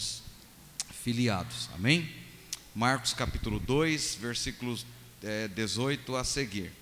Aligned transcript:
somos 0.00 0.22
filiados. 1.02 1.68
Amém? 1.74 2.08
Marcos 2.74 3.12
capítulo 3.12 3.60
2, 3.60 4.16
versículos 4.20 4.86
é, 5.22 5.46
18 5.48 6.16
a 6.16 6.24
seguir. 6.24 6.72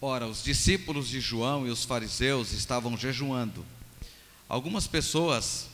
Ora, 0.00 0.26
os 0.26 0.42
discípulos 0.42 1.08
de 1.08 1.20
João 1.20 1.66
e 1.66 1.70
os 1.70 1.84
fariseus 1.84 2.52
estavam 2.52 2.96
jejuando. 2.96 3.66
Algumas 4.48 4.86
pessoas 4.86 5.68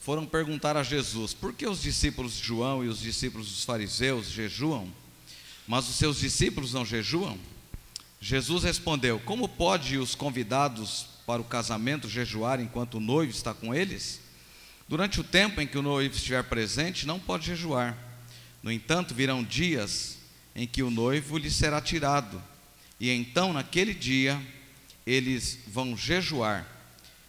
foram 0.00 0.24
perguntar 0.24 0.76
a 0.76 0.82
Jesus: 0.82 1.34
por 1.34 1.52
que 1.52 1.66
os 1.66 1.82
discípulos 1.82 2.36
de 2.36 2.44
João 2.44 2.84
e 2.84 2.88
os 2.88 3.00
discípulos 3.00 3.48
dos 3.48 3.64
fariseus 3.64 4.28
jejuam, 4.28 4.88
mas 5.66 5.88
os 5.88 5.96
seus 5.96 6.18
discípulos 6.18 6.72
não 6.72 6.86
jejuam? 6.86 7.38
Jesus 8.20 8.62
respondeu: 8.64 9.20
Como 9.20 9.48
pode 9.48 9.98
os 9.98 10.14
convidados 10.14 11.06
para 11.26 11.42
o 11.42 11.44
casamento 11.44 12.08
jejuar 12.08 12.60
enquanto 12.60 12.94
o 12.94 13.00
noivo 13.00 13.32
está 13.32 13.52
com 13.52 13.74
eles? 13.74 14.25
Durante 14.88 15.20
o 15.20 15.24
tempo 15.24 15.60
em 15.60 15.66
que 15.66 15.76
o 15.76 15.82
noivo 15.82 16.14
estiver 16.14 16.44
presente, 16.44 17.06
não 17.06 17.18
pode 17.18 17.46
jejuar. 17.46 17.96
No 18.62 18.70
entanto, 18.70 19.14
virão 19.14 19.42
dias 19.42 20.18
em 20.54 20.66
que 20.66 20.82
o 20.82 20.90
noivo 20.90 21.36
lhe 21.38 21.50
será 21.50 21.80
tirado, 21.80 22.42
e 22.98 23.10
então, 23.10 23.52
naquele 23.52 23.92
dia, 23.92 24.40
eles 25.06 25.58
vão 25.66 25.96
jejuar. 25.96 26.66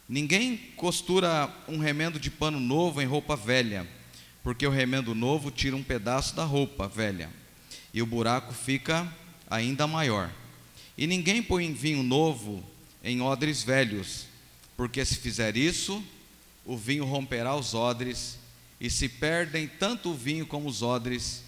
Ninguém 0.08 0.56
costura 0.78 1.54
um 1.68 1.78
remendo 1.78 2.20
de 2.20 2.32
pano 2.32 2.60
novo 2.60 3.02
em 3.02 3.06
roupa 3.06 3.36
velha, 3.36 3.86
porque 4.42 4.66
o 4.66 4.72
remendo 4.72 5.14
novo 5.14 5.52
tira 5.52 5.76
um 5.76 5.84
pedaço 5.84 6.36
da 6.36 6.46
roupa 6.46 6.88
velha, 6.88 7.30
e 7.94 8.02
o 8.02 8.06
buraco 8.06 8.54
fica 8.54 9.12
ainda 9.50 9.86
maior. 9.86 10.32
E 10.98 11.06
ninguém 11.06 11.44
põe 11.44 11.74
vinho 11.74 12.02
novo 12.04 12.64
em 13.04 13.22
odres 13.22 13.64
velhos, 13.64 14.26
porque 14.78 15.04
se 15.04 15.16
fizer 15.16 15.58
isso, 15.58 16.04
o 16.68 16.76
vinho 16.76 17.06
romperá 17.06 17.56
os 17.56 17.74
odres, 17.74 18.38
e 18.80 18.90
se 18.90 19.08
perdem 19.08 19.68
tanto 19.68 20.12
o 20.12 20.14
vinho 20.14 20.46
como 20.46 20.68
os 20.68 20.84
odres, 20.84 21.42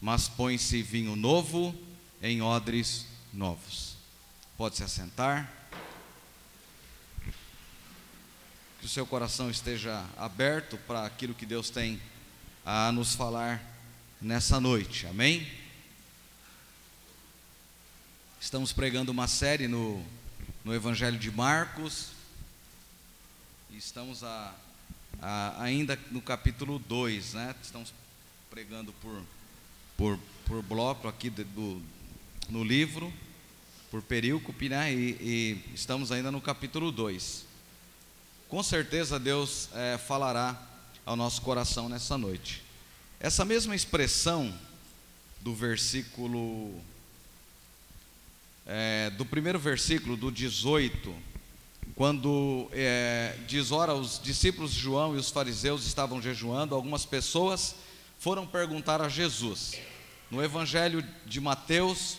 mas 0.00 0.28
põe-se 0.28 0.82
vinho 0.82 1.14
novo 1.14 1.72
em 2.20 2.42
odres 2.42 3.06
novos. 3.32 3.96
Pode 4.58 4.76
se 4.76 4.82
assentar. 4.82 5.50
Que 8.80 8.86
o 8.86 8.88
seu 8.88 9.06
coração 9.06 9.48
esteja 9.48 10.04
aberto 10.18 10.76
para 10.78 11.06
aquilo 11.06 11.34
que 11.34 11.46
Deus 11.46 11.70
tem 11.70 12.00
a 12.66 12.90
nos 12.90 13.14
falar 13.14 13.62
nessa 14.20 14.60
noite. 14.60 15.06
Amém? 15.06 15.50
Estamos 18.40 18.72
pregando 18.72 19.12
uma 19.12 19.28
série 19.28 19.68
no, 19.68 20.04
no 20.64 20.74
Evangelho 20.74 21.18
de 21.18 21.30
Marcos. 21.30 22.08
Estamos 23.76 24.22
a, 24.22 24.54
a, 25.20 25.62
ainda 25.62 25.98
no 26.12 26.22
capítulo 26.22 26.78
2, 26.78 27.34
né? 27.34 27.54
Estamos 27.60 27.92
pregando 28.48 28.92
por, 28.94 29.20
por, 29.96 30.18
por 30.46 30.62
bloco 30.62 31.08
aqui 31.08 31.28
do, 31.28 31.82
no 32.48 32.62
livro, 32.62 33.12
por 33.90 34.00
perícope, 34.00 34.68
né? 34.68 34.94
E, 34.94 35.10
e 35.20 35.74
estamos 35.74 36.12
ainda 36.12 36.30
no 36.30 36.40
capítulo 36.40 36.92
2. 36.92 37.44
Com 38.48 38.62
certeza 38.62 39.18
Deus 39.18 39.68
é, 39.74 39.98
falará 39.98 40.56
ao 41.04 41.16
nosso 41.16 41.42
coração 41.42 41.88
nessa 41.88 42.16
noite. 42.16 42.62
Essa 43.18 43.44
mesma 43.44 43.74
expressão 43.74 44.56
do 45.40 45.52
versículo 45.52 46.80
é, 48.66 49.10
do 49.10 49.26
primeiro 49.26 49.58
versículo, 49.58 50.16
do 50.16 50.30
18, 50.30 51.33
quando 51.94 52.68
é, 52.72 53.36
diz: 53.46 53.72
Ora, 53.72 53.94
os 53.94 54.20
discípulos 54.22 54.72
de 54.72 54.80
João 54.80 55.14
e 55.14 55.18
os 55.18 55.30
fariseus 55.30 55.86
estavam 55.86 56.20
jejuando, 56.20 56.74
algumas 56.74 57.04
pessoas 57.04 57.74
foram 58.18 58.46
perguntar 58.46 59.00
a 59.00 59.08
Jesus. 59.08 59.74
No 60.30 60.42
Evangelho 60.42 61.04
de 61.26 61.40
Mateus, 61.40 62.18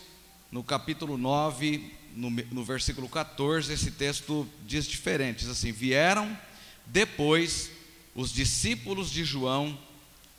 no 0.52 0.64
capítulo 0.64 1.18
9, 1.18 1.94
no, 2.16 2.30
no 2.30 2.63
versículo 2.63 3.09
14, 3.09 3.74
esse 3.74 3.91
texto 3.91 4.47
diz 4.66 4.86
diferente: 4.86 5.40
diz 5.40 5.50
assim: 5.50 5.72
Vieram 5.72 6.38
depois 6.86 7.72
os 8.13 8.31
discípulos 8.31 9.12
de 9.12 9.24
João 9.24 9.78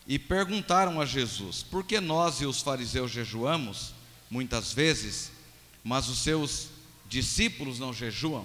e 0.06 0.18
perguntaram 0.18 1.00
a 1.00 1.04
Jesus: 1.04 1.62
Por 1.62 1.84
que 1.84 2.00
nós 2.00 2.40
e 2.40 2.46
os 2.46 2.62
fariseus 2.62 3.10
jejuamos 3.10 3.92
muitas 4.30 4.72
vezes? 4.72 5.36
mas 5.86 6.08
os 6.08 6.18
seus 6.18 6.66
discípulos 7.08 7.78
não 7.78 7.94
jejuam. 7.94 8.44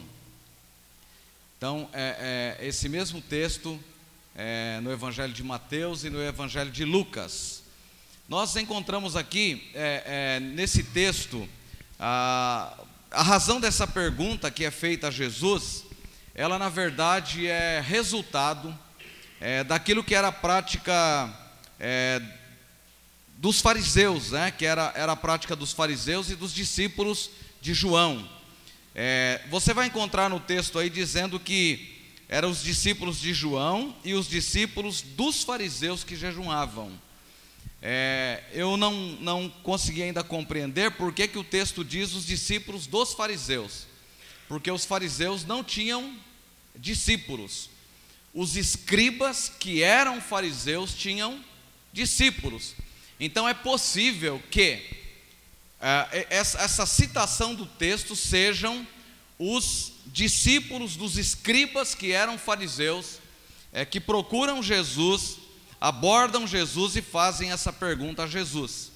Então, 1.61 1.87
é, 1.93 2.57
é, 2.59 2.67
esse 2.67 2.89
mesmo 2.89 3.21
texto 3.21 3.79
é, 4.35 4.79
no 4.81 4.91
Evangelho 4.91 5.31
de 5.31 5.43
Mateus 5.43 6.03
e 6.03 6.09
no 6.09 6.19
Evangelho 6.19 6.71
de 6.71 6.83
Lucas. 6.83 7.61
Nós 8.27 8.55
encontramos 8.55 9.15
aqui, 9.15 9.69
é, 9.75 10.03
é, 10.03 10.39
nesse 10.39 10.81
texto, 10.81 11.47
a, 11.99 12.75
a 13.11 13.21
razão 13.21 13.61
dessa 13.61 13.85
pergunta 13.85 14.49
que 14.49 14.65
é 14.65 14.71
feita 14.71 15.09
a 15.09 15.11
Jesus, 15.11 15.83
ela 16.33 16.57
na 16.57 16.67
verdade 16.67 17.45
é 17.45 17.79
resultado 17.79 18.75
é, 19.39 19.63
daquilo 19.63 20.03
que 20.03 20.15
era 20.15 20.29
a 20.29 20.31
prática 20.31 21.31
dos 23.37 23.61
fariseus, 23.61 24.31
né, 24.31 24.49
que 24.49 24.65
era, 24.65 24.91
era 24.95 25.11
a 25.11 25.15
prática 25.15 25.55
dos 25.55 25.71
fariseus 25.73 26.31
e 26.31 26.35
dos 26.35 26.55
discípulos 26.55 27.29
de 27.61 27.75
João. 27.75 28.27
É, 28.93 29.41
você 29.49 29.73
vai 29.73 29.87
encontrar 29.87 30.29
no 30.29 30.39
texto 30.39 30.77
aí 30.77 30.89
dizendo 30.89 31.39
que 31.39 31.97
eram 32.27 32.49
os 32.49 32.61
discípulos 32.61 33.19
de 33.19 33.33
João 33.33 33.95
e 34.03 34.13
os 34.13 34.27
discípulos 34.27 35.01
dos 35.01 35.43
fariseus 35.43 36.03
que 36.03 36.15
jejuavam. 36.15 36.91
É, 37.81 38.43
eu 38.53 38.77
não, 38.77 38.93
não 39.19 39.49
consegui 39.63 40.03
ainda 40.03 40.23
compreender 40.23 40.91
por 40.91 41.13
que, 41.13 41.27
que 41.27 41.37
o 41.37 41.43
texto 41.43 41.83
diz 41.83 42.13
os 42.13 42.25
discípulos 42.25 42.85
dos 42.85 43.13
fariseus, 43.13 43.87
porque 44.47 44.69
os 44.69 44.85
fariseus 44.85 45.45
não 45.45 45.63
tinham 45.63 46.15
discípulos. 46.75 47.69
Os 48.33 48.55
escribas 48.55 49.49
que 49.49 49.81
eram 49.81 50.21
fariseus 50.21 50.93
tinham 50.93 51.43
discípulos. 51.91 52.75
Então 53.19 53.47
é 53.47 53.53
possível 53.53 54.41
que 54.49 55.00
essa, 56.29 56.59
essa 56.59 56.85
citação 56.85 57.55
do 57.55 57.65
texto 57.65 58.15
sejam 58.15 58.85
os 59.39 59.93
discípulos 60.05 60.95
dos 60.95 61.17
escribas 61.17 61.95
que 61.95 62.11
eram 62.11 62.37
fariseus, 62.37 63.17
é, 63.73 63.83
que 63.83 63.99
procuram 63.99 64.61
Jesus, 64.61 65.37
abordam 65.79 66.45
Jesus 66.45 66.95
e 66.95 67.01
fazem 67.01 67.51
essa 67.51 67.73
pergunta 67.73 68.23
a 68.23 68.27
Jesus. 68.27 68.91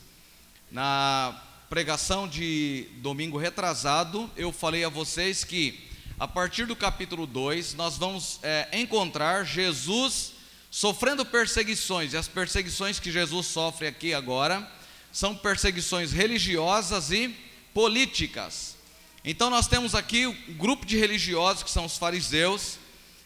Na 0.72 1.41
pregação 1.68 2.28
de 2.28 2.88
domingo 2.97 3.40
retrasado, 3.40 4.29
eu 4.38 4.51
falei 4.51 4.84
a 4.84 4.90
vocês 4.90 5.44
que 5.44 5.90
a 6.19 6.28
partir 6.28 6.68
do 6.68 6.75
capítulo 6.75 7.25
2 7.25 7.74
nós 7.74 7.97
vamos 7.97 8.40
é, 8.44 8.69
encontrar 8.74 9.44
Jesus 9.44 10.34
sofrendo 10.69 11.25
perseguições, 11.25 12.13
e 12.13 12.18
as 12.18 12.28
perseguições 12.28 13.00
que 13.00 13.12
Jesus 13.12 13.47
sofre 13.47 13.88
aqui 13.88 14.13
agora 14.13 14.69
são 15.15 15.33
perseguições 15.33 16.11
religiosas 16.11 17.09
e 17.09 17.33
políticas. 17.73 18.75
Então 19.23 19.49
nós 19.49 19.65
temos 19.65 19.95
aqui 19.95 20.27
um 20.27 20.33
grupo 20.55 20.85
de 20.85 20.97
religiosos 20.97 21.63
que 21.63 21.71
são 21.71 21.85
os 21.85 21.97
fariseus, 21.97 22.77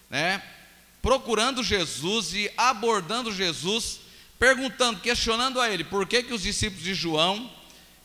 né, 0.07 0.39
procurando 1.01 1.63
Jesus 1.63 2.35
e 2.35 2.51
abordando 2.55 3.33
Jesus, 3.33 4.01
perguntando, 4.37 4.99
questionando 4.99 5.59
a 5.59 5.67
ele 5.67 5.83
por 5.83 6.05
que, 6.05 6.21
que 6.21 6.31
os 6.31 6.43
discípulos 6.43 6.83
de 6.83 6.93
João 6.93 7.49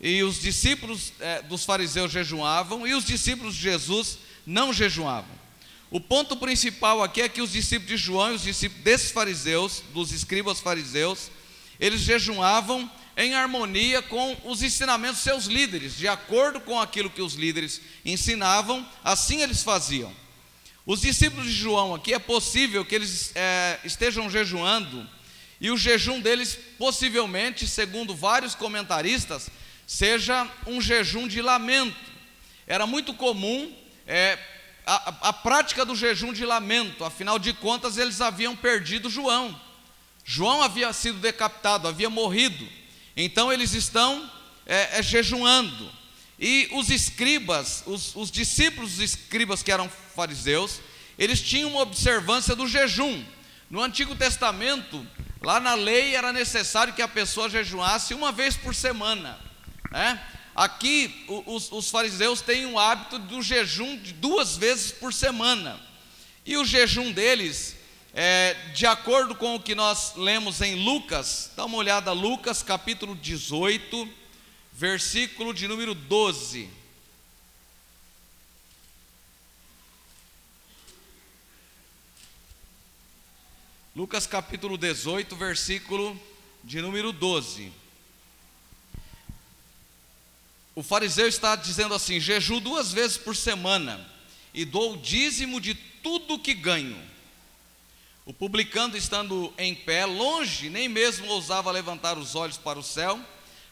e 0.01 0.23
os 0.23 0.41
discípulos 0.41 1.13
é, 1.21 1.43
dos 1.43 1.67
fariseus 1.67 2.11
jejuavam 2.11 2.87
e 2.87 2.95
os 2.95 3.05
discípulos 3.05 3.55
de 3.55 3.61
Jesus 3.61 4.17
não 4.47 4.73
jejuavam. 4.73 5.45
O 5.91 6.01
ponto 6.01 6.39
principal 6.39 7.03
aqui 7.03 7.21
é 7.21 7.29
que 7.29 7.43
os 7.43 7.53
discípulos 7.53 7.91
de 7.91 7.99
João 7.99 8.33
e 8.33 8.37
os 8.37 8.43
discípulos 8.45 8.83
desses 8.83 9.11
fariseus, 9.11 9.83
dos 9.93 10.11
escribas 10.11 10.59
fariseus, 10.59 11.31
eles 11.79 12.01
jejuavam 12.01 12.91
em 13.17 13.35
harmonia 13.35 14.03
com 14.03 14.37
os 14.45 14.63
ensinamentos 14.63 15.17
dos 15.17 15.25
seus 15.25 15.45
líderes, 15.47 15.97
de 15.97 16.09
acordo 16.09 16.61
com 16.61 16.81
aquilo 16.81 17.11
que 17.11 17.23
os 17.23 17.35
líderes 17.35 17.81
ensinavam, 18.05 18.87
assim 19.03 19.43
eles 19.43 19.63
faziam. 19.63 20.13
Os 20.87 21.01
discípulos 21.01 21.47
de 21.47 21.53
João 21.53 21.95
aqui 21.95 22.13
é 22.13 22.19
possível 22.19 22.85
que 22.85 22.95
eles 22.95 23.33
é, 23.35 23.79
estejam 23.85 24.29
jejuando, 24.29 25.09
e 25.61 25.71
o 25.71 25.77
jejum 25.77 26.21
deles, 26.21 26.59
possivelmente, 26.77 27.67
segundo 27.67 28.15
vários 28.15 28.55
comentaristas, 28.55 29.49
seja 29.87 30.47
um 30.67 30.81
jejum 30.81 31.27
de 31.27 31.41
lamento. 31.41 32.13
Era 32.67 32.87
muito 32.87 33.15
comum 33.15 33.75
é, 34.07 34.39
a, 34.85 35.29
a 35.29 35.33
prática 35.33 35.85
do 35.85 35.97
jejum 35.97 36.33
de 36.33 36.45
lamento, 36.45 37.05
afinal 37.05 37.39
de 37.39 37.53
contas, 37.53 37.97
eles 37.97 38.21
haviam 38.21 38.55
perdido 38.55 39.09
João. 39.09 39.59
João 40.25 40.63
havia 40.63 40.93
sido 40.93 41.19
decapitado, 41.19 41.89
havia 41.89 42.11
morrido. 42.11 42.67
Então 43.17 43.53
eles 43.53 43.73
estão 43.75 44.31
é, 44.67 44.99
é, 44.99 45.03
jejuando. 45.03 45.91
E 46.39 46.69
os 46.73 46.91
escribas, 46.91 47.85
os, 47.87 48.15
os 48.17 48.31
discípulos 48.31 48.93
dos 48.93 49.01
escribas 49.01 49.63
que 49.63 49.71
eram 49.71 49.89
fariseus, 49.89 50.81
eles 51.19 51.41
tinham 51.41 51.71
uma 51.71 51.81
observância 51.81 52.57
do 52.57 52.67
jejum. 52.67 53.25
No 53.71 53.81
Antigo 53.83 54.17
Testamento, 54.17 55.07
lá 55.41 55.61
na 55.61 55.75
lei 55.75 56.15
era 56.15 56.33
necessário 56.33 56.93
que 56.93 57.03
a 57.03 57.09
pessoa 57.09 57.49
jejuasse 57.49 58.15
uma 58.15 58.33
vez 58.33 58.57
por 58.57 58.75
semana. 58.75 59.39
Né? 59.91 60.21
Aqui, 60.55 61.25
os, 61.47 61.71
os 61.71 61.91
fariseus 61.91 62.41
têm 62.41 62.67
o 62.67 62.79
hábito 62.79 63.19
do 63.19 63.43
jejum 63.43 63.97
de 63.97 64.13
duas 64.13 64.57
vezes 64.57 64.93
por 64.93 65.13
semana. 65.13 65.81
E 66.47 66.57
o 66.57 66.65
jejum 66.65 67.11
deles, 67.11 67.74
é, 68.17 68.55
de 68.73 68.87
acordo 68.87 69.35
com 69.35 69.57
o 69.57 69.61
que 69.61 69.75
nós 69.75 70.15
lemos 70.15 70.61
em 70.61 70.77
Lucas, 70.85 71.51
dá 71.57 71.65
uma 71.65 71.77
olhada, 71.77 72.13
Lucas 72.13 72.63
capítulo 72.63 73.17
18, 73.17 74.09
versículo 74.73 75.53
de 75.53 75.67
número 75.67 75.97
12. 75.97 76.71
Lucas 83.97 84.29
capítulo 84.29 84.79
18, 84.79 85.35
versículo 85.35 86.21
de 86.63 86.81
número 86.81 87.13
12. 87.13 87.73
O 90.73 90.85
fariseu 90.85 91.27
está 91.27 91.57
dizendo 91.57 91.95
assim: 91.95 92.21
jejuo 92.21 92.61
duas 92.61 92.93
vezes 92.93 93.17
por 93.17 93.35
semana 93.35 94.09
e 94.53 94.65
dou 94.65 94.95
o 94.95 94.97
dízimo 94.99 95.61
de 95.61 95.75
tudo 95.75 96.39
que 96.39 96.55
ganho. 96.55 97.14
O 98.27 98.33
publicano, 98.33 98.97
estando 98.97 99.53
em 99.59 99.75
pé, 99.75 100.07
longe, 100.07 100.71
nem 100.71 100.89
mesmo 100.89 101.27
ousava 101.27 101.71
levantar 101.71 102.17
os 102.17 102.35
olhos 102.35 102.57
para 102.57 102.79
o 102.79 102.83
céu, 102.83 103.21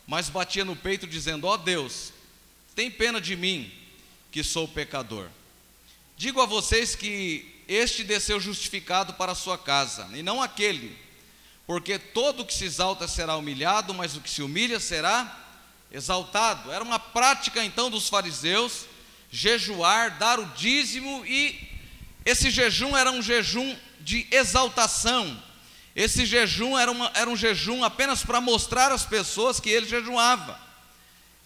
mas 0.06 0.28
batia 0.28 0.64
no 0.64 0.76
peito, 0.76 1.06
dizendo: 1.06 1.46
Ó 1.46 1.54
oh 1.54 1.56
Deus, 1.56 2.12
tem 2.74 2.90
pena 2.90 3.18
de 3.18 3.34
mim, 3.34 3.72
que 4.30 4.44
sou 4.44 4.68
pecador. 4.68 5.28
Digo 6.18 6.40
a 6.40 6.46
vocês 6.46 6.94
que 6.94 7.62
este 7.66 8.04
desceu 8.04 8.38
justificado 8.38 9.14
para 9.14 9.32
a 9.32 9.36
sua 9.36 9.56
casa, 9.56 10.06
e 10.12 10.22
não 10.22 10.42
aquele, 10.42 10.94
porque 11.66 11.98
todo 11.98 12.40
o 12.40 12.46
que 12.46 12.52
se 12.52 12.66
exalta 12.66 13.08
será 13.08 13.36
humilhado, 13.36 13.94
mas 13.94 14.16
o 14.16 14.20
que 14.20 14.28
se 14.28 14.42
humilha 14.42 14.78
será 14.78 15.38
exaltado. 15.90 16.70
Era 16.70 16.84
uma 16.84 16.98
prática 16.98 17.64
então 17.64 17.90
dos 17.90 18.08
fariseus 18.08 18.84
jejuar, 19.30 20.18
dar 20.18 20.38
o 20.38 20.44
dízimo 20.44 21.24
e 21.24 21.70
esse 22.22 22.50
jejum 22.50 22.94
era 22.94 23.10
um 23.10 23.22
jejum 23.22 23.74
de 24.02 24.26
exaltação. 24.30 25.42
Esse 25.94 26.24
jejum 26.24 26.78
era, 26.78 26.90
uma, 26.90 27.10
era 27.14 27.28
um 27.28 27.36
jejum 27.36 27.84
apenas 27.84 28.24
para 28.24 28.40
mostrar 28.40 28.90
às 28.92 29.04
pessoas 29.04 29.60
que 29.60 29.70
ele 29.70 29.86
jejuava. 29.86 30.58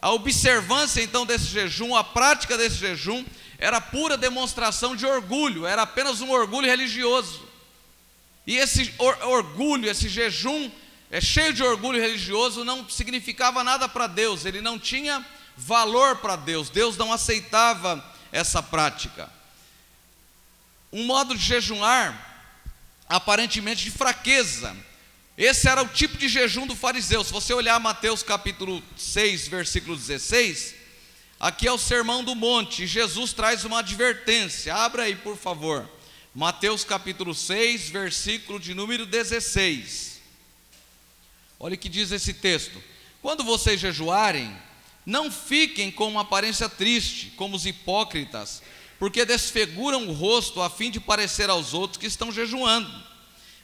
A 0.01 0.13
observância 0.13 1.03
então 1.03 1.27
desse 1.27 1.47
jejum, 1.47 1.97
a 1.97 2.05
prática 2.05 2.57
desse 2.57 2.77
jejum, 2.77 3.25
era 3.59 3.81
pura 3.81 4.17
demonstração 4.17 4.95
de 4.95 5.07
orgulho, 5.07 5.67
era 5.67 5.83
apenas 5.83 6.21
um 6.21 6.31
orgulho 6.31 6.67
religioso. 6.67 7.47
E 8.47 8.57
esse 8.57 8.95
or, 8.99 9.17
orgulho, 9.23 9.91
esse 9.91 10.09
jejum, 10.09 10.71
é 11.11 11.21
cheio 11.21 11.53
de 11.53 11.63
orgulho 11.63 12.01
religioso, 12.01 12.65
não 12.65 12.89
significava 12.89 13.65
nada 13.65 13.89
para 13.89 14.07
Deus, 14.07 14.45
ele 14.45 14.61
não 14.61 14.79
tinha 14.79 15.25
valor 15.57 16.17
para 16.17 16.37
Deus, 16.37 16.69
Deus 16.69 16.97
não 16.97 17.13
aceitava 17.13 18.05
essa 18.31 18.63
prática. 18.63 19.31
Um 20.93 21.05
modo 21.05 21.35
de 21.35 21.43
jejuar, 21.43 22.26
aparentemente 23.09 23.85
de 23.85 23.91
fraqueza, 23.91 24.77
esse 25.37 25.69
era 25.69 25.83
o 25.83 25.89
tipo 25.89 26.17
de 26.17 26.29
jejum 26.29 26.67
do 26.67 26.75
fariseu. 26.75 27.23
Se 27.23 27.33
você 27.33 27.53
olhar 27.53 27.79
Mateus 27.79 28.23
capítulo 28.23 28.83
6, 28.97 29.49
versículo 29.49 29.95
16, 29.95 30.75
aqui 31.39 31.69
é 31.69 31.73
o 31.73 31.77
sermão 31.77 32.25
do 32.25 32.35
monte, 32.35 32.87
Jesus 32.87 33.35
traz 33.35 33.65
uma 33.65 33.81
advertência. 33.81 34.75
Abra 34.75 35.03
aí, 35.03 35.15
por 35.15 35.37
favor. 35.37 35.89
Mateus 36.35 36.85
capítulo 36.85 37.35
6, 37.35 37.91
versículo 37.91 38.59
de 38.59 38.73
número 38.73 39.05
16. 39.05 40.21
Olha 41.61 41.75
o 41.75 41.79
que 41.79 41.89
diz 41.89 42.13
esse 42.13 42.33
texto: 42.33 42.83
Quando 43.21 43.45
vocês 43.45 43.79
jejuarem, 43.79 44.57
não 45.05 45.31
fiquem 45.31 45.91
com 45.91 46.09
uma 46.09 46.23
aparência 46.23 46.69
triste, 46.69 47.33
como 47.37 47.57
os 47.57 47.67
hipócritas, 47.67 48.63
porque 48.99 49.25
desfiguram 49.25 50.09
o 50.09 50.13
rosto 50.13 50.63
a 50.63 50.71
fim 50.71 50.91
de 50.91 51.01
parecer 51.01 51.51
aos 51.51 51.75
outros 51.75 51.99
que 51.99 52.07
estão 52.07 52.33
jejuando. 52.33 52.91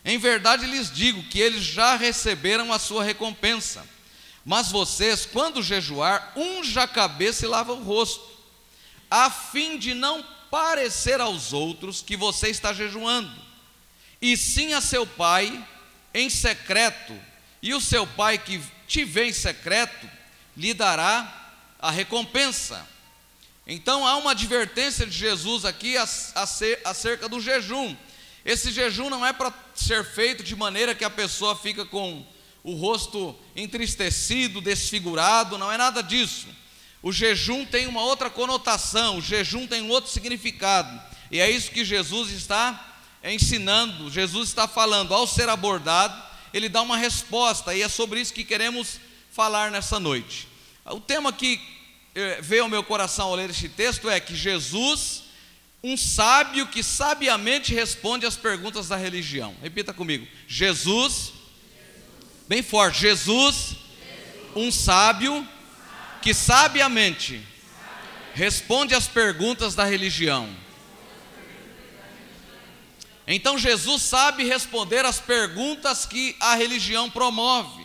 Em 0.05 0.19
verdade 0.19 0.67
lhes 0.67 0.90
digo 0.90 1.23
que 1.25 1.38
eles 1.40 1.62
já 1.62 1.96
receberam 1.96 2.73
a 2.73 2.79
sua 2.79 3.05
recompensa. 3.05 3.87
Mas 4.44 4.70
vocês, 4.70 5.25
quando 5.25 5.62
jejuar, 5.62 6.32
unja 6.37 6.82
a 6.82 6.88
cabeça 6.88 7.44
e 7.44 7.49
lava 7.49 7.73
o 7.73 7.82
rosto, 7.82 8.29
a 9.11 9.31
fim 9.31 9.79
de 9.79 9.94
não 9.94 10.25
parecer 10.50 11.20
aos 11.20 11.52
outros 11.52 12.02
que 12.02 12.17
você 12.17 12.49
está 12.49 12.73
jejuando, 12.73 13.32
e 14.20 14.37
sim 14.37 14.73
a 14.75 14.81
seu 14.81 15.06
pai 15.06 15.64
em 16.12 16.29
secreto 16.29 17.19
e 17.62 17.73
o 17.73 17.81
seu 17.81 18.06
pai 18.06 18.38
que 18.38 18.61
te 18.87 19.05
vê 19.05 19.29
em 19.29 19.32
secreto 19.32 20.08
lhe 20.56 20.75
dará 20.75 21.52
a 21.79 21.90
recompensa. 21.90 22.87
Então 23.67 24.06
há 24.06 24.17
uma 24.17 24.32
advertência 24.32 25.06
de 25.06 25.17
Jesus 25.17 25.64
aqui 25.64 25.97
acerca 25.97 27.29
do 27.29 27.41
jejum. 27.41 27.97
Esse 28.44 28.73
jejum 28.73 29.09
não 29.09 29.25
é 29.25 29.32
para 29.32 29.53
ser 29.75 30.05
feito 30.05 30.43
de 30.43 30.56
maneira 30.56 30.94
que 30.94 31.05
a 31.05 31.11
pessoa 31.11 31.55
fica 31.55 31.85
com 31.85 32.26
o 32.64 32.75
rosto 32.75 33.37
entristecido, 33.55 34.61
desfigurado, 34.61 35.59
não 35.59 35.70
é 35.70 35.76
nada 35.76 36.03
disso. 36.03 36.49
O 37.03 37.12
jejum 37.12 37.64
tem 37.64 37.87
uma 37.87 38.03
outra 38.03 38.31
conotação, 38.31 39.19
o 39.19 39.23
jejum 39.23 39.67
tem 39.67 39.82
um 39.82 39.88
outro 39.88 40.11
significado. 40.11 41.00
E 41.31 41.41
é 41.41 41.50
isso 41.50 41.70
que 41.70 41.85
Jesus 41.85 42.31
está 42.31 42.99
ensinando, 43.25 44.11
Jesus 44.11 44.49
está 44.49 44.67
falando 44.67 45.15
ao 45.15 45.26
ser 45.26 45.49
abordado 45.49 46.32
ele 46.53 46.69
dá 46.69 46.82
uma 46.82 46.97
resposta, 46.97 47.75
e 47.75 47.82
é 47.82 47.88
sobre 47.88 48.20
isso 48.20 48.35
que 48.35 48.44
queremos 48.44 49.00
falar 49.31 49.70
nessa 49.70 49.99
noite. 49.99 50.47
O 50.85 51.00
tema 51.00 51.32
que 51.32 51.61
veio 52.41 52.64
ao 52.64 52.69
meu 52.69 52.82
coração 52.82 53.29
ao 53.29 53.35
ler 53.35 53.50
este 53.50 53.69
texto 53.69 54.09
é 54.09 54.20
que 54.20 54.35
Jesus, 54.35 55.25
um 55.82 55.97
sábio 55.97 56.67
que 56.67 56.82
sabiamente 56.82 57.75
responde 57.75 58.26
às 58.26 58.37
perguntas 58.37 58.88
da 58.88 58.97
religião. 58.97 59.55
Repita 59.62 59.93
comigo: 59.93 60.26
Jesus, 60.47 61.32
bem 62.47 62.62
forte, 62.62 63.00
Jesus, 63.00 63.76
um 64.55 64.70
sábio 64.70 65.47
que 66.20 66.35
sabiamente 66.35 67.41
responde 68.35 68.94
às 68.94 69.08
perguntas 69.08 69.75
da 69.75 69.85
religião. 69.85 70.49
Então 73.26 73.56
Jesus 73.56 74.03
sabe 74.03 74.44
responder 74.44 75.05
as 75.05 75.20
perguntas 75.20 76.05
que 76.05 76.37
a 76.41 76.55
religião 76.55 77.08
promove. 77.08 77.82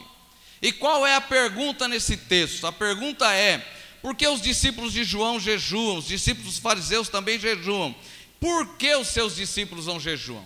E 0.61 0.71
qual 0.71 1.05
é 1.05 1.15
a 1.15 1.21
pergunta 1.21 1.87
nesse 1.87 2.17
texto? 2.17 2.65
A 2.65 2.71
pergunta 2.71 3.31
é: 3.33 3.65
por 4.01 4.15
que 4.15 4.27
os 4.27 4.41
discípulos 4.41 4.93
de 4.93 5.03
João 5.03 5.39
jejuam? 5.39 5.97
Os 5.97 6.07
discípulos 6.07 6.53
dos 6.53 6.59
fariseus 6.59 7.09
também 7.09 7.39
jejuam. 7.39 7.95
Por 8.39 8.77
que 8.77 8.95
os 8.95 9.07
seus 9.07 9.35
discípulos 9.35 9.85
não 9.85 9.99
jejuam? 9.99 10.45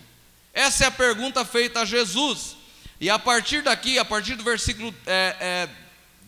Essa 0.53 0.85
é 0.85 0.87
a 0.87 0.91
pergunta 0.91 1.43
feita 1.45 1.81
a 1.81 1.85
Jesus. 1.85 2.55
E 2.99 3.09
a 3.09 3.17
partir 3.17 3.63
daqui, 3.63 3.97
a 3.97 4.05
partir 4.05 4.35
do 4.35 4.43
versículo 4.43 4.93
é, 5.05 5.35
é, 5.39 5.69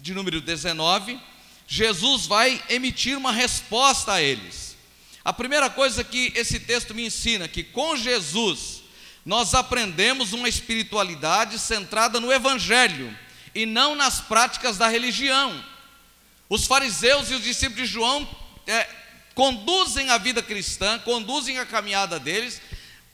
de 0.01 0.13
número 0.13 0.41
19, 0.41 1.19
Jesus 1.67 2.25
vai 2.25 2.61
emitir 2.69 3.17
uma 3.17 3.31
resposta 3.31 4.13
a 4.13 4.21
eles. 4.21 4.75
A 5.23 5.31
primeira 5.31 5.69
coisa 5.69 6.03
que 6.03 6.33
esse 6.35 6.59
texto 6.59 6.93
me 6.93 7.05
ensina 7.05 7.47
que 7.47 7.63
com 7.63 7.95
Jesus 7.95 8.83
nós 9.25 9.53
aprendemos 9.53 10.33
uma 10.33 10.49
espiritualidade 10.49 11.57
centrada 11.57 12.19
no 12.19 12.31
evangelho 12.31 13.17
e 13.55 13.65
não 13.65 13.95
nas 13.95 14.19
práticas 14.19 14.77
da 14.77 14.87
religião. 14.87 15.63
Os 16.49 16.65
fariseus 16.65 17.29
e 17.31 17.35
os 17.35 17.43
discípulos 17.43 17.87
de 17.87 17.93
João 17.93 18.27
é, 18.67 18.87
conduzem 19.33 20.09
a 20.09 20.17
vida 20.17 20.41
cristã, 20.41 20.99
conduzem 20.99 21.59
a 21.59 21.65
caminhada 21.65 22.19
deles 22.19 22.61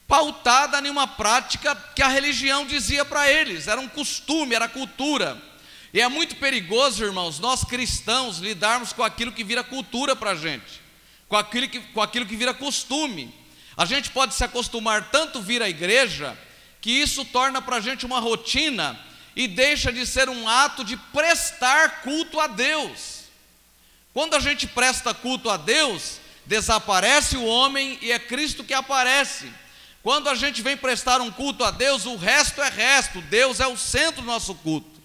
pautada 0.08 0.80
em 0.80 0.90
uma 0.90 1.08
prática 1.08 1.76
que 1.96 2.02
a 2.02 2.08
religião 2.08 2.66
dizia 2.66 3.06
para 3.06 3.32
eles, 3.32 3.68
era 3.68 3.80
um 3.80 3.88
costume, 3.88 4.56
era 4.56 4.68
cultura. 4.68 5.40
E 5.94 6.02
é 6.02 6.08
muito 6.08 6.36
perigoso, 6.38 7.04
irmãos, 7.04 7.40
nós 7.40 7.64
cristãos 7.64 8.40
lidarmos 8.40 8.92
com 8.92 9.04
aquilo 9.04 9.32
que 9.32 9.44
vira 9.44 9.64
cultura 9.64 10.16
para 10.16 10.32
a 10.32 10.36
gente 10.36 10.90
com 11.30 11.38
aquilo, 11.38 11.70
que, 11.70 11.80
com 11.80 12.02
aquilo 12.02 12.26
que 12.26 12.36
vira 12.36 12.54
costume. 12.54 13.34
A 13.78 13.86
gente 13.86 14.10
pode 14.10 14.34
se 14.34 14.44
acostumar 14.44 15.12
tanto 15.12 15.40
vir 15.40 15.62
à 15.62 15.70
igreja, 15.70 16.38
que 16.82 16.90
isso 16.90 17.24
torna 17.24 17.62
para 17.62 17.78
a 17.78 17.82
gente 17.82 18.06
uma 18.06 18.20
rotina 18.20 19.00
e 19.36 19.48
deixa 19.48 19.94
de 19.94 20.06
ser 20.06 20.28
um 20.28 20.50
ato 20.50 20.84
de 20.84 20.98
prestar 20.98 22.02
culto 22.02 22.40
a 22.40 22.48
Deus. 22.48 23.19
Quando 24.14 24.36
a 24.36 24.40
gente 24.40 24.66
presta 24.68 25.14
culto 25.14 25.50
a 25.50 25.58
Deus, 25.58 26.20
desaparece 26.46 27.38
o 27.38 27.46
homem 27.46 27.98
e 28.02 28.12
é 28.12 28.18
Cristo 28.20 28.64
que 28.64 28.74
aparece. 28.74 29.52
Quando 30.02 30.30
a 30.30 30.36
gente 30.36 30.62
vem 30.62 30.76
prestar 30.76 31.22
um 31.22 31.32
culto 31.32 31.64
a 31.64 31.72
Deus, 31.72 32.06
o 32.06 32.16
resto 32.16 32.62
é 32.62 32.70
resto, 32.70 33.22
Deus 33.22 33.60
é 33.60 33.68
o 33.68 33.78
centro 33.78 34.22
do 34.22 34.28
nosso 34.28 34.56
culto. 34.56 35.00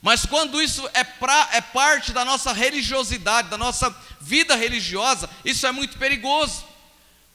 Mas 0.00 0.24
quando 0.24 0.62
isso 0.62 0.88
é, 0.94 1.02
pra, 1.02 1.48
é 1.52 1.60
parte 1.60 2.12
da 2.12 2.24
nossa 2.24 2.52
religiosidade, 2.52 3.48
da 3.48 3.58
nossa 3.58 3.94
vida 4.20 4.54
religiosa, 4.54 5.28
isso 5.44 5.66
é 5.66 5.72
muito 5.72 5.98
perigoso. 5.98 6.64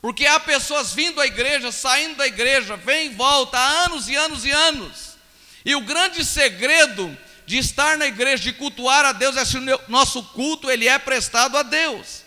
Porque 0.01 0.25
há 0.25 0.39
pessoas 0.39 0.94
vindo 0.94 1.20
à 1.20 1.27
igreja, 1.27 1.72
saindo 1.72 2.15
da 2.15 2.27
igreja, 2.27 2.77
vem 2.77 3.08
e 3.08 3.15
volta 3.15 3.58
há 3.58 3.86
anos 3.86 4.08
e 4.08 4.15
anos 4.15 4.46
e 4.46 4.51
anos. 4.51 5.18
E 5.65 5.75
o 5.75 5.82
grande 5.82 6.24
segredo 6.24 7.15
de 7.51 7.58
estar 7.58 7.98
na 7.98 8.08
igreja, 8.08 8.43
de 8.43 8.53
cultuar 8.53 9.03
a 9.03 9.12
Deus, 9.12 9.36
é 9.36 9.43
se 9.43 9.58
o 9.58 9.81
nosso 9.89 10.24
culto 10.24 10.72
ele 10.72 10.88
é 10.88 10.98
prestado 10.98 11.58
a 11.58 11.63
Deus. 11.63 12.24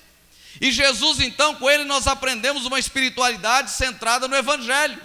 E 0.60 0.70
Jesus, 0.70 1.18
então, 1.18 1.54
com 1.54 1.70
ele 1.70 1.82
nós 1.84 2.06
aprendemos 2.06 2.66
uma 2.66 2.78
espiritualidade 2.78 3.70
centrada 3.70 4.28
no 4.28 4.36
Evangelho. 4.36 5.00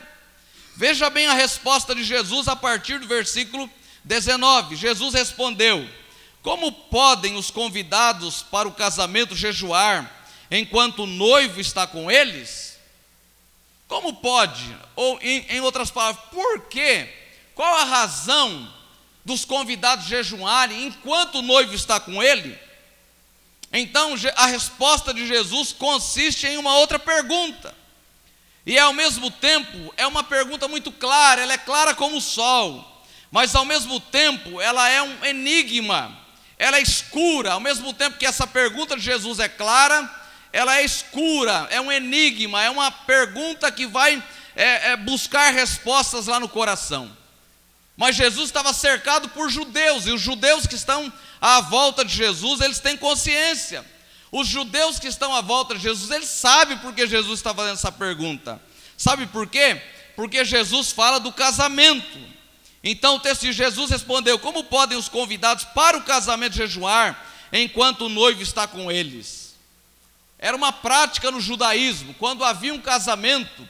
Veja 0.75 1.09
bem 1.09 1.25
a 1.27 1.33
resposta 1.33 1.95
de 1.95 2.03
Jesus 2.03 2.49
a 2.49 2.55
partir 2.55 2.99
do 2.99 3.07
versículo 3.07 3.71
19. 4.03 4.75
Jesus 4.75 5.13
respondeu: 5.13 5.87
Como 6.43 6.69
podem 6.69 7.37
os 7.37 7.49
convidados 7.49 8.41
para 8.43 8.67
o 8.67 8.73
casamento 8.73 9.37
jejuar 9.37 10.11
enquanto 10.51 11.03
o 11.03 11.07
noivo 11.07 11.61
está 11.61 11.87
com 11.87 12.11
eles? 12.11 12.77
Como 13.87 14.15
pode? 14.15 14.75
Ou, 14.97 15.17
em, 15.21 15.45
em 15.47 15.61
outras 15.61 15.89
palavras, 15.89 16.21
por 16.29 16.67
quê? 16.67 17.07
Qual 17.55 17.73
a 17.73 17.85
razão 17.85 18.78
dos 19.29 19.45
convidados 19.45 20.07
jejuarem 20.07 20.87
enquanto 20.87 21.35
o 21.35 21.41
noivo 21.43 21.75
está 21.75 21.99
com 21.99 22.21
ele? 22.21 22.57
Então, 23.71 24.15
a 24.35 24.47
resposta 24.47 25.13
de 25.13 25.27
Jesus 25.27 25.71
consiste 25.71 26.47
em 26.47 26.57
uma 26.57 26.75
outra 26.77 26.97
pergunta. 26.97 27.75
E 28.65 28.77
ao 28.79 28.91
mesmo 28.91 29.29
tempo, 29.29 29.93
é 29.95 30.07
uma 30.07 30.23
pergunta 30.23 30.67
muito 30.67 30.91
clara, 30.91 31.41
ela 31.41 31.53
é 31.53 31.59
clara 31.59 31.93
como 31.93 32.17
o 32.17 32.21
sol, 32.21 33.03
mas 33.29 33.53
ao 33.53 33.65
mesmo 33.65 33.99
tempo, 33.99 34.59
ela 34.59 34.89
é 34.89 34.99
um 35.03 35.23
enigma, 35.23 36.17
ela 36.57 36.77
é 36.77 36.81
escura. 36.81 37.51
Ao 37.51 37.59
mesmo 37.59 37.93
tempo 37.93 38.17
que 38.17 38.25
essa 38.25 38.47
pergunta 38.47 38.95
de 38.95 39.03
Jesus 39.03 39.37
é 39.37 39.47
clara, 39.47 40.09
ela 40.51 40.75
é 40.77 40.83
escura, 40.83 41.67
é 41.69 41.79
um 41.79 41.91
enigma, 41.91 42.63
é 42.63 42.69
uma 42.71 42.91
pergunta 42.91 43.71
que 43.71 43.85
vai 43.85 44.23
é, 44.55 44.91
é, 44.91 44.97
buscar 44.97 45.53
respostas 45.53 46.25
lá 46.25 46.39
no 46.39 46.49
coração. 46.49 47.18
Mas 47.99 48.15
Jesus 48.15 48.45
estava 48.45 48.71
cercado 48.71 49.27
por 49.27 49.49
judeus, 49.49 50.07
e 50.07 50.11
os 50.11 50.21
judeus 50.21 50.65
que 50.65 50.73
estão 50.73 51.11
à 51.41 51.59
volta 51.59 52.05
de 52.05 52.15
Jesus, 52.15 52.61
eles 52.61 52.79
têm 52.79 52.95
consciência. 52.95 53.85
Os 54.31 54.47
judeus 54.47 54.97
que 54.97 55.09
estão 55.09 55.35
à 55.35 55.41
volta 55.41 55.75
de 55.75 55.81
Jesus, 55.81 56.09
eles 56.09 56.29
sabem 56.29 56.77
por 56.77 56.93
que 56.93 57.05
Jesus 57.05 57.39
está 57.39 57.53
fazendo 57.53 57.73
essa 57.73 57.91
pergunta. 57.91 58.61
Sabe 58.97 59.27
por 59.27 59.47
quê? 59.47 59.81
Porque 60.15 60.45
Jesus 60.45 60.93
fala 60.93 61.19
do 61.19 61.33
casamento. 61.33 62.17
Então 62.81 63.17
o 63.17 63.19
texto 63.19 63.41
de 63.41 63.51
Jesus 63.51 63.91
respondeu: 63.91 64.39
Como 64.39 64.63
podem 64.63 64.97
os 64.97 65.09
convidados 65.09 65.65
para 65.65 65.97
o 65.97 66.03
casamento 66.03 66.55
jejuar 66.55 67.21
enquanto 67.51 68.05
o 68.05 68.09
noivo 68.09 68.41
está 68.41 68.65
com 68.65 68.89
eles? 68.89 69.55
Era 70.37 70.55
uma 70.55 70.71
prática 70.71 71.29
no 71.31 71.41
judaísmo, 71.41 72.13
quando 72.13 72.45
havia 72.45 72.73
um 72.73 72.79
casamento, 72.79 73.67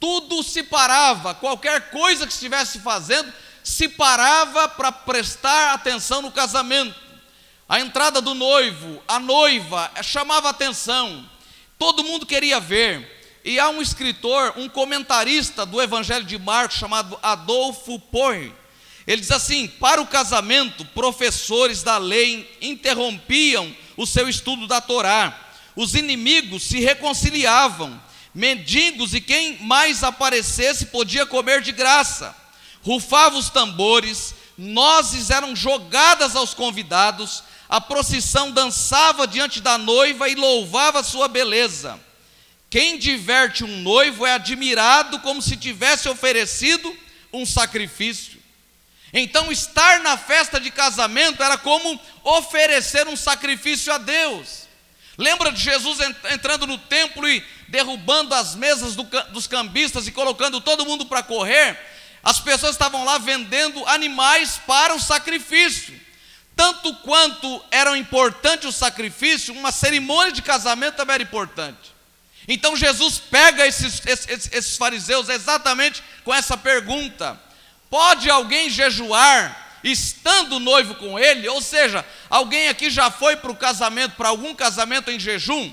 tudo 0.00 0.42
se 0.42 0.64
parava, 0.64 1.32
qualquer 1.32 1.90
coisa 1.90 2.26
que 2.26 2.32
estivesse 2.32 2.80
fazendo, 2.80 3.32
se 3.62 3.88
parava 3.88 4.68
para 4.68 4.90
prestar 4.90 5.74
atenção 5.74 6.22
no 6.22 6.30
casamento. 6.30 6.94
A 7.68 7.80
entrada 7.80 8.20
do 8.20 8.34
noivo, 8.34 9.02
a 9.08 9.18
noiva, 9.18 9.90
chamava 10.02 10.50
atenção, 10.50 11.28
todo 11.78 12.04
mundo 12.04 12.26
queria 12.26 12.60
ver. 12.60 13.20
E 13.44 13.58
há 13.58 13.68
um 13.68 13.82
escritor, 13.82 14.54
um 14.56 14.68
comentarista 14.68 15.66
do 15.66 15.80
Evangelho 15.80 16.24
de 16.24 16.38
Marcos, 16.38 16.78
chamado 16.78 17.18
Adolfo 17.22 17.98
Porre. 17.98 18.52
Ele 19.06 19.20
diz 19.20 19.30
assim: 19.30 19.66
para 19.66 20.00
o 20.00 20.06
casamento, 20.06 20.84
professores 20.86 21.82
da 21.82 21.98
lei 21.98 22.56
interrompiam 22.60 23.74
o 23.96 24.06
seu 24.06 24.28
estudo 24.28 24.66
da 24.66 24.80
Torá 24.80 25.42
os 25.74 25.94
inimigos 25.94 26.64
se 26.64 26.80
reconciliavam, 26.80 28.00
mendigos 28.34 29.14
e 29.14 29.20
quem 29.20 29.58
mais 29.62 30.02
aparecesse 30.02 30.86
podia 30.86 31.26
comer 31.26 31.62
de 31.62 31.72
graça. 31.72 32.36
Rufavam 32.82 33.38
os 33.38 33.48
tambores, 33.48 34.34
nozes 34.58 35.30
eram 35.30 35.54
jogadas 35.54 36.34
aos 36.36 36.52
convidados, 36.52 37.42
a 37.68 37.80
procissão 37.80 38.50
dançava 38.50 39.26
diante 39.26 39.60
da 39.60 39.78
noiva 39.78 40.28
e 40.28 40.34
louvava 40.34 41.02
sua 41.02 41.28
beleza. 41.28 41.98
Quem 42.68 42.98
diverte 42.98 43.64
um 43.64 43.80
noivo 43.82 44.26
é 44.26 44.32
admirado 44.32 45.18
como 45.20 45.40
se 45.40 45.56
tivesse 45.56 46.08
oferecido 46.08 46.94
um 47.32 47.46
sacrifício. 47.46 48.40
Então, 49.12 49.52
estar 49.52 50.00
na 50.00 50.16
festa 50.16 50.58
de 50.58 50.70
casamento 50.70 51.42
era 51.42 51.58
como 51.58 52.00
oferecer 52.24 53.06
um 53.06 53.16
sacrifício 53.16 53.92
a 53.92 53.98
Deus. 53.98 54.62
Lembra 55.18 55.52
de 55.52 55.60
Jesus 55.60 55.98
entrando 56.30 56.66
no 56.66 56.78
templo 56.78 57.28
e 57.28 57.44
derrubando 57.68 58.34
as 58.34 58.54
mesas 58.54 58.94
do, 58.94 59.02
dos 59.30 59.46
cambistas 59.46 60.06
e 60.06 60.12
colocando 60.12 60.60
todo 60.60 60.86
mundo 60.86 61.04
para 61.04 61.22
correr? 61.22 61.78
As 62.22 62.38
pessoas 62.38 62.72
estavam 62.72 63.04
lá 63.04 63.18
vendendo 63.18 63.86
animais 63.88 64.60
para 64.66 64.94
o 64.94 65.00
sacrifício. 65.00 66.00
Tanto 66.54 66.94
quanto 66.96 67.64
era 67.70 67.96
importante 67.96 68.66
o 68.66 68.72
sacrifício, 68.72 69.54
uma 69.54 69.72
cerimônia 69.72 70.32
de 70.32 70.42
casamento 70.42 70.96
também 70.96 71.14
era 71.14 71.22
importante. 71.22 71.92
Então 72.46 72.76
Jesus 72.76 73.18
pega 73.18 73.66
esses, 73.66 74.02
esses, 74.06 74.50
esses 74.52 74.76
fariseus 74.76 75.28
exatamente 75.28 76.02
com 76.24 76.34
essa 76.34 76.56
pergunta: 76.56 77.40
pode 77.88 78.28
alguém 78.30 78.68
jejuar 78.68 79.60
estando 79.82 80.60
noivo 80.60 80.94
com 80.94 81.18
ele, 81.18 81.48
ou 81.48 81.60
seja, 81.60 82.04
alguém 82.30 82.68
aqui 82.68 82.88
já 82.90 83.10
foi 83.10 83.36
para 83.36 83.50
o 83.50 83.56
casamento, 83.56 84.14
para 84.16 84.28
algum 84.28 84.54
casamento 84.54 85.10
em 85.10 85.18
jejum? 85.18 85.72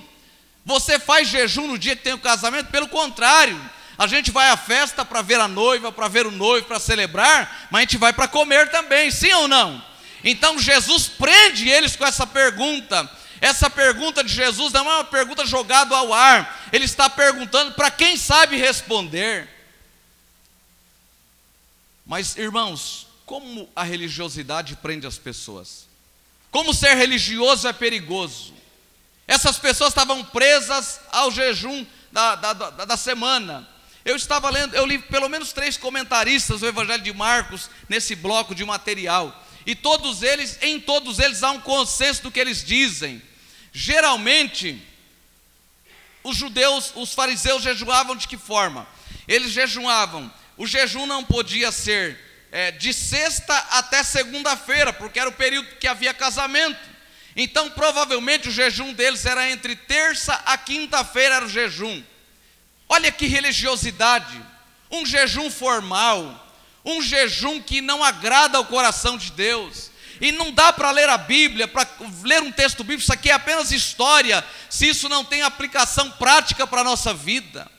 Você 0.66 1.00
faz 1.00 1.28
jejum 1.28 1.68
no 1.68 1.78
dia 1.78 1.96
que 1.96 2.04
tem 2.04 2.14
o 2.14 2.20
casamento? 2.20 2.68
Pelo 2.68 2.88
contrário, 2.88 3.60
a 4.00 4.08
gente 4.08 4.32
vai 4.32 4.50
à 4.50 4.56
festa 4.56 5.04
para 5.04 5.22
ver 5.22 5.42
a 5.42 5.48
noiva, 5.50 5.92
para 5.92 6.08
ver 6.08 6.26
o 6.26 6.32
noivo, 6.32 6.66
para 6.66 6.80
celebrar, 6.80 7.68
mas 7.70 7.80
a 7.80 7.82
gente 7.82 7.98
vai 7.98 8.14
para 8.14 8.30
comer 8.30 8.72
também, 8.72 9.12
sim 9.12 9.34
ou 9.34 9.46
não? 9.46 9.84
Então 10.24 10.58
Jesus 10.58 11.10
prende 11.10 11.68
eles 11.68 11.98
com 11.98 12.06
essa 12.06 12.26
pergunta. 12.26 13.12
Essa 13.42 13.70
pergunta 13.70 14.24
de 14.24 14.34
Jesus 14.34 14.72
não 14.72 14.90
é 14.90 14.96
uma 14.96 15.04
pergunta 15.04 15.46
jogada 15.46 15.98
ao 15.98 16.14
ar, 16.14 16.70
ele 16.72 16.86
está 16.86 17.10
perguntando 17.10 17.74
para 17.74 17.92
quem 17.92 18.16
sabe 18.16 18.56
responder. 18.56 19.50
Mas, 22.06 22.38
irmãos, 22.38 23.06
como 23.26 23.70
a 23.76 23.84
religiosidade 23.84 24.78
prende 24.78 25.08
as 25.08 25.18
pessoas. 25.18 25.88
Como 26.50 26.74
ser 26.74 26.96
religioso 26.96 27.68
é 27.68 27.74
perigoso. 27.74 28.54
Essas 29.28 29.60
pessoas 29.60 29.90
estavam 29.90 30.24
presas 30.24 31.02
ao 31.12 31.30
jejum 31.32 31.86
da, 32.14 32.36
da, 32.36 32.54
da, 32.54 32.86
da 32.86 32.98
semana. 32.98 33.68
Eu 34.06 34.16
estava 34.16 34.50
lendo, 34.50 34.76
eu 34.76 34.86
li 34.86 34.98
pelo 34.98 35.30
menos 35.30 35.52
três 35.52 35.78
comentaristas 35.78 36.62
do 36.62 36.68
Evangelho 36.68 37.04
de 37.04 37.14
Marcos 37.14 37.70
nesse 37.88 38.16
bloco 38.16 38.56
de 38.56 38.64
material. 38.64 39.46
E 39.66 39.76
todos 39.76 40.24
eles, 40.24 40.58
em 40.62 40.80
todos 40.80 41.20
eles 41.20 41.44
há 41.44 41.52
um 41.52 41.60
consenso 41.60 42.24
do 42.24 42.32
que 42.32 42.40
eles 42.40 42.64
dizem. 42.64 43.22
Geralmente, 43.72 44.82
os 46.24 46.38
judeus, 46.38 46.92
os 46.96 47.14
fariseus 47.14 47.62
jejuavam 47.62 48.16
de 48.16 48.28
que 48.28 48.38
forma? 48.38 48.88
Eles 49.28 49.52
jejuavam. 49.52 50.32
O 50.58 50.66
jejum 50.66 51.06
não 51.06 51.24
podia 51.24 51.72
ser 51.72 52.20
é, 52.52 52.72
de 52.72 52.94
sexta 52.94 53.56
até 53.72 54.04
segunda-feira, 54.04 54.92
porque 54.92 55.20
era 55.20 55.30
o 55.30 55.34
período 55.34 55.76
que 55.76 55.88
havia 55.88 56.14
casamento. 56.14 56.80
Então, 57.36 57.70
provavelmente, 57.70 58.50
o 58.50 58.52
jejum 58.52 58.92
deles 58.94 59.26
era 59.26 59.50
entre 59.50 59.76
terça 59.76 60.34
a 60.46 60.58
quinta-feira, 60.58 61.36
era 61.36 61.46
o 61.46 61.50
jejum. 61.50 62.04
Olha 62.90 63.12
que 63.12 63.28
religiosidade, 63.28 64.42
um 64.90 65.06
jejum 65.06 65.52
formal, 65.52 66.48
um 66.84 67.02
jejum 67.02 67.62
que 67.62 67.82
não 67.82 68.04
agrada 68.04 68.58
ao 68.58 68.66
coração 68.66 69.16
de 69.16 69.32
Deus. 69.32 69.92
E 70.20 70.32
não 70.32 70.52
dá 70.52 70.74
para 70.74 70.92
ler 70.92 71.08
a 71.08 71.18
Bíblia, 71.18 71.68
para 71.68 71.88
ler 72.24 72.42
um 72.42 72.52
texto 72.52 72.84
bíblico, 72.84 73.04
isso 73.04 73.14
aqui 73.14 73.30
é 73.30 73.34
apenas 73.34 73.72
história, 73.72 74.44
se 74.70 74.90
isso 74.90 75.08
não 75.08 75.24
tem 75.24 75.44
aplicação 75.44 76.12
prática 76.12 76.68
para 76.68 76.82
a 76.82 76.84
nossa 76.84 77.14
vida. 77.14 77.72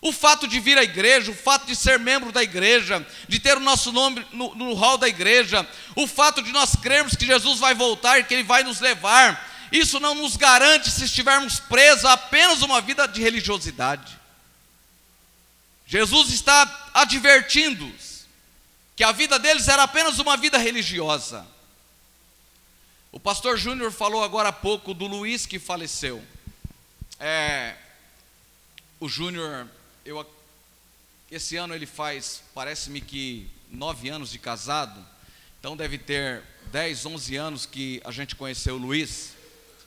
O 0.00 0.10
fato 0.10 0.48
de 0.48 0.58
vir 0.58 0.78
à 0.78 0.82
igreja, 0.82 1.30
o 1.30 1.34
fato 1.34 1.66
de 1.66 1.76
ser 1.76 1.98
membro 1.98 2.32
da 2.32 2.42
igreja, 2.42 3.06
de 3.28 3.38
ter 3.38 3.56
o 3.56 3.60
nosso 3.60 3.92
nome 3.92 4.24
no, 4.32 4.54
no 4.54 4.74
hall 4.74 4.96
da 4.96 5.06
igreja, 5.06 5.66
o 5.94 6.06
fato 6.06 6.40
de 6.40 6.50
nós 6.50 6.74
crermos 6.76 7.14
que 7.14 7.26
Jesus 7.26 7.58
vai 7.58 7.74
voltar 7.74 8.18
e 8.18 8.24
que 8.24 8.32
Ele 8.32 8.42
vai 8.42 8.62
nos 8.62 8.80
levar, 8.80 9.50
isso 9.70 10.00
não 10.00 10.14
nos 10.14 10.36
garante 10.36 10.90
se 10.90 11.04
estivermos 11.04 11.60
presos 11.60 12.04
a 12.04 12.14
apenas 12.14 12.62
uma 12.62 12.80
vida 12.80 13.06
de 13.06 13.20
religiosidade. 13.20 14.21
Jesus 15.92 16.30
está 16.30 16.90
advertindo-os 16.94 18.24
que 18.96 19.04
a 19.04 19.12
vida 19.12 19.38
deles 19.38 19.68
era 19.68 19.82
apenas 19.82 20.18
uma 20.18 20.38
vida 20.38 20.56
religiosa. 20.56 21.46
O 23.12 23.20
pastor 23.20 23.58
Júnior 23.58 23.92
falou 23.92 24.24
agora 24.24 24.48
há 24.48 24.52
pouco 24.54 24.94
do 24.94 25.06
Luiz 25.06 25.44
que 25.44 25.58
faleceu. 25.58 26.24
É, 27.20 27.76
o 28.98 29.06
Júnior 29.06 29.68
eu, 30.02 30.26
esse 31.30 31.58
ano 31.58 31.74
ele 31.74 31.84
faz, 31.84 32.42
parece-me 32.54 33.02
que 33.02 33.46
nove 33.70 34.08
anos 34.08 34.30
de 34.30 34.38
casado, 34.38 35.06
então 35.60 35.76
deve 35.76 35.98
ter 35.98 36.42
10, 36.68 37.04
11 37.04 37.36
anos 37.36 37.66
que 37.66 38.00
a 38.02 38.10
gente 38.10 38.34
conheceu 38.34 38.76
o 38.76 38.78
Luiz. 38.78 39.34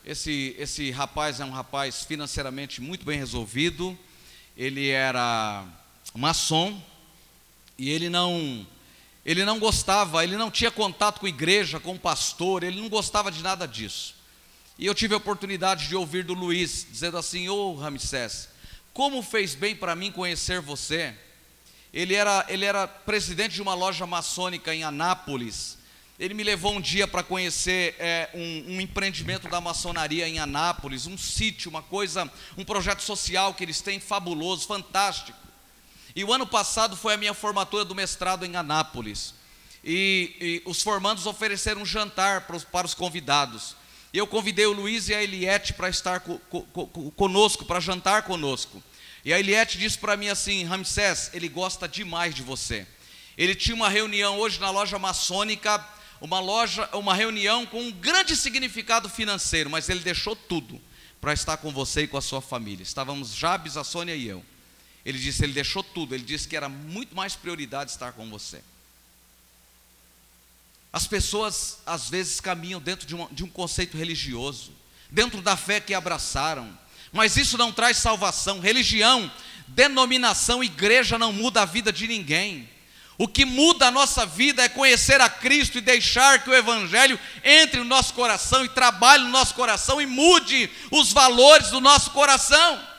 Esse, 0.05 0.55
esse 0.59 0.91
rapaz 0.91 1.39
é 1.39 1.45
um 1.45 1.49
rapaz 1.49 2.03
financeiramente 2.03 2.79
muito 2.79 3.03
bem 3.03 3.17
resolvido 3.17 3.97
ele 4.57 4.89
era 4.89 5.65
maçom 6.15 6.81
e 7.77 7.89
ele 7.89 8.09
não 8.09 8.65
ele 9.25 9.43
não 9.43 9.59
gostava, 9.59 10.23
ele 10.23 10.37
não 10.37 10.51
tinha 10.51 10.69
contato 10.69 11.19
com 11.19 11.27
igreja, 11.27 11.79
com 11.79 11.97
pastor, 11.97 12.63
ele 12.63 12.79
não 12.79 12.87
gostava 12.87 13.31
de 13.31 13.41
nada 13.41 13.67
disso. 13.67 14.13
E 14.77 14.85
eu 14.85 14.93
tive 14.93 15.15
a 15.15 15.17
oportunidade 15.17 15.87
de 15.87 15.95
ouvir 15.95 16.23
do 16.23 16.33
Luiz 16.33 16.85
dizendo 16.89 17.17
assim: 17.17 17.49
"Ô 17.49 17.71
oh, 17.71 17.75
Ramsés, 17.75 18.49
como 18.93 19.21
fez 19.21 19.55
bem 19.55 19.75
para 19.75 19.95
mim 19.95 20.11
conhecer 20.11 20.61
você?" 20.61 21.13
Ele 21.93 22.13
era 22.13 22.45
ele 22.49 22.65
era 22.65 22.87
presidente 22.87 23.55
de 23.55 23.61
uma 23.61 23.73
loja 23.73 24.05
maçônica 24.05 24.73
em 24.73 24.83
Anápolis. 24.83 25.77
Ele 26.17 26.33
me 26.33 26.43
levou 26.43 26.73
um 26.73 26.79
dia 26.79 27.05
para 27.07 27.23
conhecer 27.23 27.93
é, 27.99 28.29
um, 28.33 28.75
um, 28.75 28.81
empreendimento 28.81 29.49
da 29.49 29.59
maçonaria 29.59 30.25
em 30.25 30.39
Anápolis, 30.39 31.07
um 31.07 31.17
sítio, 31.17 31.69
uma 31.69 31.81
coisa, 31.81 32.31
um 32.57 32.63
projeto 32.63 33.01
social 33.01 33.53
que 33.53 33.61
eles 33.61 33.81
têm 33.81 33.99
fabuloso, 33.99 34.65
fantástico. 34.65 35.37
E 36.15 36.23
o 36.23 36.31
ano 36.31 36.47
passado 36.47 36.95
foi 36.95 37.13
a 37.13 37.17
minha 37.17 37.33
formatura 37.33 37.83
do 37.83 37.93
mestrado 37.93 38.45
em 38.45 38.55
Anápolis. 38.55 39.33
E, 39.83 40.35
e 40.39 40.69
os 40.69 40.81
formandos 40.81 41.25
ofereceram 41.25 41.81
um 41.81 41.85
jantar 41.85 42.41
para 42.41 42.55
os, 42.55 42.63
para 42.63 42.87
os 42.87 42.93
convidados. 42.93 43.75
E 44.13 44.17
eu 44.17 44.25
convidei 44.25 44.65
o 44.65 44.71
Luiz 44.71 45.09
e 45.09 45.13
a 45.13 45.21
Eliette 45.21 45.73
para 45.73 45.89
estar 45.89 46.21
co, 46.21 46.39
co, 46.49 47.11
conosco, 47.11 47.65
para 47.65 47.79
jantar 47.79 48.23
conosco. 48.23 48.81
E 49.25 49.33
a 49.33 49.39
Eliette 49.39 49.77
disse 49.77 49.97
para 49.97 50.15
mim 50.15 50.29
assim: 50.29 50.63
Ramsés, 50.63 51.31
ele 51.33 51.49
gosta 51.49 51.87
demais 51.87 52.33
de 52.33 52.41
você. 52.41 52.87
Ele 53.37 53.53
tinha 53.53 53.75
uma 53.75 53.89
reunião 53.89 54.39
hoje 54.39 54.59
na 54.59 54.69
loja 54.69 54.97
maçônica 54.97 55.83
uma 56.21 56.39
loja, 56.39 56.89
uma 56.93 57.13
reunião 57.13 57.65
com 57.65 57.81
um 57.81 57.91
grande 57.91 58.35
significado 58.35 59.09
financeiro, 59.09 59.69
mas 59.69 59.89
ele 59.89 59.99
deixou 59.99 60.35
tudo 60.35 60.81
para 61.19 61.33
estar 61.33 61.57
com 61.57 61.71
você 61.71 62.03
e 62.03 62.07
com 62.07 62.17
a 62.17 62.21
sua 62.21 62.41
família. 62.41 62.83
Estávamos 62.83 63.33
Jabes, 63.33 63.77
a 63.77 63.83
Sônia 63.83 64.15
e 64.15 64.27
eu. 64.27 64.43
Ele 65.05 65.19
disse, 65.19 65.43
ele 65.43 65.53
deixou 65.53 65.83
tudo, 65.83 66.15
ele 66.15 66.23
disse 66.23 66.47
que 66.47 66.57
era 66.57 66.67
muito 66.67 67.15
mais 67.15 67.35
prioridade 67.35 67.91
estar 67.91 68.13
com 68.13 68.27
você. 68.29 68.61
As 70.91 71.05
pessoas 71.05 71.79
às 71.85 72.09
vezes 72.09 72.39
caminham 72.39 72.81
dentro 72.81 73.05
de, 73.05 73.13
uma, 73.13 73.27
de 73.31 73.43
um 73.43 73.49
conceito 73.49 73.97
religioso, 73.97 74.71
dentro 75.11 75.41
da 75.41 75.55
fé 75.55 75.79
que 75.79 75.93
abraçaram, 75.93 76.75
mas 77.11 77.37
isso 77.37 77.57
não 77.57 77.71
traz 77.71 77.97
salvação. 77.97 78.59
Religião, 78.59 79.31
denominação, 79.67 80.63
igreja 80.63 81.19
não 81.19 81.31
muda 81.31 81.61
a 81.61 81.65
vida 81.65 81.93
de 81.93 82.07
ninguém. 82.07 82.67
O 83.17 83.27
que 83.27 83.45
muda 83.45 83.87
a 83.87 83.91
nossa 83.91 84.25
vida 84.25 84.63
é 84.63 84.69
conhecer 84.69 85.21
a 85.21 85.29
Cristo 85.29 85.77
e 85.77 85.81
deixar 85.81 86.43
que 86.43 86.49
o 86.49 86.55
Evangelho 86.55 87.19
entre 87.43 87.79
no 87.79 87.85
nosso 87.85 88.13
coração 88.13 88.65
e 88.65 88.69
trabalhe 88.69 89.23
no 89.23 89.29
nosso 89.29 89.53
coração 89.53 90.01
e 90.01 90.05
mude 90.05 90.69
os 90.91 91.13
valores 91.13 91.69
do 91.69 91.79
nosso 91.79 92.11
coração. 92.11 92.94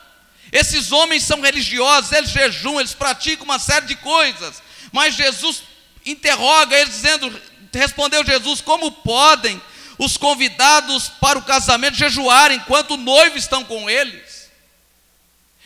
Esses 0.53 0.93
homens 0.93 1.23
são 1.23 1.41
religiosos, 1.41 2.13
eles 2.13 2.31
jejuam, 2.31 2.81
eles 2.81 2.95
praticam 2.95 3.45
uma 3.45 3.59
série 3.59 3.87
de 3.87 3.97
coisas, 3.97 4.63
mas 4.93 5.15
Jesus 5.15 5.63
interroga 6.05 6.77
eles 6.77 6.95
dizendo, 6.95 7.43
respondeu 7.73 8.25
Jesus, 8.25 8.61
como 8.61 8.91
podem 8.91 9.61
os 9.99 10.17
convidados 10.17 11.09
para 11.09 11.39
o 11.39 11.43
casamento 11.43 11.97
jejuar 11.97 12.53
enquanto 12.53 12.93
o 12.93 12.97
noivo 12.97 13.37
estão 13.37 13.65
com 13.65 13.89
eles? 13.91 14.51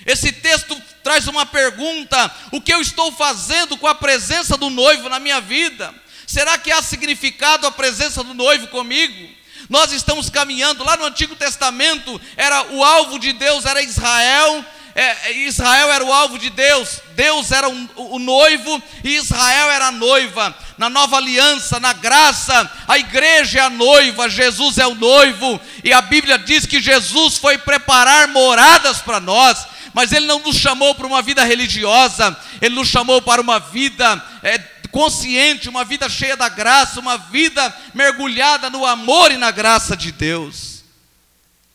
Esse 0.06 0.32
texto 0.32 0.80
traz 1.02 1.26
uma 1.28 1.44
pergunta: 1.44 2.34
o 2.50 2.60
que 2.60 2.72
eu 2.72 2.80
estou 2.80 3.12
fazendo 3.12 3.76
com 3.76 3.86
a 3.86 3.94
presença 3.94 4.56
do 4.56 4.70
noivo 4.70 5.08
na 5.08 5.20
minha 5.20 5.40
vida? 5.40 5.94
Será 6.26 6.56
que 6.56 6.70
há 6.70 6.80
significado 6.80 7.66
a 7.66 7.72
presença 7.72 8.22
do 8.22 8.32
noivo 8.32 8.68
comigo? 8.68 9.39
Nós 9.70 9.92
estamos 9.92 10.28
caminhando, 10.28 10.82
lá 10.82 10.96
no 10.96 11.04
Antigo 11.04 11.36
Testamento, 11.36 12.20
era 12.36 12.72
o 12.72 12.82
alvo 12.82 13.20
de 13.20 13.32
Deus 13.32 13.64
era 13.64 13.80
Israel, 13.80 14.64
é, 14.96 15.32
Israel 15.46 15.92
era 15.92 16.04
o 16.04 16.12
alvo 16.12 16.40
de 16.40 16.50
Deus, 16.50 17.00
Deus 17.14 17.52
era 17.52 17.68
um, 17.68 17.88
o 17.94 18.18
noivo 18.18 18.82
e 19.04 19.14
Israel 19.14 19.70
era 19.70 19.86
a 19.86 19.92
noiva. 19.92 20.52
Na 20.76 20.90
nova 20.90 21.18
aliança, 21.18 21.78
na 21.78 21.92
graça, 21.92 22.68
a 22.88 22.98
igreja 22.98 23.60
é 23.60 23.62
a 23.62 23.70
noiva, 23.70 24.28
Jesus 24.28 24.76
é 24.76 24.86
o 24.88 24.96
noivo, 24.96 25.60
e 25.84 25.92
a 25.92 26.02
Bíblia 26.02 26.36
diz 26.36 26.66
que 26.66 26.80
Jesus 26.80 27.36
foi 27.36 27.56
preparar 27.56 28.26
moradas 28.26 28.98
para 28.98 29.20
nós 29.20 29.66
mas 29.92 30.12
Ele 30.12 30.26
não 30.26 30.38
nos 30.38 30.56
chamou 30.56 30.94
para 30.94 31.06
uma 31.06 31.20
vida 31.20 31.42
religiosa, 31.44 32.36
Ele 32.60 32.74
nos 32.76 32.88
chamou 32.88 33.20
para 33.20 33.40
uma 33.40 33.58
vida 33.58 34.22
é, 34.42 34.58
consciente, 34.90 35.68
uma 35.68 35.84
vida 35.84 36.08
cheia 36.08 36.36
da 36.36 36.48
graça, 36.48 37.00
uma 37.00 37.16
vida 37.16 37.74
mergulhada 37.94 38.68
no 38.70 38.84
amor 38.84 39.30
e 39.32 39.36
na 39.36 39.50
graça 39.50 39.96
de 39.96 40.12
Deus. 40.12 40.84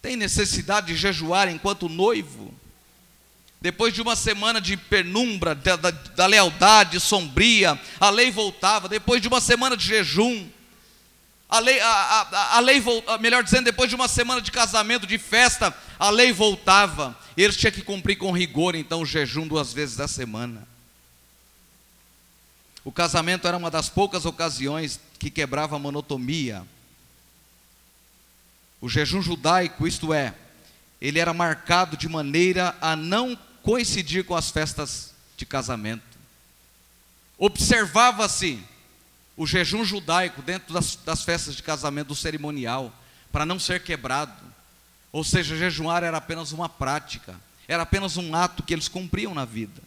Tem 0.02 0.16
necessidade 0.16 0.88
de 0.88 0.96
jejuar 0.96 1.50
enquanto 1.50 1.90
noivo? 1.90 2.54
Depois 3.60 3.94
de 3.94 4.02
uma 4.02 4.16
semana 4.16 4.62
de 4.62 4.78
penumbra, 4.78 5.56
da, 5.56 5.76
da, 5.76 5.90
da 5.90 6.26
lealdade 6.28 7.00
sombria, 7.00 7.80
a 8.00 8.12
lei 8.12 8.30
voltava. 8.30 8.88
Depois 8.88 9.22
de 9.22 9.28
uma 9.28 9.42
semana 9.42 9.76
de 9.76 9.84
jejum, 9.84 10.48
a 11.50 11.60
lei, 11.60 11.80
a, 11.80 11.88
a, 11.88 12.58
a 12.58 12.60
lei, 12.60 12.84
melhor 13.20 13.44
dizendo, 13.44 13.66
depois 13.66 13.90
de 13.90 13.96
uma 13.96 14.08
semana 14.08 14.42
de 14.42 14.52
casamento, 14.52 15.08
de 15.08 15.18
festa, 15.18 15.76
a 15.98 16.10
lei 16.10 16.32
voltava. 16.32 17.18
Eles 17.36 17.58
tinham 17.58 17.72
que 17.72 17.82
cumprir 17.82 18.18
com 18.18 18.32
rigor, 18.32 18.76
então, 18.76 19.02
o 19.02 19.06
jejum 19.06 19.48
duas 19.48 19.74
vezes 19.74 19.96
da 19.96 20.08
semana. 20.08 20.68
O 22.86 22.92
casamento 22.92 23.48
era 23.48 23.58
uma 23.58 23.72
das 23.72 23.90
poucas 23.90 24.26
ocasiões 24.26 25.00
que 25.18 25.32
quebrava 25.32 25.76
a 25.76 25.80
monotonia. 25.80 26.64
O 28.80 28.88
jejum 28.88 29.24
judaico, 29.24 29.88
isto 29.88 30.14
é, 30.14 30.36
ele 31.02 31.18
era 31.18 31.34
marcado 31.34 31.98
de 31.98 32.08
maneira 32.08 32.78
a 32.80 32.96
não 32.96 33.36
coincidir 33.64 34.24
com 34.24 34.36
as 34.36 34.52
festas 34.52 35.16
de 35.36 35.48
casamento. 35.48 36.04
Observava-se 37.40 38.64
o 39.36 39.48
jejum 39.48 39.84
judaico 39.84 40.44
dentro 40.44 40.72
das, 40.72 40.96
das 40.96 41.24
festas 41.24 41.56
de 41.56 41.64
casamento 41.64 42.10
do 42.10 42.16
cerimonial, 42.16 42.94
para 43.32 43.48
não 43.48 43.60
ser 43.60 43.84
quebrado. 43.84 44.46
Ou 45.12 45.24
seja, 45.24 45.58
jejuar 45.58 46.04
era 46.04 46.18
apenas 46.18 46.52
uma 46.52 46.70
prática, 46.70 47.36
era 47.68 47.82
apenas 47.82 48.16
um 48.16 48.36
ato 48.36 48.62
que 48.62 48.74
eles 48.74 48.88
cumpriam 48.88 49.34
na 49.34 49.44
vida. 49.44 49.82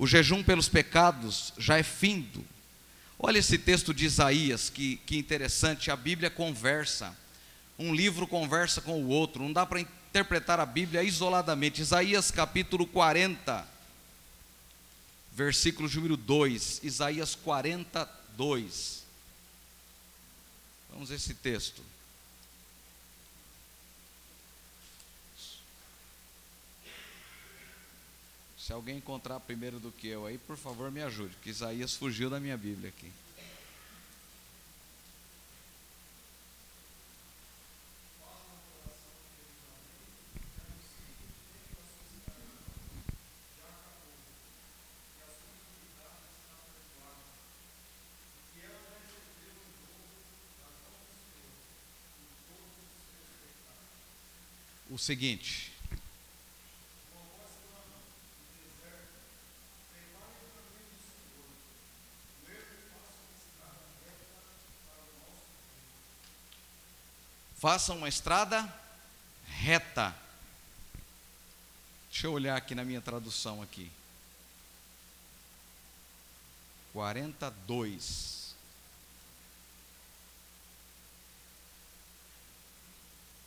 O 0.00 0.06
jejum 0.06 0.42
pelos 0.42 0.66
pecados 0.66 1.52
já 1.58 1.76
é 1.76 1.82
findo. 1.82 2.42
Olha 3.18 3.36
esse 3.36 3.58
texto 3.58 3.92
de 3.92 4.06
Isaías, 4.06 4.70
que, 4.70 4.96
que 5.04 5.18
interessante, 5.18 5.90
a 5.90 5.94
Bíblia 5.94 6.30
conversa. 6.30 7.14
Um 7.78 7.94
livro 7.94 8.26
conversa 8.26 8.80
com 8.80 9.04
o 9.04 9.08
outro, 9.08 9.42
não 9.42 9.52
dá 9.52 9.66
para 9.66 9.78
interpretar 9.78 10.58
a 10.58 10.64
Bíblia 10.64 11.02
isoladamente. 11.02 11.82
Isaías 11.82 12.30
capítulo 12.30 12.86
40, 12.86 13.68
versículo 15.32 15.86
número 15.90 16.16
2. 16.16 16.80
Isaías 16.82 17.34
40, 17.34 18.08
2. 18.38 19.02
Vamos 20.92 21.10
a 21.10 21.14
esse 21.14 21.34
texto. 21.34 21.82
Se 28.70 28.74
alguém 28.74 28.98
encontrar 28.98 29.40
primeiro 29.40 29.80
do 29.80 29.90
que 29.90 30.06
eu 30.06 30.24
aí, 30.24 30.38
por 30.38 30.56
favor 30.56 30.92
me 30.92 31.02
ajude, 31.02 31.34
porque 31.34 31.50
Isaías 31.50 31.96
fugiu 31.96 32.30
da 32.30 32.38
minha 32.38 32.56
Bíblia 32.56 32.90
aqui. 32.90 33.10
o 54.88 54.96
seguinte. 54.98 55.69
Faça 67.60 67.92
uma 67.92 68.08
estrada 68.08 68.66
reta. 69.46 70.16
Deixa 72.10 72.26
eu 72.26 72.32
olhar 72.32 72.56
aqui 72.56 72.74
na 72.74 72.86
minha 72.86 73.02
tradução 73.02 73.60
aqui. 73.60 73.92
42. 76.94 78.54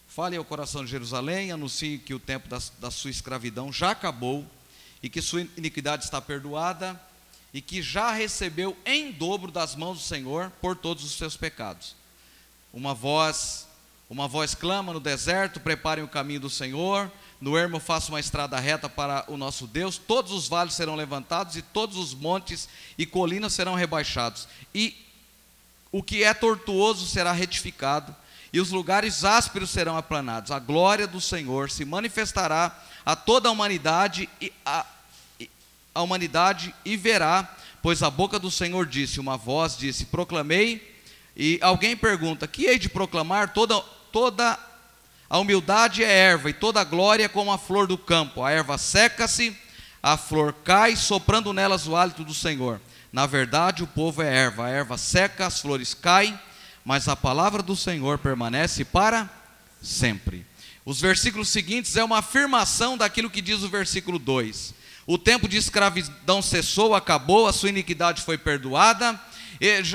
Fale 0.07 0.37
ao 0.37 0.45
coração 0.45 0.85
de 0.85 0.91
Jerusalém, 0.91 1.51
anuncie 1.51 1.97
que 1.97 2.13
o 2.13 2.19
tempo 2.19 2.47
da, 2.47 2.59
da 2.77 2.91
sua 2.91 3.09
escravidão 3.09 3.73
já 3.73 3.89
acabou 3.89 4.45
e 5.01 5.09
que 5.09 5.23
sua 5.23 5.41
iniquidade 5.57 6.03
está 6.03 6.21
perdoada 6.21 7.01
e 7.51 7.59
que 7.59 7.81
já 7.81 8.11
recebeu 8.11 8.77
em 8.85 9.11
dobro 9.11 9.51
das 9.51 9.75
mãos 9.75 9.97
do 9.97 10.03
Senhor 10.03 10.51
por 10.61 10.75
todos 10.75 11.03
os 11.03 11.13
seus 11.13 11.35
pecados. 11.35 11.95
Uma 12.71 12.93
voz, 12.93 13.67
Uma 14.13 14.27
voz 14.27 14.53
clama 14.53 14.93
no 14.93 14.99
deserto: 14.99 15.59
preparem 15.59 16.03
o 16.03 16.07
caminho 16.07 16.41
do 16.41 16.49
Senhor. 16.49 17.11
No 17.41 17.57
ermo, 17.57 17.79
faça 17.79 18.11
uma 18.11 18.19
estrada 18.19 18.59
reta 18.59 18.87
para 18.87 19.25
o 19.27 19.35
nosso 19.35 19.65
Deus. 19.65 19.97
Todos 19.97 20.31
os 20.31 20.47
vales 20.47 20.75
serão 20.75 20.93
levantados, 20.93 21.57
e 21.57 21.63
todos 21.63 21.97
os 21.97 22.13
montes 22.13 22.69
e 22.95 23.07
colinas 23.07 23.53
serão 23.53 23.73
rebaixados. 23.73 24.47
E 24.71 24.95
o 25.91 26.03
que 26.03 26.23
é 26.23 26.31
tortuoso 26.31 27.07
será 27.07 27.31
retificado, 27.31 28.15
e 28.53 28.59
os 28.61 28.69
lugares 28.69 29.25
ásperos 29.25 29.71
serão 29.71 29.97
aplanados. 29.97 30.51
A 30.51 30.59
glória 30.59 31.07
do 31.07 31.19
Senhor 31.19 31.71
se 31.71 31.83
manifestará 31.83 32.83
a 33.03 33.15
toda 33.15 33.49
a 33.49 33.51
humanidade 33.51 34.29
e 34.39 34.53
a, 34.63 34.85
a 35.95 36.03
humanidade 36.03 36.71
e 36.85 36.95
verá, 36.95 37.51
pois 37.81 38.03
a 38.03 38.11
boca 38.11 38.37
do 38.37 38.51
Senhor 38.51 38.85
disse, 38.85 39.19
uma 39.19 39.37
voz 39.37 39.75
disse: 39.75 40.05
Proclamei. 40.05 40.93
E 41.35 41.57
alguém 41.63 41.97
pergunta: 41.97 42.47
Que 42.47 42.67
hei 42.67 42.77
de 42.77 42.87
proclamar? 42.87 43.53
Toda 43.53 43.83
toda 44.13 44.57
a 45.27 45.39
humildade 45.39 46.03
é 46.03 46.09
erva, 46.09 46.51
e 46.51 46.53
toda 46.53 46.79
a 46.79 46.83
glória 46.83 47.25
é 47.25 47.27
como 47.27 47.51
a 47.51 47.57
flor 47.57 47.87
do 47.87 47.97
campo. 47.97 48.43
A 48.43 48.51
erva 48.51 48.77
seca-se, 48.77 49.57
a 50.01 50.15
flor 50.15 50.53
cai, 50.63 50.95
soprando 50.95 51.51
nelas 51.51 51.87
o 51.87 51.95
hálito 51.95 52.23
do 52.23 52.33
Senhor. 52.33 52.79
Na 53.11 53.25
verdade, 53.25 53.83
o 53.83 53.87
povo 53.87 54.21
é 54.21 54.27
erva, 54.27 54.65
a 54.65 54.69
erva 54.69 54.97
seca, 54.97 55.47
as 55.47 55.59
flores 55.59 55.95
caem, 55.95 56.39
mas 56.85 57.07
a 57.07 57.15
palavra 57.15 57.63
do 57.63 57.75
Senhor 57.75 58.19
permanece 58.19 58.85
para 58.85 59.27
sempre. 59.81 60.45
Os 60.85 61.01
versículos 61.01 61.49
seguintes 61.49 61.95
é 61.95 62.03
uma 62.03 62.19
afirmação 62.19 62.97
daquilo 62.97 63.29
que 63.29 63.41
diz 63.41 63.63
o 63.63 63.69
versículo 63.69 64.19
2. 64.19 64.73
O 65.07 65.17
tempo 65.17 65.47
de 65.47 65.57
escravidão 65.57 66.41
cessou, 66.41 66.93
acabou, 66.93 67.47
a 67.47 67.53
sua 67.53 67.69
iniquidade 67.69 68.21
foi 68.21 68.37
perdoada, 68.37 69.19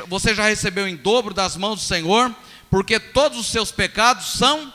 você 0.09 0.35
já 0.35 0.49
recebeu 0.49 0.89
em 0.89 0.97
dobro 0.97 1.35
das 1.35 1.57
mãos 1.57 1.81
do 1.81 1.87
Senhor, 1.87 2.35
porque 2.71 2.99
todos 2.99 3.39
os 3.39 3.47
seus 3.47 3.71
pecados 3.71 4.33
são 4.33 4.73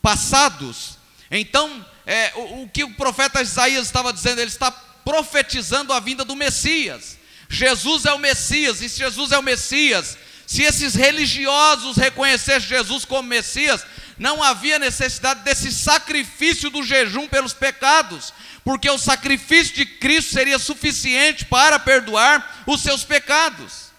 passados. 0.00 0.98
Então, 1.30 1.84
é, 2.06 2.32
o, 2.34 2.62
o 2.62 2.68
que 2.68 2.84
o 2.84 2.94
profeta 2.94 3.42
Isaías 3.42 3.86
estava 3.86 4.12
dizendo, 4.12 4.40
ele 4.40 4.50
está 4.50 4.70
profetizando 4.70 5.92
a 5.92 6.00
vinda 6.00 6.24
do 6.24 6.36
Messias. 6.36 7.18
Jesus 7.48 8.04
é 8.04 8.12
o 8.12 8.18
Messias, 8.18 8.80
e 8.80 8.88
se 8.88 8.98
Jesus 8.98 9.32
é 9.32 9.38
o 9.38 9.42
Messias, 9.42 10.16
se 10.46 10.62
esses 10.62 10.94
religiosos 10.94 11.96
reconhecessem 11.96 12.68
Jesus 12.68 13.04
como 13.04 13.28
Messias, 13.28 13.84
não 14.18 14.42
havia 14.42 14.78
necessidade 14.78 15.40
desse 15.40 15.72
sacrifício 15.72 16.70
do 16.70 16.82
jejum 16.82 17.26
pelos 17.28 17.52
pecados, 17.52 18.32
porque 18.62 18.88
o 18.88 18.98
sacrifício 18.98 19.74
de 19.74 19.86
Cristo 19.86 20.32
seria 20.32 20.58
suficiente 20.58 21.44
para 21.44 21.78
perdoar 21.78 22.64
os 22.66 22.80
seus 22.80 23.04
pecados. 23.04 23.92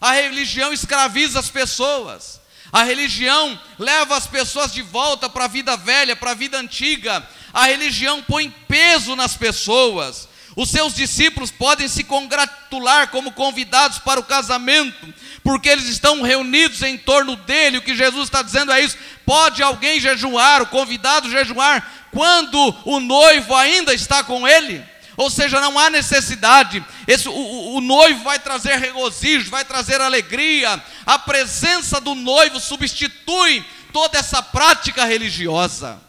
A 0.00 0.12
religião 0.12 0.72
escraviza 0.72 1.38
as 1.38 1.48
pessoas. 1.48 2.39
A 2.72 2.84
religião 2.84 3.58
leva 3.78 4.16
as 4.16 4.26
pessoas 4.26 4.72
de 4.72 4.82
volta 4.82 5.28
para 5.28 5.46
a 5.46 5.48
vida 5.48 5.76
velha, 5.76 6.14
para 6.14 6.30
a 6.30 6.34
vida 6.34 6.58
antiga. 6.58 7.26
A 7.52 7.66
religião 7.66 8.22
põe 8.22 8.50
peso 8.68 9.16
nas 9.16 9.36
pessoas. 9.36 10.28
Os 10.56 10.68
seus 10.68 10.94
discípulos 10.94 11.50
podem 11.50 11.88
se 11.88 12.04
congratular 12.04 13.08
como 13.08 13.32
convidados 13.32 13.98
para 13.98 14.20
o 14.20 14.24
casamento, 14.24 15.12
porque 15.42 15.68
eles 15.68 15.86
estão 15.86 16.22
reunidos 16.22 16.82
em 16.82 16.98
torno 16.98 17.36
dele. 17.36 17.78
O 17.78 17.82
que 17.82 17.94
Jesus 17.94 18.24
está 18.24 18.42
dizendo 18.42 18.72
é 18.72 18.80
isso: 18.80 18.96
pode 19.24 19.62
alguém 19.62 20.00
jejuar, 20.00 20.62
o 20.62 20.66
convidado 20.66 21.30
jejuar, 21.30 22.08
quando 22.12 22.76
o 22.84 23.00
noivo 23.00 23.54
ainda 23.54 23.94
está 23.94 24.22
com 24.22 24.46
ele? 24.46 24.84
Ou 25.20 25.28
seja, 25.28 25.60
não 25.60 25.78
há 25.78 25.90
necessidade. 25.90 26.82
Esse, 27.06 27.28
o, 27.28 27.74
o 27.74 27.80
noivo 27.82 28.24
vai 28.24 28.38
trazer 28.38 28.78
regozijo, 28.78 29.50
vai 29.50 29.66
trazer 29.66 30.00
alegria. 30.00 30.82
A 31.04 31.18
presença 31.18 32.00
do 32.00 32.14
noivo 32.14 32.58
substitui 32.58 33.62
toda 33.92 34.18
essa 34.18 34.42
prática 34.42 35.04
religiosa. 35.04 36.00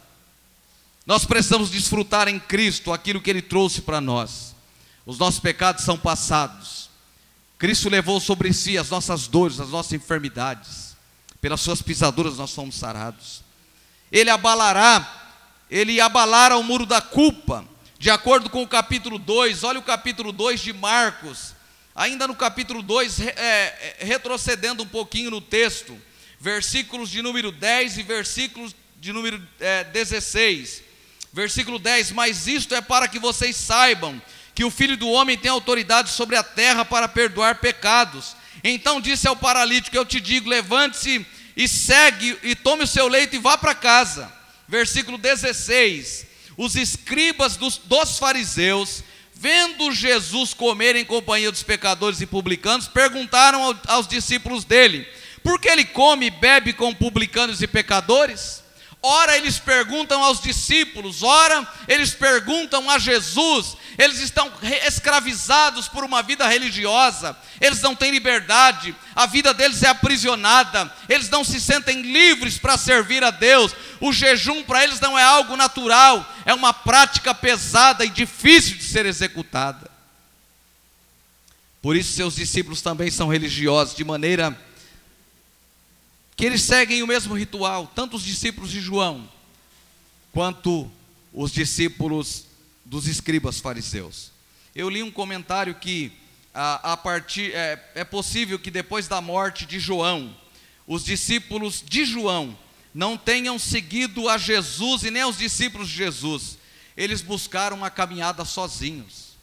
Nós 1.04 1.26
precisamos 1.26 1.70
desfrutar 1.70 2.26
em 2.26 2.40
Cristo 2.40 2.90
aquilo 2.90 3.20
que 3.20 3.28
Ele 3.28 3.42
trouxe 3.42 3.82
para 3.82 4.00
nós. 4.00 4.54
Os 5.04 5.18
nossos 5.18 5.40
pecados 5.40 5.84
são 5.84 5.98
passados. 5.98 6.88
Cristo 7.58 7.90
levou 7.90 8.18
sobre 8.18 8.50
si 8.54 8.78
as 8.78 8.88
nossas 8.88 9.26
dores, 9.26 9.60
as 9.60 9.68
nossas 9.68 9.92
enfermidades. 9.92 10.96
Pelas 11.38 11.60
suas 11.60 11.82
pisaduras 11.82 12.38
nós 12.38 12.48
somos 12.48 12.76
sarados. 12.76 13.42
Ele 14.10 14.30
abalará, 14.30 15.06
ele 15.70 16.00
abalará 16.00 16.56
o 16.56 16.62
muro 16.62 16.86
da 16.86 17.02
culpa 17.02 17.70
de 18.02 18.10
acordo 18.10 18.50
com 18.50 18.64
o 18.64 18.66
capítulo 18.66 19.16
2, 19.16 19.62
olha 19.62 19.78
o 19.78 19.82
capítulo 19.82 20.32
2 20.32 20.60
de 20.60 20.72
Marcos, 20.72 21.54
ainda 21.94 22.26
no 22.26 22.34
capítulo 22.34 22.82
2, 22.82 23.20
é, 23.20 23.26
é, 23.36 23.96
retrocedendo 24.00 24.82
um 24.82 24.88
pouquinho 24.88 25.30
no 25.30 25.40
texto, 25.40 25.96
versículos 26.40 27.08
de 27.08 27.22
número 27.22 27.52
10 27.52 27.98
e 27.98 28.02
versículos 28.02 28.74
de 28.98 29.12
número 29.12 29.40
é, 29.60 29.84
16. 29.84 30.82
Versículo 31.32 31.78
10: 31.78 32.10
Mas 32.10 32.48
isto 32.48 32.74
é 32.74 32.80
para 32.80 33.06
que 33.06 33.20
vocês 33.20 33.54
saibam 33.54 34.20
que 34.52 34.64
o 34.64 34.70
filho 34.70 34.96
do 34.96 35.08
homem 35.08 35.38
tem 35.38 35.52
autoridade 35.52 36.10
sobre 36.10 36.34
a 36.34 36.42
terra 36.42 36.84
para 36.84 37.06
perdoar 37.06 37.60
pecados. 37.60 38.34
Então 38.64 39.00
disse 39.00 39.28
ao 39.28 39.36
paralítico: 39.36 39.96
Eu 39.96 40.04
te 40.04 40.20
digo, 40.20 40.50
levante-se 40.50 41.24
e 41.56 41.68
segue, 41.68 42.36
e 42.42 42.56
tome 42.56 42.82
o 42.82 42.88
seu 42.88 43.06
leito 43.06 43.36
e 43.36 43.38
vá 43.38 43.56
para 43.56 43.76
casa. 43.76 44.28
Versículo 44.66 45.16
16: 45.16 46.31
os 46.56 46.76
escribas 46.76 47.56
dos, 47.56 47.78
dos 47.78 48.18
fariseus, 48.18 49.02
vendo 49.34 49.92
Jesus 49.92 50.54
comer 50.54 50.96
em 50.96 51.04
companhia 51.04 51.50
dos 51.50 51.62
pecadores 51.62 52.20
e 52.20 52.26
publicanos, 52.26 52.88
perguntaram 52.88 53.62
ao, 53.62 53.74
aos 53.88 54.06
discípulos 54.06 54.64
dele: 54.64 55.06
por 55.42 55.60
que 55.60 55.68
ele 55.68 55.84
come 55.84 56.26
e 56.26 56.30
bebe 56.30 56.72
com 56.72 56.94
publicanos 56.94 57.60
e 57.60 57.66
pecadores? 57.66 58.61
Ora, 59.04 59.36
eles 59.36 59.58
perguntam 59.58 60.22
aos 60.22 60.40
discípulos, 60.40 61.24
ora, 61.24 61.66
eles 61.88 62.14
perguntam 62.14 62.88
a 62.88 63.00
Jesus, 63.00 63.76
eles 63.98 64.20
estão 64.20 64.48
escravizados 64.86 65.88
por 65.88 66.04
uma 66.04 66.22
vida 66.22 66.46
religiosa, 66.46 67.36
eles 67.60 67.82
não 67.82 67.96
têm 67.96 68.12
liberdade, 68.12 68.94
a 69.16 69.26
vida 69.26 69.52
deles 69.52 69.82
é 69.82 69.88
aprisionada, 69.88 70.88
eles 71.08 71.28
não 71.28 71.42
se 71.42 71.60
sentem 71.60 72.00
livres 72.00 72.58
para 72.58 72.78
servir 72.78 73.24
a 73.24 73.32
Deus, 73.32 73.74
o 74.00 74.12
jejum 74.12 74.62
para 74.62 74.84
eles 74.84 75.00
não 75.00 75.18
é 75.18 75.24
algo 75.24 75.56
natural, 75.56 76.24
é 76.44 76.54
uma 76.54 76.72
prática 76.72 77.34
pesada 77.34 78.04
e 78.04 78.08
difícil 78.08 78.76
de 78.76 78.84
ser 78.84 79.04
executada. 79.04 79.90
Por 81.82 81.96
isso, 81.96 82.12
seus 82.12 82.36
discípulos 82.36 82.80
também 82.80 83.10
são 83.10 83.26
religiosos, 83.26 83.96
de 83.96 84.04
maneira 84.04 84.56
que 86.42 86.46
eles 86.46 86.62
seguem 86.62 87.04
o 87.04 87.06
mesmo 87.06 87.38
ritual, 87.38 87.86
tanto 87.94 88.16
os 88.16 88.24
discípulos 88.24 88.68
de 88.68 88.80
João, 88.80 89.30
quanto 90.32 90.90
os 91.32 91.52
discípulos 91.52 92.46
dos 92.84 93.06
escribas 93.06 93.60
fariseus. 93.60 94.32
Eu 94.74 94.90
li 94.90 95.04
um 95.04 95.10
comentário 95.12 95.72
que 95.72 96.10
a, 96.52 96.94
a 96.94 96.96
partir 96.96 97.54
é, 97.54 97.92
é 97.94 98.02
possível 98.02 98.58
que 98.58 98.72
depois 98.72 99.06
da 99.06 99.20
morte 99.20 99.64
de 99.64 99.78
João, 99.78 100.36
os 100.84 101.04
discípulos 101.04 101.80
de 101.80 102.04
João 102.04 102.58
não 102.92 103.16
tenham 103.16 103.56
seguido 103.56 104.28
a 104.28 104.36
Jesus 104.36 105.04
e 105.04 105.12
nem 105.12 105.24
os 105.24 105.38
discípulos 105.38 105.88
de 105.88 105.94
Jesus. 105.94 106.58
Eles 106.96 107.22
buscaram 107.22 107.76
uma 107.76 107.88
caminhada 107.88 108.44
sozinhos. 108.44 109.36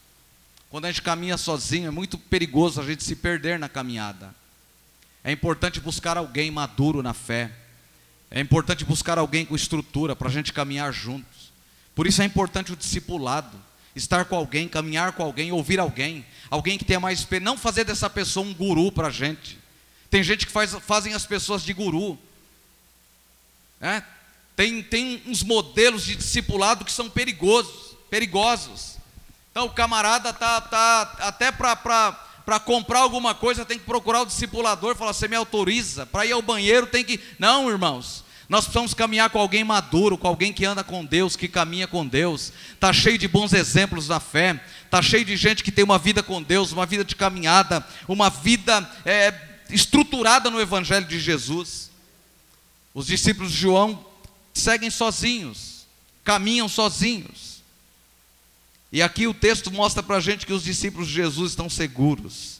Quando 0.69 0.83
a 0.83 0.91
gente 0.91 1.01
caminha 1.01 1.37
sozinho, 1.37 1.87
é 1.87 1.91
muito 1.91 2.17
perigoso 2.17 2.81
a 2.81 2.85
gente 2.85 3.05
se 3.05 3.15
perder 3.15 3.57
na 3.57 3.69
caminhada. 3.69 4.35
É 5.23 5.31
importante 5.31 5.79
buscar 5.79 6.17
alguém 6.17 6.49
maduro 6.49 7.03
na 7.03 7.13
fé. 7.13 7.51
É 8.31 8.39
importante 8.39 8.85
buscar 8.85 9.17
alguém 9.17 9.45
com 9.45 9.55
estrutura 9.55 10.15
para 10.15 10.29
a 10.29 10.31
gente 10.31 10.53
caminhar 10.53 10.93
juntos. 10.93 11.51
Por 11.95 12.07
isso 12.07 12.21
é 12.21 12.25
importante 12.25 12.71
o 12.71 12.75
discipulado. 12.75 13.59
Estar 13.95 14.25
com 14.25 14.35
alguém, 14.35 14.67
caminhar 14.67 15.13
com 15.13 15.23
alguém, 15.23 15.51
ouvir 15.51 15.79
alguém. 15.79 16.25
Alguém 16.49 16.77
que 16.77 16.85
tenha 16.85 16.99
mais 16.99 17.19
experiência. 17.19 17.51
Não 17.51 17.57
fazer 17.57 17.83
dessa 17.83 18.09
pessoa 18.09 18.45
um 18.45 18.53
guru 18.53 18.91
para 18.91 19.07
a 19.07 19.11
gente. 19.11 19.57
Tem 20.09 20.23
gente 20.23 20.45
que 20.45 20.51
faz, 20.51 20.73
fazem 20.73 21.13
as 21.13 21.25
pessoas 21.25 21.63
de 21.63 21.73
guru. 21.73 22.17
É? 23.81 24.03
Tem, 24.55 24.81
tem 24.83 25.23
uns 25.25 25.43
modelos 25.43 26.03
de 26.03 26.15
discipulado 26.15 26.85
que 26.85 26.91
são 26.91 27.09
perigosos. 27.09 27.95
perigosos. 28.09 28.97
Então 29.51 29.65
o 29.65 29.71
camarada 29.71 30.31
tá, 30.31 30.61
tá 30.61 31.01
até 31.19 31.51
para 31.51 32.28
para 32.49 32.59
comprar 32.59 33.01
alguma 33.01 33.35
coisa 33.35 33.63
tem 33.63 33.77
que 33.77 33.85
procurar 33.85 34.23
o 34.23 34.25
discipulador, 34.25 34.95
falar, 34.95 35.13
você 35.13 35.27
me 35.27 35.35
autoriza, 35.35 36.07
para 36.07 36.25
ir 36.25 36.31
ao 36.31 36.41
banheiro 36.41 36.87
tem 36.87 37.03
que. 37.03 37.19
Não, 37.37 37.69
irmãos. 37.69 38.23
Nós 38.49 38.61
precisamos 38.61 38.95
caminhar 38.95 39.29
com 39.29 39.37
alguém 39.37 39.63
maduro, 39.63 40.17
com 40.17 40.27
alguém 40.27 40.51
que 40.51 40.65
anda 40.65 40.83
com 40.83 41.05
Deus, 41.05 41.35
que 41.35 41.47
caminha 41.47 41.85
com 41.85 42.07
Deus. 42.07 42.51
Está 42.73 42.91
cheio 42.91 43.19
de 43.19 43.27
bons 43.27 43.53
exemplos 43.53 44.07
na 44.07 44.19
fé. 44.19 44.59
Está 44.83 44.99
cheio 44.99 45.23
de 45.23 45.37
gente 45.37 45.63
que 45.63 45.71
tem 45.71 45.85
uma 45.85 45.99
vida 45.99 46.23
com 46.23 46.41
Deus, 46.41 46.71
uma 46.71 46.87
vida 46.87 47.05
de 47.05 47.15
caminhada, 47.15 47.85
uma 48.07 48.31
vida 48.31 48.89
é, 49.05 49.31
estruturada 49.69 50.49
no 50.49 50.59
Evangelho 50.59 51.05
de 51.05 51.19
Jesus. 51.19 51.91
Os 52.95 53.05
discípulos 53.05 53.51
de 53.51 53.59
João 53.59 54.03
seguem 54.55 54.89
sozinhos, 54.89 55.85
caminham 56.23 56.67
sozinhos. 56.67 57.58
E 58.91 59.01
aqui 59.01 59.27
o 59.27 59.33
texto 59.33 59.71
mostra 59.71 60.01
para 60.01 60.17
a 60.17 60.21
gente 60.21 60.45
que 60.45 60.53
os 60.53 60.63
discípulos 60.63 61.07
de 61.07 61.13
Jesus 61.13 61.51
estão 61.51 61.69
seguros. 61.69 62.59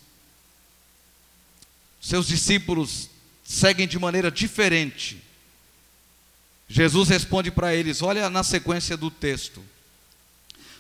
Seus 2.00 2.28
discípulos 2.28 3.10
seguem 3.44 3.88
de 3.88 3.98
maneira 3.98 4.30
diferente. 4.30 5.22
Jesus 6.68 7.10
responde 7.10 7.50
para 7.50 7.74
eles: 7.74 8.02
olha 8.02 8.30
na 8.30 8.44
sequência 8.44 8.96
do 8.96 9.10
texto. 9.10 9.64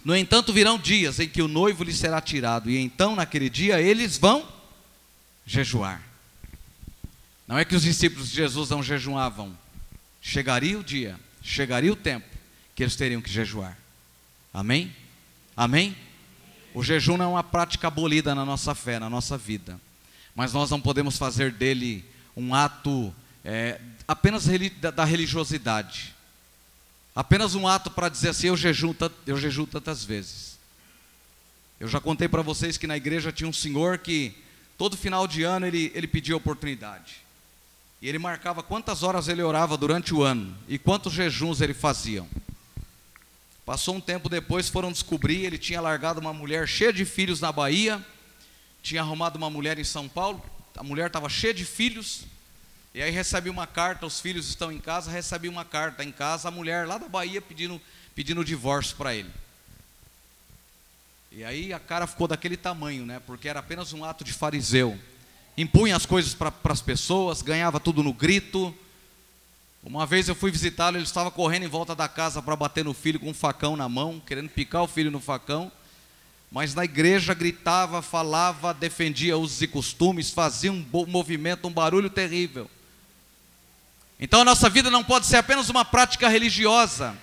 No 0.05 0.15
entanto, 0.15 0.53
virão 0.53 0.77
dias 0.77 1.19
em 1.19 1.27
que 1.27 1.41
o 1.41 1.47
noivo 1.47 1.83
lhe 1.83 1.93
será 1.93 2.21
tirado, 2.21 2.69
e 2.69 2.77
então 2.77 3.15
naquele 3.15 3.49
dia 3.49 3.81
eles 3.81 4.17
vão 4.17 4.47
jejuar. 5.45 6.01
Não 7.47 7.57
é 7.57 7.65
que 7.65 7.75
os 7.75 7.81
discípulos 7.81 8.29
de 8.29 8.35
Jesus 8.35 8.69
não 8.69 8.83
jejuavam. 8.83 9.57
Chegaria 10.21 10.79
o 10.79 10.83
dia, 10.83 11.19
chegaria 11.41 11.91
o 11.91 11.95
tempo 11.95 12.27
que 12.75 12.83
eles 12.83 12.95
teriam 12.95 13.21
que 13.21 13.29
jejuar. 13.29 13.77
Amém? 14.53 14.95
Amém? 15.59 15.93
O 16.73 16.81
jejum 16.81 17.17
não 17.17 17.25
é 17.25 17.27
uma 17.27 17.43
prática 17.43 17.89
abolida 17.89 18.33
na 18.33 18.45
nossa 18.45 18.73
fé, 18.73 18.97
na 18.97 19.09
nossa 19.09 19.37
vida. 19.37 19.77
Mas 20.33 20.53
nós 20.53 20.69
não 20.69 20.79
podemos 20.79 21.17
fazer 21.17 21.51
dele 21.51 22.05
um 22.33 22.55
ato 22.55 23.13
é, 23.43 23.77
apenas 24.07 24.45
da 24.79 25.03
religiosidade. 25.03 26.15
Apenas 27.13 27.55
um 27.55 27.67
ato 27.67 27.91
para 27.91 28.07
dizer 28.07 28.29
assim, 28.29 28.47
eu 28.47 28.55
jejuo, 28.55 28.95
eu 29.27 29.37
jejuo 29.37 29.67
tantas 29.67 30.01
vezes. 30.01 30.57
Eu 31.77 31.89
já 31.89 31.99
contei 31.99 32.29
para 32.29 32.41
vocês 32.41 32.77
que 32.77 32.87
na 32.87 32.95
igreja 32.95 33.29
tinha 33.29 33.49
um 33.49 33.51
senhor 33.51 33.97
que 33.97 34.33
todo 34.77 34.95
final 34.95 35.27
de 35.27 35.43
ano 35.43 35.65
ele, 35.65 35.91
ele 35.93 36.07
pedia 36.07 36.37
oportunidade. 36.37 37.17
E 38.01 38.07
ele 38.07 38.17
marcava 38.17 38.63
quantas 38.63 39.03
horas 39.03 39.27
ele 39.27 39.41
orava 39.41 39.75
durante 39.75 40.13
o 40.13 40.23
ano 40.23 40.55
e 40.69 40.79
quantos 40.79 41.11
jejuns 41.11 41.59
ele 41.59 41.73
fazia. 41.73 42.25
Passou 43.69 43.95
um 43.95 44.01
tempo 44.01 44.27
depois, 44.29 44.67
foram 44.67 44.91
descobrir, 44.91 45.45
ele 45.45 45.59
tinha 45.59 45.79
largado 45.79 46.19
uma 46.19 46.33
mulher 46.33 46.67
cheia 46.67 46.91
de 46.91 47.05
filhos 47.05 47.39
na 47.39 47.51
Bahia, 47.51 48.03
tinha 48.81 48.99
arrumado 48.99 49.35
uma 49.35 49.47
mulher 49.47 49.77
em 49.77 49.83
São 49.83 50.09
Paulo, 50.09 50.43
a 50.75 50.81
mulher 50.81 51.05
estava 51.05 51.29
cheia 51.29 51.53
de 51.53 51.63
filhos, 51.63 52.23
e 52.95 52.99
aí 53.03 53.11
recebe 53.11 53.47
uma 53.47 53.67
carta, 53.67 54.07
os 54.07 54.19
filhos 54.19 54.49
estão 54.49 54.71
em 54.71 54.79
casa, 54.79 55.11
recebe 55.11 55.47
uma 55.47 55.63
carta 55.63 56.03
em 56.03 56.11
casa, 56.11 56.47
a 56.47 56.51
mulher 56.51 56.87
lá 56.87 56.97
da 56.97 57.07
Bahia 57.07 57.43
pedindo, 57.43 57.79
pedindo 58.15 58.43
divórcio 58.43 58.97
para 58.97 59.13
ele. 59.13 59.29
E 61.31 61.43
aí 61.43 61.71
a 61.71 61.79
cara 61.79 62.07
ficou 62.07 62.27
daquele 62.27 62.57
tamanho, 62.57 63.05
né? 63.05 63.21
Porque 63.23 63.47
era 63.47 63.59
apenas 63.59 63.93
um 63.93 64.03
ato 64.03 64.23
de 64.23 64.33
fariseu. 64.33 64.97
Impunha 65.55 65.95
as 65.95 66.07
coisas 66.07 66.33
para 66.33 66.51
as 66.63 66.81
pessoas, 66.81 67.43
ganhava 67.43 67.79
tudo 67.79 68.01
no 68.01 68.13
grito. 68.13 68.75
Uma 69.83 70.05
vez 70.05 70.27
eu 70.27 70.35
fui 70.35 70.51
visitá-lo, 70.51 70.97
ele 70.97 71.03
estava 71.03 71.31
correndo 71.31 71.63
em 71.63 71.69
volta 71.69 71.95
da 71.95 72.07
casa 72.07 72.41
para 72.41 72.55
bater 72.55 72.83
no 72.83 72.93
filho 72.93 73.19
com 73.19 73.29
um 73.29 73.33
facão 73.33 73.77
na 73.77 73.87
mão, 73.87 74.21
querendo 74.25 74.49
picar 74.49 74.83
o 74.83 74.87
filho 74.87 75.09
no 75.09 75.19
facão. 75.19 75.71
Mas 76.51 76.75
na 76.75 76.83
igreja 76.83 77.33
gritava, 77.33 78.01
falava, 78.01 78.73
defendia 78.73 79.37
usos 79.37 79.61
e 79.61 79.67
costumes, 79.67 80.31
fazia 80.31 80.71
um 80.71 80.85
movimento, 81.07 81.67
um 81.67 81.71
barulho 81.71 82.09
terrível. 82.09 82.69
Então 84.19 84.41
a 84.41 84.45
nossa 84.45 84.69
vida 84.69 84.89
não 84.89 85.03
pode 85.03 85.25
ser 85.25 85.37
apenas 85.37 85.69
uma 85.69 85.85
prática 85.85 86.27
religiosa. 86.27 87.15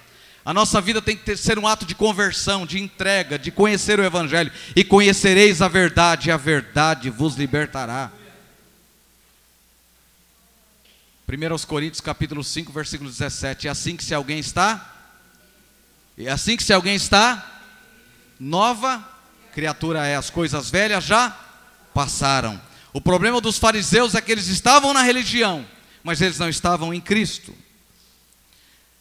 A 0.45 0.55
nossa 0.55 0.81
vida 0.81 1.03
tem 1.03 1.17
que 1.17 1.25
ter, 1.25 1.37
ser 1.37 1.59
um 1.59 1.67
ato 1.67 1.85
de 1.85 1.95
conversão, 1.95 2.65
de 2.65 2.81
entrega, 2.81 3.39
de 3.39 3.51
conhecer 3.51 3.99
o 3.99 4.05
Evangelho. 4.05 4.51
E 4.75 4.85
conhecereis 4.85 5.61
a 5.61 5.69
verdade, 5.69 6.29
e 6.29 6.33
a 6.33 6.37
verdade 6.37 7.11
vos 7.11 7.35
libertará. 7.35 8.13
1 11.29 11.67
Coríntios 11.67 12.01
capítulo 12.01 12.45
5, 12.45 12.73
versículo 12.73 13.11
17. 13.11 13.67
É 13.67 13.71
assim 13.71 13.97
que 13.97 14.05
se 14.05 14.15
alguém 14.15 14.39
está, 14.39 14.95
é 16.17 16.31
assim 16.31 16.57
que 16.57 16.63
se 16.63 16.73
alguém 16.73 16.95
está, 16.95 17.63
nova 18.39 19.05
criatura 19.53 20.07
é, 20.07 20.15
as 20.15 20.31
coisas 20.31 20.71
velhas 20.71 21.03
já 21.03 21.37
passaram. 21.93 22.61
O 22.93 23.01
problema 23.01 23.41
dos 23.41 23.59
fariseus 23.59 24.15
é 24.15 24.21
que 24.21 24.31
eles 24.31 24.47
estavam 24.47 24.95
na 24.95 25.03
religião, 25.03 25.67
mas 26.05 26.21
eles 26.21 26.39
não 26.39 26.49
estavam 26.49 26.95
em 26.95 27.01
Cristo. 27.01 27.53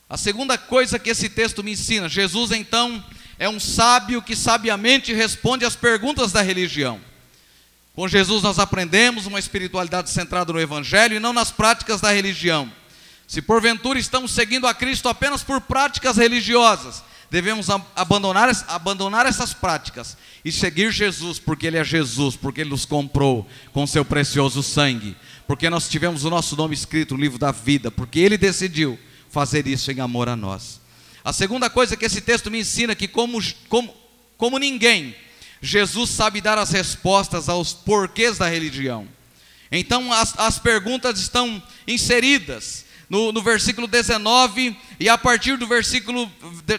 A 0.09 0.17
segunda 0.17 0.57
coisa 0.57 0.97
que 0.97 1.11
esse 1.11 1.29
texto 1.29 1.63
me 1.63 1.73
ensina, 1.73 2.09
Jesus 2.09 2.51
então 2.51 3.05
é 3.37 3.47
um 3.47 3.59
sábio 3.59 4.19
que 4.19 4.35
sabiamente 4.35 5.13
responde 5.13 5.63
às 5.63 5.75
perguntas 5.75 6.31
da 6.31 6.41
religião. 6.41 6.99
Com 7.95 8.07
Jesus 8.07 8.43
nós 8.43 8.59
aprendemos 8.59 9.25
uma 9.25 9.39
espiritualidade 9.39 10.09
centrada 10.09 10.51
no 10.51 10.59
Evangelho 10.59 11.15
e 11.15 11.19
não 11.19 11.31
nas 11.31 11.51
práticas 11.51 12.01
da 12.01 12.11
religião. 12.11 12.71
Se 13.27 13.41
porventura 13.41 13.97
estamos 13.97 14.31
seguindo 14.31 14.67
a 14.67 14.73
Cristo 14.73 15.07
apenas 15.09 15.41
por 15.41 15.61
práticas 15.61 16.17
religiosas, 16.17 17.03
devemos 17.31 17.67
abandonar, 17.95 18.49
abandonar 18.67 19.25
essas 19.25 19.53
práticas 19.53 20.17
e 20.43 20.51
seguir 20.51 20.91
Jesus, 20.91 21.39
porque 21.39 21.65
Ele 21.65 21.77
é 21.77 21.83
Jesus, 21.83 22.35
porque 22.35 22.61
Ele 22.61 22.69
nos 22.69 22.85
comprou 22.85 23.47
com 23.71 23.87
seu 23.87 24.05
precioso 24.05 24.61
sangue 24.61 25.15
porque 25.47 25.69
nós 25.69 25.87
tivemos 25.87 26.23
o 26.23 26.29
nosso 26.29 26.55
nome 26.55 26.73
escrito 26.73 27.15
no 27.15 27.21
livro 27.21 27.37
da 27.37 27.51
vida, 27.51 27.91
porque 27.91 28.19
Ele 28.19 28.37
decidiu 28.37 28.97
fazer 29.29 29.67
isso 29.67 29.91
em 29.91 29.99
amor 29.99 30.27
a 30.27 30.35
nós. 30.35 30.81
A 31.23 31.31
segunda 31.33 31.69
coisa 31.69 31.95
que 31.95 32.05
esse 32.05 32.21
texto 32.21 32.49
me 32.49 32.59
ensina 32.59 32.93
é 32.93 32.95
que, 32.95 33.07
como, 33.07 33.39
como, 33.67 33.93
como 34.37 34.57
ninguém, 34.57 35.15
Jesus 35.61 36.09
sabe 36.09 36.41
dar 36.41 36.57
as 36.57 36.71
respostas 36.71 37.49
aos 37.49 37.73
porquês 37.73 38.37
da 38.37 38.47
religião. 38.47 39.07
Então, 39.71 40.11
as, 40.13 40.37
as 40.37 40.59
perguntas 40.59 41.19
estão 41.19 41.61
inseridas 41.87 42.85
no, 43.09 43.31
no, 43.31 43.41
versículo 43.41 43.87
19, 43.87 44.75
e 44.99 45.09
a 45.09 45.17
partir 45.17 45.57
do 45.57 45.67
versículo 45.67 46.31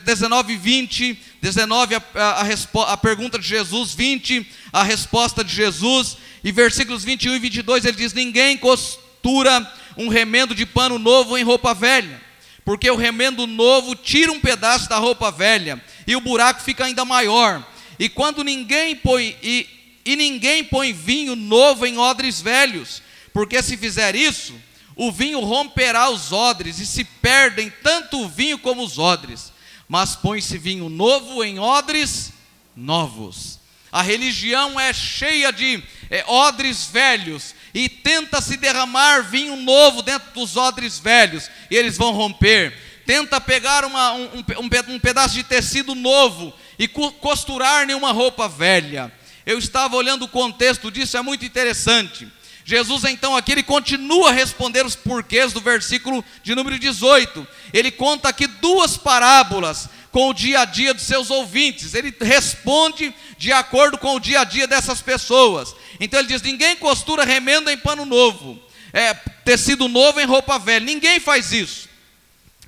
19 0.04 0.52
e 0.52 0.56
20, 0.56 1.18
19 1.40 1.94
a, 1.94 2.02
a, 2.14 2.42
a, 2.42 2.92
a 2.92 2.96
pergunta 2.96 3.38
de 3.38 3.46
Jesus, 3.46 3.94
20 3.94 4.46
a 4.72 4.82
resposta 4.82 5.44
de 5.44 5.54
Jesus, 5.54 6.16
e 6.42 6.50
versículos 6.50 7.04
21 7.04 7.36
e 7.36 7.38
22 7.38 7.84
ele 7.84 7.96
diz: 7.96 8.12
Ninguém 8.12 8.56
costura 8.56 9.72
um 9.96 10.08
remendo 10.08 10.54
de 10.54 10.66
pano 10.66 10.98
novo 10.98 11.38
em 11.38 11.44
roupa 11.44 11.74
velha, 11.74 12.20
porque 12.64 12.90
o 12.90 12.96
remendo 12.96 13.46
novo 13.46 13.94
tira 13.94 14.32
um 14.32 14.40
pedaço 14.40 14.88
da 14.88 14.98
roupa 14.98 15.30
velha 15.30 15.82
e 16.06 16.16
o 16.16 16.20
buraco 16.20 16.62
fica 16.62 16.84
ainda 16.84 17.04
maior. 17.04 17.64
E 17.98 18.08
quando 18.08 18.44
ninguém 18.44 18.96
põe 18.96 19.36
e, 19.42 19.66
e 20.04 20.16
ninguém 20.16 20.62
põe 20.64 20.92
vinho 20.92 21.34
novo 21.34 21.86
em 21.86 21.98
odres 21.98 22.40
velhos, 22.40 23.02
porque 23.32 23.62
se 23.62 23.76
fizer 23.76 24.14
isso, 24.14 24.54
o 24.94 25.12
vinho 25.12 25.40
romperá 25.40 26.08
os 26.08 26.32
odres 26.32 26.78
e 26.78 26.86
se 26.86 27.04
perdem 27.04 27.70
tanto 27.82 28.22
o 28.22 28.28
vinho 28.28 28.58
como 28.58 28.82
os 28.82 28.98
odres. 28.98 29.52
Mas 29.88 30.16
põe-se 30.16 30.56
vinho 30.58 30.88
novo 30.88 31.44
em 31.44 31.58
odres 31.58 32.32
novos. 32.74 33.58
A 33.92 34.02
religião 34.02 34.78
é 34.78 34.92
cheia 34.92 35.52
de 35.52 35.82
é, 36.10 36.24
odres 36.26 36.86
velhos 36.86 37.54
e 37.72 37.88
tenta 37.88 38.40
se 38.40 38.56
derramar 38.56 39.22
vinho 39.22 39.56
novo 39.56 40.02
dentro 40.02 40.32
dos 40.32 40.56
odres 40.56 40.98
velhos 40.98 41.50
e 41.70 41.76
eles 41.76 41.96
vão 41.96 42.12
romper. 42.12 42.76
Tenta 43.06 43.40
pegar 43.40 43.84
uma, 43.84 44.12
um, 44.12 44.24
um, 44.24 44.94
um 44.94 44.98
pedaço 44.98 45.34
de 45.34 45.44
tecido 45.44 45.94
novo 45.94 46.52
e 46.78 46.88
costurar 46.88 47.88
em 47.88 47.94
uma 47.94 48.12
roupa 48.12 48.48
velha. 48.48 49.12
Eu 49.44 49.58
estava 49.58 49.96
olhando 49.96 50.24
o 50.24 50.28
contexto 50.28 50.90
disso, 50.90 51.16
é 51.16 51.22
muito 51.22 51.44
interessante. 51.44 52.28
Jesus 52.64 53.04
então 53.04 53.36
aqui 53.36 53.52
ele 53.52 53.62
continua 53.62 54.30
a 54.30 54.32
responder 54.32 54.84
os 54.84 54.96
porquês 54.96 55.52
do 55.52 55.60
versículo 55.60 56.24
de 56.42 56.52
número 56.54 56.76
18. 56.76 57.46
Ele 57.72 57.92
conta 57.92 58.28
aqui 58.28 58.48
duas 58.48 58.96
parábolas 58.96 59.88
com 60.10 60.30
o 60.30 60.34
dia 60.34 60.60
a 60.60 60.64
dia 60.64 60.92
dos 60.92 61.04
seus 61.04 61.30
ouvintes. 61.30 61.94
Ele 61.94 62.12
responde 62.20 63.14
de 63.38 63.52
acordo 63.52 63.96
com 63.98 64.16
o 64.16 64.20
dia 64.20 64.40
a 64.40 64.44
dia 64.44 64.66
dessas 64.66 65.00
pessoas. 65.00 65.76
Então 66.00 66.18
ele 66.18 66.28
diz: 66.28 66.42
ninguém 66.42 66.74
costura 66.74 67.22
remendo 67.22 67.70
em 67.70 67.78
pano 67.78 68.04
novo, 68.04 68.60
é, 68.92 69.14
tecido 69.14 69.86
novo 69.86 70.20
em 70.20 70.26
roupa 70.26 70.58
velha. 70.58 70.84
Ninguém 70.84 71.20
faz 71.20 71.52
isso. 71.52 71.88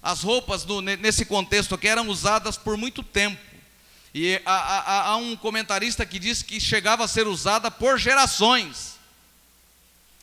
As 0.01 0.23
roupas 0.23 0.65
do, 0.65 0.81
nesse 0.81 1.25
contexto 1.25 1.75
aqui 1.75 1.89
eram 1.89 2.07
usadas 2.09 2.57
por 2.57 2.77
muito 2.77 3.03
tempo. 3.03 3.48
E 4.15 4.41
há, 4.45 4.53
há, 4.53 5.09
há, 5.11 5.17
um 5.17 5.35
comentarista 5.37 6.07
que 6.07 6.19
diz 6.19 6.43
que 6.43 6.61
chegava 6.61 7.05
a 7.05 7.09
ser 7.09 7.27
usada 7.27 7.71
por 7.71 7.99
gerações. 7.99 8.99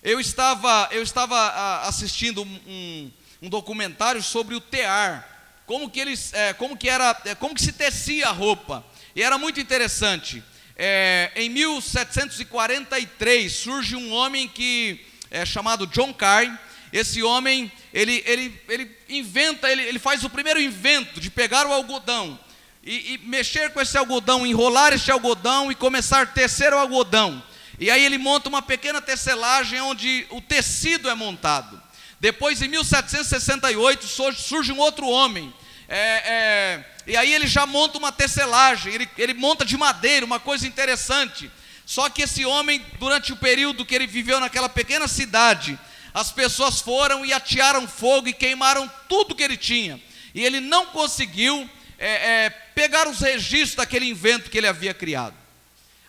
Eu 0.02 0.20
estava, 0.20 0.90
eu 0.92 1.04
estava 1.04 1.88
assistindo 1.88 2.44
um, 2.44 3.12
um 3.42 3.50
documentário 3.50 4.24
sobre 4.24 4.56
o 4.56 4.62
tear, 4.62 5.28
como 5.66 5.90
que 5.90 6.00
eles, 6.00 6.34
é, 6.34 6.54
como 6.54 6.78
que 6.78 6.90
era, 6.90 7.16
é, 7.26 7.36
como 7.36 7.54
que 7.54 7.62
se 7.62 7.72
tecia 7.72 8.28
a 8.28 8.32
roupa. 8.32 8.84
E 9.16 9.22
era 9.22 9.38
muito 9.38 9.60
interessante. 9.60 10.44
É, 10.76 11.32
em 11.36 11.48
1743 11.50 13.54
surge 13.54 13.96
um 13.96 14.12
homem 14.12 14.48
que 14.48 15.06
é 15.30 15.46
chamado 15.46 15.86
John 15.88 16.14
Carr. 16.14 16.60
Esse 16.92 17.24
homem 17.24 17.72
ele, 17.94 18.24
ele, 18.26 18.62
ele 18.68 18.92
inventa, 19.10 19.72
ele, 19.72 19.84
ele 19.84 20.00
faz 20.00 20.24
o 20.24 20.30
primeiro 20.30 20.60
invento 20.60 21.20
de 21.20 21.30
pegar 21.30 21.68
o 21.68 21.74
algodão 21.74 22.40
e, 22.86 23.14
e 23.14 23.18
mexer 23.28 23.72
com 23.72 23.82
esse 23.82 23.98
algodão, 23.98 24.46
enrolar 24.46 24.94
esse 24.94 25.10
algodão 25.10 25.72
e 25.72 25.76
começar 25.76 26.22
a 26.22 26.26
tecer 26.26 26.72
o 26.72 26.78
algodão. 26.78 27.44
E 27.80 27.90
aí 27.90 28.06
ele 28.06 28.18
monta 28.18 28.48
uma 28.48 28.62
pequena 28.62 29.02
tecelagem 29.02 29.82
onde 29.82 30.28
o 30.30 30.40
tecido 30.40 31.10
é 31.10 31.16
montado. 31.16 31.82
Depois, 32.20 32.62
em 32.62 32.68
1768, 32.68 34.06
surge 34.34 34.72
um 34.72 34.80
outro 34.80 35.08
homem. 35.08 35.54
É, 35.88 35.98
é, 35.98 36.86
e 37.06 37.18
aí 37.18 37.34
ele 37.34 37.48
já 37.48 37.66
monta 37.66 37.98
uma 37.98 38.12
tecelagem, 38.12 38.94
ele, 38.94 39.10
ele 39.18 39.34
monta 39.34 39.66
de 39.66 39.76
madeira, 39.78 40.26
uma 40.26 40.40
coisa 40.40 40.68
interessante. 40.68 41.52
Só 41.86 42.10
que 42.10 42.22
esse 42.22 42.46
homem, 42.46 42.84
durante 43.00 43.34
o 43.34 43.36
período 43.38 43.86
que 43.86 43.94
ele 43.94 44.08
viveu 44.08 44.40
naquela 44.40 44.70
pequena 44.70 45.08
cidade, 45.08 45.78
as 46.14 46.32
pessoas 46.32 46.80
foram 46.80 47.26
e 47.26 47.34
atearam 47.34 47.88
fogo 47.88 48.30
e 48.30 48.34
queimaram 48.34 48.90
tudo 49.10 49.36
que 49.36 49.44
ele 49.44 49.58
tinha. 49.58 50.00
E 50.34 50.44
ele 50.44 50.60
não 50.60 50.88
conseguiu 50.88 51.70
é, 52.00 52.46
é, 52.46 52.65
os 53.10 53.20
registros 53.20 53.76
daquele 53.76 54.06
invento 54.06 54.50
que 54.50 54.58
ele 54.58 54.68
havia 54.68 54.94
criado. 54.94 55.36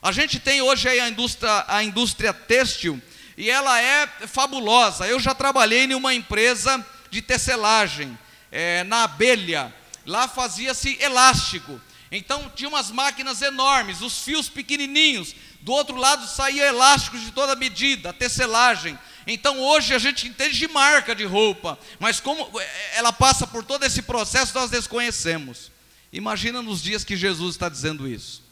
A 0.02 0.12
gente 0.12 0.38
tem 0.38 0.62
hoje 0.62 0.88
a 0.88 1.08
indústria, 1.08 1.64
a 1.66 1.82
indústria 1.82 2.32
têxtil 2.32 3.00
e 3.36 3.50
ela 3.50 3.80
é 3.80 4.06
fabulosa. 4.26 5.06
Eu 5.06 5.20
já 5.20 5.34
trabalhei 5.34 5.84
em 5.84 5.94
uma 5.94 6.14
empresa 6.14 6.84
de 7.10 7.20
tecelagem, 7.20 8.16
é, 8.50 8.84
na 8.84 9.04
abelha. 9.04 9.74
Lá 10.06 10.28
fazia-se 10.28 10.96
elástico. 11.00 11.80
Então 12.10 12.50
tinha 12.54 12.68
umas 12.68 12.90
máquinas 12.90 13.42
enormes, 13.42 14.00
os 14.00 14.22
fios 14.22 14.48
pequenininhos. 14.48 15.34
Do 15.60 15.72
outro 15.72 15.96
lado 15.96 16.26
saía 16.28 16.66
elásticos 16.66 17.20
de 17.22 17.32
toda 17.32 17.56
medida, 17.56 18.12
tecelagem. 18.12 18.96
Então 19.26 19.58
hoje 19.58 19.92
a 19.92 19.98
gente 19.98 20.28
entende 20.28 20.56
de 20.56 20.68
marca 20.68 21.14
de 21.14 21.24
roupa, 21.24 21.76
mas 21.98 22.20
como 22.20 22.60
é, 22.60 22.98
ela 22.98 23.12
passa 23.12 23.46
por 23.46 23.64
todo 23.64 23.84
esse 23.84 24.02
processo, 24.02 24.54
nós 24.54 24.70
desconhecemos. 24.70 25.72
Imagina 26.16 26.62
nos 26.62 26.82
dias 26.82 27.04
que 27.04 27.14
Jesus 27.14 27.56
está 27.56 27.68
dizendo 27.68 28.08
isso. 28.08 28.42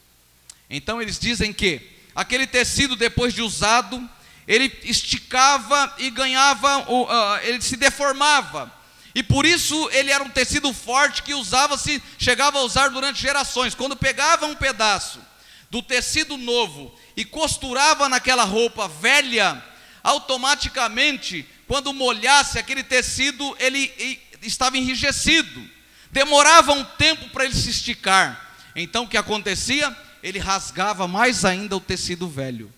Então 0.69 1.01
eles 1.01 1.17
dizem 1.17 1.51
que 1.51 1.81
aquele 2.13 2.45
tecido 2.45 2.95
depois 2.95 3.33
de 3.33 3.41
usado, 3.41 4.07
ele 4.47 4.71
esticava 4.83 5.95
e 5.97 6.11
ganhava, 6.11 6.87
uh, 6.87 7.37
ele 7.41 7.59
se 7.59 7.75
deformava. 7.75 8.71
E 9.15 9.23
por 9.23 9.47
isso 9.47 9.89
ele 9.91 10.11
era 10.11 10.23
um 10.23 10.29
tecido 10.29 10.71
forte 10.73 11.23
que 11.23 11.33
usava-se, 11.33 12.03
chegava 12.19 12.59
a 12.59 12.61
usar 12.61 12.89
durante 12.89 13.19
gerações. 13.19 13.73
Quando 13.73 13.95
pegava 13.95 14.45
um 14.45 14.55
pedaço 14.55 15.19
do 15.71 15.81
tecido 15.81 16.37
novo 16.37 16.95
e 17.17 17.25
costurava 17.25 18.07
naquela 18.07 18.43
roupa 18.43 18.87
velha, 18.87 19.59
automaticamente, 20.03 21.43
quando 21.67 21.91
molhasse 21.91 22.59
aquele 22.59 22.83
tecido, 22.83 23.57
ele 23.59 23.91
estava 24.43 24.77
enrijecido. 24.77 25.74
Demorava 26.15 26.71
um 26.71 26.85
tempo 26.85 27.27
para 27.27 27.43
ele 27.43 27.53
se 27.53 27.69
esticar. 27.69 28.55
Então 28.73 29.03
o 29.03 29.07
que 29.07 29.17
acontecia? 29.17 29.93
Ele 30.23 30.39
rasgava 30.39 31.09
mais 31.09 31.43
ainda 31.43 31.75
o 31.75 31.81
tecido 31.81 32.25
velho. 32.29 32.71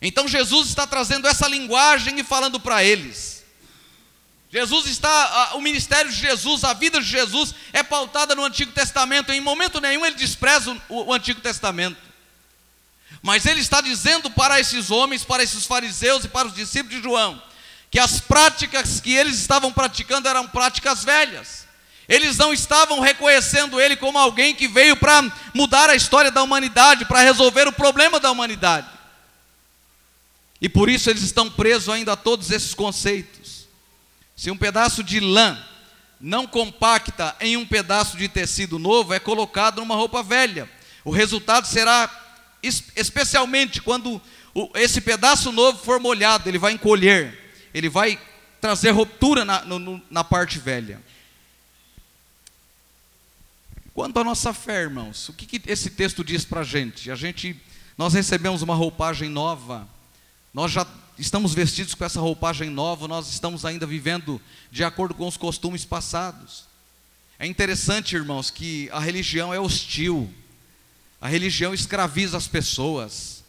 Então 0.00 0.26
Jesus 0.26 0.68
está 0.68 0.86
trazendo 0.86 1.28
essa 1.28 1.46
linguagem 1.46 2.18
e 2.18 2.24
falando 2.24 2.58
para 2.58 2.82
eles. 2.82 3.44
Jesus 4.50 4.86
está, 4.86 5.50
o 5.56 5.60
ministério 5.60 6.10
de 6.10 6.16
Jesus, 6.16 6.64
a 6.64 6.72
vida 6.72 6.98
de 6.98 7.06
Jesus 7.06 7.54
é 7.74 7.82
pautada 7.82 8.34
no 8.34 8.46
Antigo 8.46 8.72
Testamento. 8.72 9.30
Em 9.30 9.40
momento 9.42 9.82
nenhum 9.82 10.06
ele 10.06 10.16
despreza 10.16 10.74
o, 10.88 11.08
o 11.08 11.12
Antigo 11.12 11.42
Testamento. 11.42 12.00
Mas 13.20 13.44
ele 13.44 13.60
está 13.60 13.82
dizendo 13.82 14.30
para 14.30 14.58
esses 14.58 14.90
homens, 14.90 15.22
para 15.24 15.42
esses 15.42 15.66
fariseus 15.66 16.24
e 16.24 16.28
para 16.28 16.48
os 16.48 16.54
discípulos 16.54 16.96
de 16.96 17.02
João, 17.02 17.42
que 17.94 17.98
as 18.00 18.20
práticas 18.20 18.98
que 18.98 19.14
eles 19.14 19.38
estavam 19.38 19.72
praticando 19.72 20.26
eram 20.26 20.48
práticas 20.48 21.04
velhas. 21.04 21.64
Eles 22.08 22.36
não 22.36 22.52
estavam 22.52 22.98
reconhecendo 22.98 23.80
ele 23.80 23.94
como 23.94 24.18
alguém 24.18 24.52
que 24.52 24.66
veio 24.66 24.96
para 24.96 25.22
mudar 25.54 25.88
a 25.88 25.94
história 25.94 26.28
da 26.28 26.42
humanidade, 26.42 27.04
para 27.04 27.20
resolver 27.20 27.68
o 27.68 27.72
problema 27.72 28.18
da 28.18 28.32
humanidade. 28.32 28.88
E 30.60 30.68
por 30.68 30.88
isso 30.88 31.08
eles 31.08 31.22
estão 31.22 31.48
presos 31.48 31.88
ainda 31.88 32.14
a 32.14 32.16
todos 32.16 32.50
esses 32.50 32.74
conceitos. 32.74 33.68
Se 34.34 34.50
um 34.50 34.56
pedaço 34.56 35.00
de 35.04 35.20
lã 35.20 35.56
não 36.20 36.48
compacta 36.48 37.36
em 37.38 37.56
um 37.56 37.64
pedaço 37.64 38.16
de 38.16 38.26
tecido 38.26 38.76
novo, 38.76 39.14
é 39.14 39.20
colocado 39.20 39.76
numa 39.76 39.94
roupa 39.94 40.20
velha. 40.20 40.68
O 41.04 41.12
resultado 41.12 41.68
será, 41.68 42.10
especialmente 42.60 43.80
quando 43.80 44.20
esse 44.74 45.00
pedaço 45.00 45.52
novo 45.52 45.78
for 45.78 46.00
molhado, 46.00 46.48
ele 46.48 46.58
vai 46.58 46.72
encolher, 46.72 47.43
ele 47.74 47.88
vai 47.88 48.18
trazer 48.60 48.92
ruptura 48.92 49.44
na, 49.44 49.64
no, 49.64 50.00
na 50.08 50.24
parte 50.24 50.58
velha. 50.58 51.02
Quanto 53.92 54.18
à 54.18 54.24
nossa 54.24 54.54
fé, 54.54 54.82
irmãos, 54.82 55.28
o 55.28 55.32
que, 55.32 55.46
que 55.46 55.70
esse 55.70 55.90
texto 55.90 56.24
diz 56.24 56.44
para 56.44 56.62
a 56.62 56.64
gente? 56.64 57.10
A 57.10 57.14
gente, 57.14 57.60
nós 57.98 58.14
recebemos 58.14 58.62
uma 58.62 58.74
roupagem 58.74 59.28
nova, 59.28 59.86
nós 60.52 60.72
já 60.72 60.86
estamos 61.18 61.54
vestidos 61.54 61.94
com 61.94 62.04
essa 62.04 62.20
roupagem 62.20 62.70
nova, 62.70 63.06
nós 63.06 63.28
estamos 63.28 63.64
ainda 63.64 63.86
vivendo 63.86 64.40
de 64.70 64.82
acordo 64.82 65.14
com 65.14 65.28
os 65.28 65.36
costumes 65.36 65.84
passados. 65.84 66.64
É 67.38 67.46
interessante, 67.46 68.16
irmãos, 68.16 68.50
que 68.50 68.88
a 68.92 68.98
religião 68.98 69.52
é 69.52 69.60
hostil. 69.60 70.32
A 71.20 71.28
religião 71.28 71.74
escraviza 71.74 72.36
as 72.36 72.48
pessoas. 72.48 73.43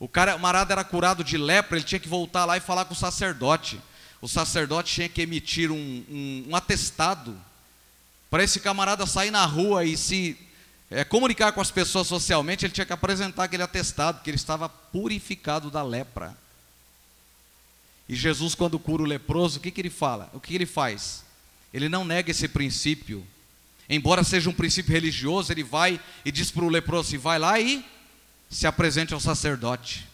O 0.00 0.06
cara, 0.06 0.36
o 0.36 0.38
marada 0.38 0.72
era 0.72 0.84
curado 0.84 1.24
de 1.24 1.36
lepra, 1.36 1.76
ele 1.76 1.84
tinha 1.84 1.98
que 1.98 2.08
voltar 2.08 2.44
lá 2.44 2.56
e 2.56 2.60
falar 2.60 2.84
com 2.84 2.94
o 2.94 2.96
sacerdote. 2.96 3.80
O 4.20 4.28
sacerdote 4.28 4.94
tinha 4.94 5.08
que 5.08 5.22
emitir 5.22 5.70
um, 5.70 5.76
um, 5.76 6.46
um 6.48 6.56
atestado 6.56 7.38
para 8.30 8.44
esse 8.44 8.60
camarada 8.60 9.06
sair 9.06 9.30
na 9.30 9.44
rua 9.44 9.84
e 9.84 9.96
se 9.96 10.36
é, 10.90 11.04
comunicar 11.04 11.52
com 11.52 11.60
as 11.60 11.70
pessoas 11.70 12.06
socialmente, 12.06 12.64
ele 12.64 12.72
tinha 12.72 12.86
que 12.86 12.92
apresentar 12.92 13.44
aquele 13.44 13.62
atestado, 13.62 14.22
que 14.22 14.30
ele 14.30 14.36
estava 14.36 14.68
purificado 14.68 15.70
da 15.70 15.82
lepra. 15.82 16.36
E 18.08 18.14
Jesus, 18.14 18.54
quando 18.54 18.78
cura 18.78 19.02
o 19.02 19.06
leproso, 19.06 19.58
o 19.58 19.60
que, 19.60 19.70
que 19.70 19.80
ele 19.80 19.90
fala? 19.90 20.30
O 20.32 20.40
que, 20.40 20.48
que 20.48 20.54
ele 20.54 20.66
faz? 20.66 21.24
Ele 21.74 21.88
não 21.88 22.04
nega 22.04 22.30
esse 22.30 22.48
princípio. 22.48 23.26
Embora 23.88 24.24
seja 24.24 24.48
um 24.48 24.54
princípio 24.54 24.92
religioso, 24.92 25.52
ele 25.52 25.62
vai 25.62 26.00
e 26.24 26.32
diz 26.32 26.50
para 26.50 26.64
o 26.64 26.68
leproso: 26.68 27.08
assim, 27.08 27.18
vai 27.18 27.38
lá 27.38 27.60
e 27.60 27.84
se 28.50 28.66
apresente 28.66 29.14
ao 29.14 29.20
sacerdote. 29.20 30.06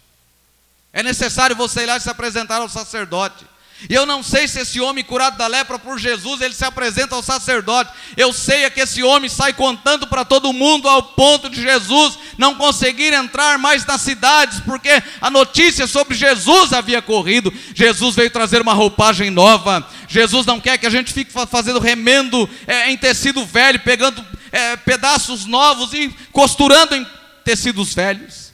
É 0.92 1.02
necessário 1.02 1.56
você 1.56 1.82
ir 1.82 1.86
lá 1.86 1.98
se 1.98 2.08
apresentar 2.08 2.60
ao 2.60 2.68
sacerdote. 2.68 3.44
E 3.90 3.94
eu 3.94 4.06
não 4.06 4.22
sei 4.22 4.48
se 4.48 4.60
esse 4.60 4.80
homem 4.80 5.04
curado 5.04 5.36
da 5.36 5.46
lepra 5.46 5.78
por 5.78 5.98
Jesus, 5.98 6.40
ele 6.40 6.54
se 6.54 6.64
apresenta 6.64 7.14
ao 7.14 7.22
sacerdote. 7.22 7.90
Eu 8.16 8.32
sei 8.32 8.64
é 8.64 8.70
que 8.70 8.80
esse 8.80 9.02
homem 9.02 9.28
sai 9.28 9.52
contando 9.52 10.06
para 10.06 10.24
todo 10.24 10.52
mundo 10.52 10.88
ao 10.88 11.02
ponto 11.02 11.50
de 11.50 11.60
Jesus 11.60 12.18
não 12.38 12.54
conseguir 12.54 13.12
entrar 13.12 13.58
mais 13.58 13.84
nas 13.84 14.00
cidades, 14.00 14.60
porque 14.60 15.02
a 15.20 15.30
notícia 15.30 15.86
sobre 15.86 16.14
Jesus 16.14 16.72
havia 16.72 17.02
corrido. 17.02 17.52
Jesus 17.74 18.14
veio 18.14 18.30
trazer 18.30 18.62
uma 18.62 18.72
roupagem 18.72 19.30
nova. 19.30 19.86
Jesus 20.08 20.46
não 20.46 20.60
quer 20.60 20.78
que 20.78 20.86
a 20.86 20.90
gente 20.90 21.12
fique 21.12 21.32
fazendo 21.46 21.80
remendo 21.80 22.48
é, 22.66 22.90
em 22.90 22.96
tecido 22.96 23.44
velho, 23.44 23.80
pegando 23.80 24.24
é, 24.50 24.76
pedaços 24.76 25.44
novos 25.44 25.92
e 25.92 26.08
costurando 26.32 26.94
em 26.94 27.06
tecidos 27.44 27.94
velhos. 27.94 28.52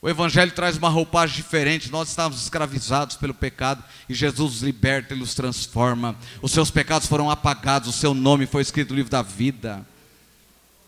O 0.00 0.08
Evangelho 0.08 0.52
traz 0.52 0.76
uma 0.76 0.88
roupagem 0.88 1.36
diferente. 1.36 1.90
Nós 1.90 2.10
estávamos 2.10 2.42
escravizados 2.42 3.16
pelo 3.16 3.34
pecado 3.34 3.82
e 4.08 4.14
Jesus 4.14 4.56
os 4.56 4.62
liberta 4.62 5.14
e 5.14 5.22
os 5.22 5.34
transforma. 5.34 6.14
Os 6.42 6.52
seus 6.52 6.70
pecados 6.70 7.08
foram 7.08 7.30
apagados, 7.30 7.88
o 7.88 7.98
seu 7.98 8.14
nome 8.14 8.46
foi 8.46 8.62
escrito 8.62 8.90
no 8.90 8.96
livro 8.96 9.10
da 9.10 9.22
vida. 9.22 9.84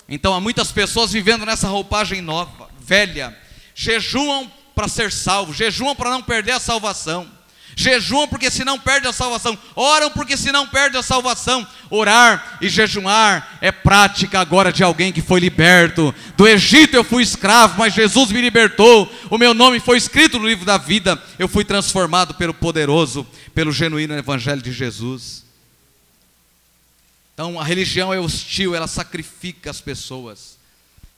Então 0.08 0.34
há 0.34 0.40
muitas 0.40 0.70
pessoas 0.70 1.12
vivendo 1.12 1.44
nessa 1.44 1.68
roupagem 1.68 2.22
nova, 2.22 2.70
velha, 2.80 3.36
jejuam 3.74 4.50
para 4.74 4.88
ser 4.88 5.12
salvo, 5.12 5.52
jejuam 5.52 5.94
para 5.94 6.10
não 6.10 6.22
perder 6.22 6.52
a 6.52 6.60
salvação 6.60 7.37
jejuam 7.78 8.26
porque 8.26 8.50
senão 8.50 8.76
perde 8.76 9.06
a 9.06 9.12
salvação, 9.12 9.56
oram 9.76 10.10
porque 10.10 10.36
senão 10.36 10.66
perde 10.66 10.96
a 10.96 11.02
salvação. 11.02 11.64
Orar 11.88 12.58
e 12.60 12.68
jejuar 12.68 13.56
é 13.60 13.70
prática 13.70 14.40
agora 14.40 14.72
de 14.72 14.82
alguém 14.82 15.12
que 15.12 15.22
foi 15.22 15.38
liberto. 15.38 16.12
Do 16.36 16.48
Egito 16.48 16.94
eu 16.94 17.04
fui 17.04 17.22
escravo, 17.22 17.78
mas 17.78 17.94
Jesus 17.94 18.32
me 18.32 18.40
libertou. 18.40 19.10
O 19.30 19.38
meu 19.38 19.54
nome 19.54 19.78
foi 19.78 19.96
escrito 19.96 20.40
no 20.40 20.48
livro 20.48 20.64
da 20.64 20.76
vida. 20.76 21.22
Eu 21.38 21.46
fui 21.46 21.64
transformado 21.64 22.34
pelo 22.34 22.52
poderoso, 22.52 23.24
pelo 23.54 23.70
genuíno 23.70 24.18
evangelho 24.18 24.60
de 24.60 24.72
Jesus. 24.72 25.44
Então 27.32 27.60
a 27.60 27.64
religião 27.64 28.12
é 28.12 28.18
hostil, 28.18 28.74
ela 28.74 28.88
sacrifica 28.88 29.70
as 29.70 29.80
pessoas. 29.80 30.58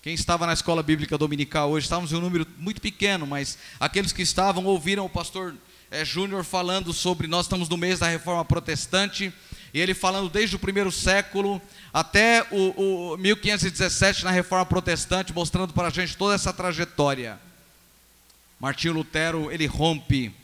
Quem 0.03 0.13
estava 0.13 0.47
na 0.47 0.53
escola 0.53 0.83
bíblica 0.83 1.17
dominical 1.17 1.71
hoje, 1.71 1.87
estávamos 1.87 2.13
em 2.13 2.17
um 2.17 2.21
número 2.21 2.47
muito 2.59 2.83
pequeno, 2.83 3.27
mas 3.27 3.57
aqueles 3.79 4.13
que 4.13 4.21
estavam 4.21 4.67
ouviram 4.67 5.07
o 5.07 5.11
pastor 5.11 5.55
é, 5.91 6.05
Júnior 6.05 6.45
falando 6.45 6.93
sobre, 6.93 7.27
nós 7.27 7.47
estamos 7.47 7.69
no 7.69 7.77
mês 7.77 7.99
da 7.99 8.09
reforma 8.09 8.45
protestante, 8.45 9.33
e 9.75 9.81
ele 9.81 9.93
falando 9.93 10.31
desde 10.31 10.57
o 10.57 10.59
primeiro 10.59 10.91
século 10.93 11.61
até 11.93 12.47
o, 12.51 13.13
o 13.13 13.17
1517 13.17 14.25
na 14.25 14.31
reforma 14.31 14.65
protestante, 14.67 15.33
mostrando 15.33 15.73
para 15.73 15.89
a 15.89 15.91
gente 15.91 16.17
toda 16.17 16.35
essa 16.35 16.53
trajetória. 16.53 17.39
Martinho 18.59 18.95
Lutero, 18.95 19.51
ele 19.51 19.67
rompe. 19.67 20.35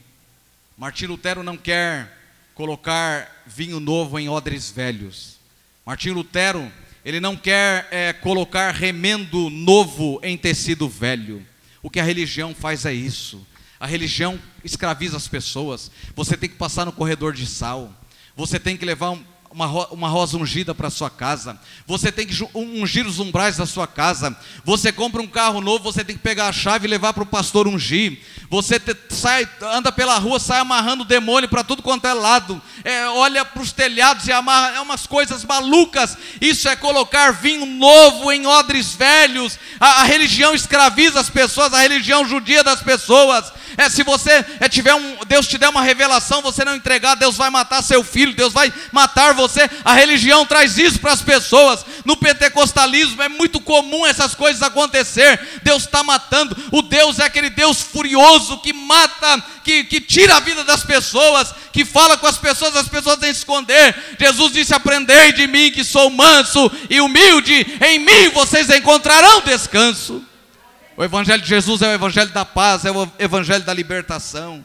Martinho 0.76 1.12
Lutero 1.12 1.42
não 1.42 1.56
quer 1.56 2.12
colocar 2.54 3.44
vinho 3.46 3.78
novo 3.78 4.18
em 4.18 4.28
odres 4.28 4.70
velhos. 4.70 5.36
Martinho 5.84 6.14
Lutero, 6.14 6.72
ele 7.04 7.20
não 7.20 7.36
quer 7.36 7.86
é, 7.90 8.12
colocar 8.12 8.72
remendo 8.72 9.50
novo 9.50 10.18
em 10.22 10.36
tecido 10.36 10.88
velho. 10.88 11.44
O 11.82 11.90
que 11.90 12.00
a 12.00 12.04
religião 12.04 12.54
faz 12.54 12.84
é 12.84 12.92
isso 12.92 13.46
a 13.78 13.86
religião 13.86 14.38
escraviza 14.64 15.16
as 15.16 15.28
pessoas. 15.28 15.90
Você 16.14 16.36
tem 16.36 16.48
que 16.48 16.56
passar 16.56 16.84
no 16.84 16.92
corredor 16.92 17.32
de 17.32 17.46
sal. 17.46 17.92
Você 18.34 18.58
tem 18.58 18.76
que 18.76 18.84
levar 18.84 19.10
um, 19.10 19.24
uma, 19.56 19.88
uma 19.88 20.08
rosa 20.08 20.36
ungida 20.36 20.74
para 20.74 20.90
sua 20.90 21.08
casa. 21.08 21.58
Você 21.86 22.12
tem 22.12 22.26
que 22.26 22.46
ungir 22.54 23.06
os 23.06 23.18
umbrais 23.18 23.56
da 23.56 23.64
sua 23.64 23.86
casa. 23.86 24.36
Você 24.62 24.92
compra 24.92 25.22
um 25.22 25.26
carro 25.26 25.62
novo, 25.62 25.82
você 25.82 26.04
tem 26.04 26.14
que 26.14 26.22
pegar 26.22 26.48
a 26.48 26.52
chave 26.52 26.86
e 26.86 26.90
levar 26.90 27.14
para 27.14 27.22
o 27.22 27.26
pastor 27.26 27.66
ungir. 27.66 28.20
Você 28.50 28.78
sai, 29.08 29.48
anda 29.62 29.90
pela 29.90 30.18
rua, 30.18 30.38
sai 30.38 30.60
amarrando 30.60 31.06
demônio 31.06 31.48
para 31.48 31.64
tudo 31.64 31.82
quanto 31.82 32.06
é 32.06 32.12
lado. 32.12 32.60
É, 32.84 33.08
olha 33.08 33.46
para 33.46 33.62
os 33.62 33.72
telhados 33.72 34.26
e 34.28 34.32
amarra. 34.32 34.76
É 34.76 34.80
umas 34.80 35.06
coisas 35.06 35.42
malucas. 35.42 36.18
Isso 36.38 36.68
é 36.68 36.76
colocar 36.76 37.32
vinho 37.32 37.64
novo 37.64 38.30
em 38.30 38.46
odres 38.46 38.92
velhos. 38.92 39.58
A, 39.80 40.02
a 40.02 40.04
religião 40.04 40.54
escraviza 40.54 41.18
as 41.18 41.30
pessoas, 41.30 41.72
a 41.72 41.78
religião 41.78 42.28
judia 42.28 42.62
das 42.62 42.82
pessoas. 42.82 43.50
É, 43.78 43.88
se 43.88 44.02
você 44.02 44.44
é, 44.60 44.68
tiver 44.68 44.94
um, 44.94 45.18
Deus 45.26 45.46
te 45.46 45.58
der 45.58 45.68
uma 45.68 45.82
revelação, 45.82 46.40
você 46.40 46.64
não 46.64 46.74
entregar, 46.74 47.14
Deus 47.14 47.36
vai 47.36 47.50
matar 47.50 47.82
seu 47.82 48.02
filho, 48.02 48.34
Deus 48.34 48.52
vai 48.52 48.72
matar 48.92 49.34
você. 49.34 49.45
A 49.84 49.92
religião 49.92 50.46
traz 50.46 50.78
isso 50.78 50.98
para 50.98 51.12
as 51.12 51.22
pessoas. 51.22 51.84
No 52.04 52.16
pentecostalismo 52.16 53.22
é 53.22 53.28
muito 53.28 53.60
comum 53.60 54.06
essas 54.06 54.34
coisas 54.34 54.62
acontecer. 54.62 55.60
Deus 55.62 55.84
está 55.84 56.02
matando. 56.02 56.56
O 56.72 56.82
Deus 56.82 57.18
é 57.18 57.24
aquele 57.24 57.50
Deus 57.50 57.80
furioso 57.80 58.58
que 58.58 58.72
mata, 58.72 59.42
que, 59.62 59.84
que 59.84 60.00
tira 60.00 60.36
a 60.36 60.40
vida 60.40 60.64
das 60.64 60.84
pessoas, 60.84 61.54
que 61.72 61.84
fala 61.84 62.16
com 62.16 62.26
as 62.26 62.38
pessoas, 62.38 62.76
as 62.76 62.88
pessoas 62.88 63.18
têm 63.18 63.30
que 63.30 63.38
esconder. 63.38 63.94
Jesus 64.18 64.52
disse: 64.52 64.74
Aprendei 64.74 65.32
de 65.32 65.46
mim 65.46 65.70
que 65.70 65.84
sou 65.84 66.10
manso 66.10 66.70
e 66.88 67.00
humilde, 67.00 67.78
em 67.84 67.98
mim 67.98 68.28
vocês 68.30 68.70
encontrarão 68.70 69.40
descanso. 69.42 70.24
O 70.96 71.04
Evangelho 71.04 71.42
de 71.42 71.48
Jesus 71.48 71.82
é 71.82 71.88
o 71.88 71.92
Evangelho 71.92 72.30
da 72.30 72.44
paz, 72.44 72.84
é 72.84 72.90
o 72.90 73.10
Evangelho 73.18 73.64
da 73.64 73.74
libertação. 73.74 74.64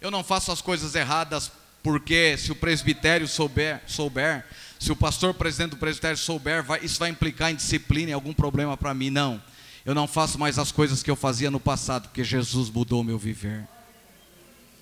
Eu 0.00 0.10
não 0.10 0.22
faço 0.24 0.52
as 0.52 0.62
coisas 0.62 0.94
erradas 0.94 1.50
porque 1.86 2.36
se 2.36 2.50
o 2.50 2.56
presbitério 2.56 3.28
souber, 3.28 3.80
souber 3.86 4.44
se 4.76 4.90
o 4.90 4.96
pastor 4.96 5.32
presidente 5.34 5.70
do 5.70 5.76
presbitério 5.76 6.18
souber, 6.18 6.60
vai, 6.64 6.80
isso 6.84 6.98
vai 6.98 7.10
implicar 7.10 7.52
em 7.52 7.54
disciplina, 7.54 8.10
em 8.10 8.12
algum 8.12 8.32
problema 8.32 8.76
para 8.76 8.92
mim. 8.92 9.08
Não. 9.08 9.40
Eu 9.84 9.94
não 9.94 10.08
faço 10.08 10.36
mais 10.36 10.58
as 10.58 10.72
coisas 10.72 11.00
que 11.00 11.08
eu 11.08 11.14
fazia 11.14 11.48
no 11.48 11.60
passado, 11.60 12.08
porque 12.08 12.24
Jesus 12.24 12.70
mudou 12.70 13.04
meu 13.04 13.16
viver. 13.16 13.68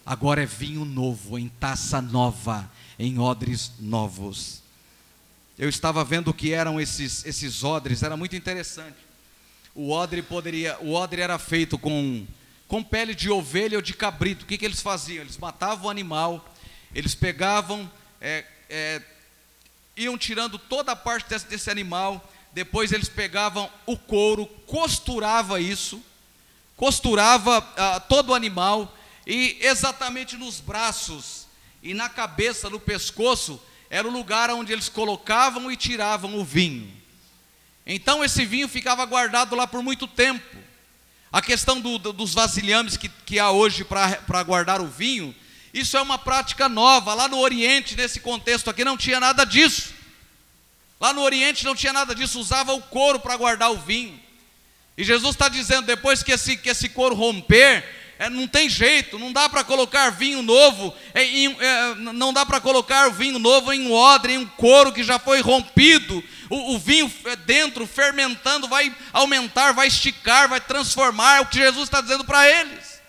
Agora 0.06 0.42
é 0.42 0.46
vinho 0.46 0.82
novo, 0.86 1.38
em 1.38 1.46
taça 1.46 2.00
nova, 2.00 2.72
em 2.98 3.18
odres 3.18 3.72
novos. 3.78 4.62
Eu 5.58 5.68
estava 5.68 6.02
vendo 6.04 6.28
o 6.28 6.34
que 6.34 6.54
eram 6.54 6.80
esses, 6.80 7.22
esses 7.26 7.62
odres, 7.62 8.02
era 8.02 8.16
muito 8.16 8.34
interessante. 8.34 8.96
O 9.74 9.90
odre 9.90 10.22
poderia, 10.22 10.78
o 10.80 10.94
odre 10.94 11.20
era 11.20 11.38
feito 11.38 11.76
com, 11.76 12.26
com 12.66 12.82
pele 12.82 13.14
de 13.14 13.28
ovelha 13.28 13.76
ou 13.76 13.82
de 13.82 13.92
cabrito. 13.92 14.46
O 14.46 14.48
que, 14.48 14.56
que 14.56 14.64
eles 14.64 14.80
faziam? 14.80 15.20
Eles 15.20 15.36
matavam 15.36 15.88
o 15.88 15.90
animal, 15.90 16.53
eles 16.94 17.14
pegavam, 17.14 17.90
é, 18.20 18.44
é, 18.70 19.02
iam 19.96 20.16
tirando 20.16 20.58
toda 20.58 20.92
a 20.92 20.96
parte 20.96 21.28
desse, 21.28 21.46
desse 21.46 21.70
animal, 21.70 22.32
depois 22.52 22.92
eles 22.92 23.08
pegavam 23.08 23.70
o 23.84 23.96
couro, 23.96 24.46
costurava 24.66 25.60
isso, 25.60 26.02
costurava 26.76 27.58
ah, 27.76 28.00
todo 28.00 28.30
o 28.30 28.34
animal 28.34 28.96
e 29.26 29.58
exatamente 29.60 30.36
nos 30.36 30.60
braços 30.60 31.46
e 31.82 31.92
na 31.92 32.08
cabeça, 32.08 32.70
no 32.70 32.80
pescoço, 32.80 33.60
era 33.90 34.08
o 34.08 34.10
lugar 34.10 34.50
onde 34.50 34.72
eles 34.72 34.88
colocavam 34.88 35.70
e 35.70 35.76
tiravam 35.76 36.36
o 36.38 36.44
vinho. 36.44 36.90
Então 37.86 38.24
esse 38.24 38.46
vinho 38.46 38.68
ficava 38.68 39.04
guardado 39.04 39.54
lá 39.54 39.66
por 39.66 39.82
muito 39.82 40.06
tempo. 40.06 40.56
A 41.30 41.42
questão 41.42 41.80
do, 41.80 41.98
do, 41.98 42.12
dos 42.12 42.32
vasilhames 42.32 42.96
que, 42.96 43.08
que 43.08 43.38
há 43.38 43.50
hoje 43.50 43.84
para 43.84 44.42
guardar 44.44 44.80
o 44.80 44.86
vinho, 44.86 45.34
isso 45.74 45.96
é 45.96 46.00
uma 46.00 46.16
prática 46.16 46.68
nova. 46.68 47.14
Lá 47.14 47.26
no 47.26 47.40
Oriente, 47.40 47.96
nesse 47.96 48.20
contexto 48.20 48.70
aqui, 48.70 48.84
não 48.84 48.96
tinha 48.96 49.18
nada 49.18 49.44
disso. 49.44 49.92
Lá 51.00 51.12
no 51.12 51.20
Oriente 51.20 51.64
não 51.64 51.74
tinha 51.74 51.92
nada 51.92 52.14
disso, 52.14 52.38
usava 52.38 52.72
o 52.72 52.80
couro 52.80 53.18
para 53.18 53.36
guardar 53.36 53.72
o 53.72 53.78
vinho. 53.78 54.18
E 54.96 55.02
Jesus 55.02 55.34
está 55.34 55.48
dizendo: 55.48 55.86
depois 55.86 56.22
que 56.22 56.30
esse, 56.30 56.56
que 56.56 56.70
esse 56.70 56.88
couro 56.88 57.16
romper, 57.16 57.84
é, 58.20 58.30
não 58.30 58.46
tem 58.46 58.68
jeito, 58.68 59.18
não 59.18 59.32
dá 59.32 59.48
para 59.48 59.64
colocar 59.64 60.10
vinho 60.10 60.42
novo, 60.42 60.94
é, 61.12 61.24
é, 61.24 61.94
não 61.96 62.32
dá 62.32 62.46
para 62.46 62.60
colocar 62.60 63.08
vinho 63.08 63.40
novo 63.40 63.72
em 63.72 63.88
um 63.88 63.92
odre, 63.92 64.34
em 64.34 64.38
um 64.38 64.46
couro 64.46 64.92
que 64.92 65.02
já 65.02 65.18
foi 65.18 65.40
rompido. 65.40 66.22
O, 66.48 66.74
o 66.74 66.78
vinho 66.78 67.12
é, 67.24 67.34
dentro, 67.34 67.84
fermentando, 67.84 68.68
vai 68.68 68.94
aumentar, 69.12 69.72
vai 69.72 69.88
esticar, 69.88 70.48
vai 70.48 70.60
transformar. 70.60 71.38
É 71.38 71.40
o 71.40 71.46
que 71.46 71.58
Jesus 71.58 71.84
está 71.84 72.00
dizendo 72.00 72.24
para 72.24 72.48
eles. 72.48 73.02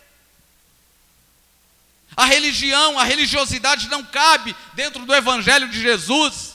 A 2.16 2.26
religião, 2.26 2.98
a 2.98 3.04
religiosidade 3.04 3.90
não 3.90 4.04
cabe 4.04 4.56
dentro 4.74 5.06
do 5.06 5.14
Evangelho 5.14 5.68
de 5.68 5.82
Jesus. 5.82 6.55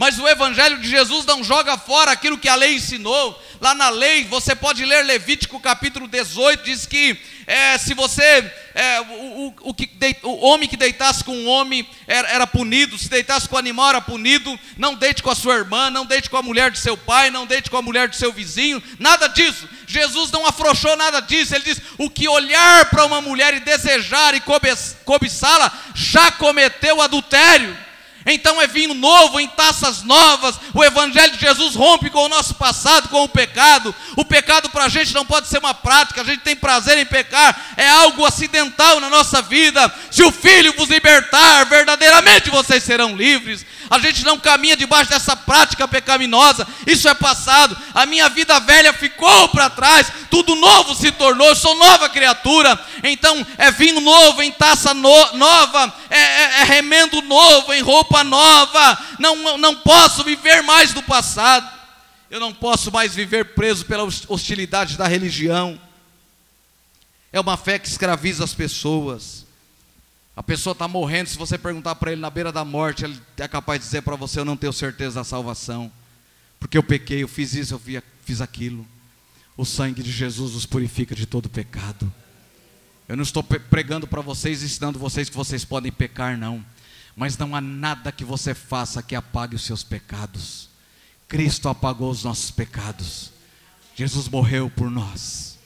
Mas 0.00 0.18
o 0.18 0.26
Evangelho 0.26 0.78
de 0.78 0.88
Jesus 0.88 1.26
não 1.26 1.44
joga 1.44 1.76
fora 1.76 2.10
aquilo 2.10 2.38
que 2.38 2.48
a 2.48 2.54
lei 2.54 2.76
ensinou. 2.76 3.38
Lá 3.60 3.74
na 3.74 3.90
lei, 3.90 4.24
você 4.24 4.54
pode 4.54 4.82
ler 4.82 5.04
Levítico 5.04 5.60
capítulo 5.60 6.08
18, 6.08 6.64
diz 6.64 6.86
que 6.86 7.20
é, 7.46 7.76
se 7.76 7.92
você, 7.92 8.50
é, 8.74 9.00
o, 9.02 9.54
o, 9.60 9.74
que, 9.74 9.90
o 10.22 10.46
homem 10.46 10.66
que 10.66 10.76
deitasse 10.78 11.22
com 11.22 11.36
um 11.36 11.46
homem 11.46 11.86
era, 12.06 12.26
era, 12.30 12.46
punido, 12.46 12.96
se 12.96 13.10
deitasse 13.10 13.46
com 13.46 13.56
o 13.56 13.58
animal 13.58 13.90
era 13.90 14.00
punido, 14.00 14.58
não 14.78 14.94
deite 14.94 15.22
com 15.22 15.28
a 15.28 15.34
sua 15.34 15.56
irmã, 15.56 15.90
não 15.90 16.06
deite 16.06 16.30
com 16.30 16.38
a 16.38 16.42
mulher 16.42 16.70
de 16.70 16.78
seu 16.78 16.96
pai, 16.96 17.30
não 17.30 17.44
deite 17.44 17.68
com 17.68 17.76
a 17.76 17.82
mulher 17.82 18.08
de 18.08 18.16
seu 18.16 18.32
vizinho, 18.32 18.82
nada 18.98 19.26
disso. 19.26 19.68
Jesus 19.86 20.30
não 20.30 20.46
afrouxou 20.46 20.96
nada 20.96 21.20
disso, 21.20 21.54
ele 21.54 21.64
diz: 21.64 21.78
o 21.98 22.08
que 22.08 22.26
olhar 22.26 22.88
para 22.88 23.04
uma 23.04 23.20
mulher 23.20 23.52
e 23.52 23.60
desejar 23.60 24.32
e 24.32 24.42
cobiçá-la, 25.04 25.70
já 25.94 26.32
cometeu 26.32 27.02
adultério. 27.02 27.89
Então 28.26 28.60
é 28.60 28.66
vinho 28.66 28.92
novo 28.92 29.40
em 29.40 29.48
taças 29.48 30.02
novas. 30.02 30.56
O 30.74 30.84
Evangelho 30.84 31.32
de 31.32 31.40
Jesus 31.40 31.74
rompe 31.74 32.10
com 32.10 32.24
o 32.24 32.28
nosso 32.28 32.54
passado, 32.54 33.08
com 33.08 33.24
o 33.24 33.28
pecado. 33.28 33.94
O 34.16 34.24
pecado 34.24 34.68
para 34.68 34.84
a 34.84 34.88
gente 34.88 35.14
não 35.14 35.24
pode 35.24 35.48
ser 35.48 35.58
uma 35.58 35.72
prática, 35.72 36.20
a 36.20 36.24
gente 36.24 36.40
tem 36.40 36.54
prazer 36.54 36.98
em 36.98 37.06
pecar, 37.06 37.58
é 37.76 37.88
algo 37.88 38.24
acidental 38.26 39.00
na 39.00 39.08
nossa 39.08 39.40
vida. 39.40 39.92
Se 40.10 40.22
o 40.22 40.30
Filho 40.30 40.74
vos 40.76 40.88
libertar, 40.88 41.64
verdadeiramente 41.64 42.50
vocês 42.50 42.82
serão 42.82 43.16
livres. 43.16 43.64
A 43.88 43.98
gente 43.98 44.24
não 44.24 44.38
caminha 44.38 44.76
debaixo 44.76 45.10
dessa 45.10 45.34
prática 45.34 45.88
pecaminosa, 45.88 46.66
isso 46.86 47.08
é 47.08 47.14
passado. 47.14 47.76
A 47.92 48.06
minha 48.06 48.28
vida 48.28 48.60
velha 48.60 48.92
ficou 48.92 49.48
para 49.48 49.68
trás, 49.68 50.12
tudo 50.30 50.54
novo 50.54 50.94
se 50.94 51.10
tornou, 51.10 51.48
eu 51.48 51.56
sou 51.56 51.74
nova 51.74 52.08
criatura. 52.08 52.78
Então 53.02 53.44
é 53.58 53.72
vinho 53.72 54.00
novo 54.00 54.42
em 54.42 54.52
taça 54.52 54.94
no, 54.94 55.32
nova, 55.32 55.92
é, 56.08 56.20
é, 56.20 56.60
é 56.60 56.64
remendo 56.64 57.20
novo 57.22 57.72
em 57.72 57.80
roupa 57.80 58.09
nova. 58.24 58.98
Não, 59.18 59.58
não 59.58 59.76
posso 59.76 60.24
viver 60.24 60.62
mais 60.62 60.92
do 60.92 61.02
passado, 61.02 61.70
eu 62.30 62.38
não 62.38 62.52
posso 62.52 62.92
mais 62.92 63.14
viver 63.14 63.54
preso 63.54 63.84
pela 63.86 64.04
hostilidade 64.28 64.96
da 64.96 65.08
religião. 65.08 65.80
É 67.32 67.40
uma 67.40 67.56
fé 67.56 67.78
que 67.78 67.88
escraviza 67.88 68.44
as 68.44 68.54
pessoas. 68.54 69.46
A 70.36 70.42
pessoa 70.42 70.72
está 70.72 70.88
morrendo, 70.88 71.28
se 71.28 71.36
você 71.36 71.58
perguntar 71.58 71.96
para 71.96 72.12
ele 72.12 72.20
na 72.20 72.30
beira 72.30 72.50
da 72.50 72.64
morte, 72.64 73.04
ele 73.04 73.20
é 73.36 73.48
capaz 73.48 73.80
de 73.80 73.86
dizer 73.86 74.02
para 74.02 74.16
você: 74.16 74.40
Eu 74.40 74.44
não 74.44 74.56
tenho 74.56 74.72
certeza 74.72 75.16
da 75.16 75.24
salvação, 75.24 75.92
porque 76.58 76.78
eu 76.78 76.82
pequei, 76.82 77.22
eu 77.22 77.28
fiz 77.28 77.54
isso, 77.54 77.74
eu 77.74 78.02
fiz 78.24 78.40
aquilo. 78.40 78.86
O 79.56 79.64
sangue 79.64 80.02
de 80.02 80.10
Jesus 80.10 80.54
nos 80.54 80.64
purifica 80.64 81.14
de 81.14 81.26
todo 81.26 81.48
pecado. 81.48 82.10
Eu 83.08 83.16
não 83.16 83.24
estou 83.24 83.42
pregando 83.42 84.06
para 84.06 84.20
vocês, 84.20 84.62
ensinando 84.62 84.98
vocês 84.98 85.28
que 85.28 85.36
vocês 85.36 85.64
podem 85.64 85.90
pecar, 85.90 86.38
não. 86.38 86.64
Mas 87.20 87.36
não 87.36 87.54
há 87.54 87.60
nada 87.60 88.10
que 88.10 88.24
você 88.24 88.54
faça 88.54 89.02
que 89.02 89.14
apague 89.14 89.54
os 89.54 89.66
seus 89.66 89.84
pecados. 89.84 90.70
Cristo 91.28 91.68
apagou 91.68 92.10
os 92.10 92.24
nossos 92.24 92.50
pecados. 92.50 93.30
Jesus 93.94 94.26
morreu 94.26 94.70
por 94.70 94.90
nós. 94.90 95.58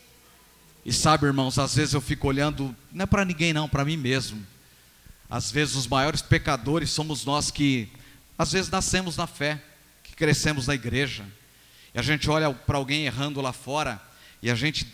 E 0.84 0.92
sabe, 0.92 1.26
irmãos, 1.26 1.56
às 1.56 1.76
vezes 1.76 1.94
eu 1.94 2.00
fico 2.00 2.26
olhando, 2.26 2.74
não 2.90 3.04
é 3.04 3.06
para 3.06 3.24
ninguém, 3.24 3.52
não, 3.52 3.68
para 3.68 3.84
mim 3.84 3.96
mesmo. 3.96 4.44
Às 5.30 5.52
vezes 5.52 5.76
os 5.76 5.86
maiores 5.86 6.20
pecadores 6.20 6.90
somos 6.90 7.24
nós 7.24 7.52
que, 7.52 7.88
às 8.36 8.50
vezes, 8.50 8.68
nascemos 8.68 9.16
na 9.16 9.28
fé, 9.28 9.62
que 10.02 10.16
crescemos 10.16 10.66
na 10.66 10.74
igreja, 10.74 11.24
e 11.94 12.00
a 12.00 12.02
gente 12.02 12.28
olha 12.28 12.52
para 12.52 12.78
alguém 12.78 13.06
errando 13.06 13.40
lá 13.40 13.52
fora, 13.52 14.02
e 14.42 14.50
a 14.50 14.56
gente 14.56 14.92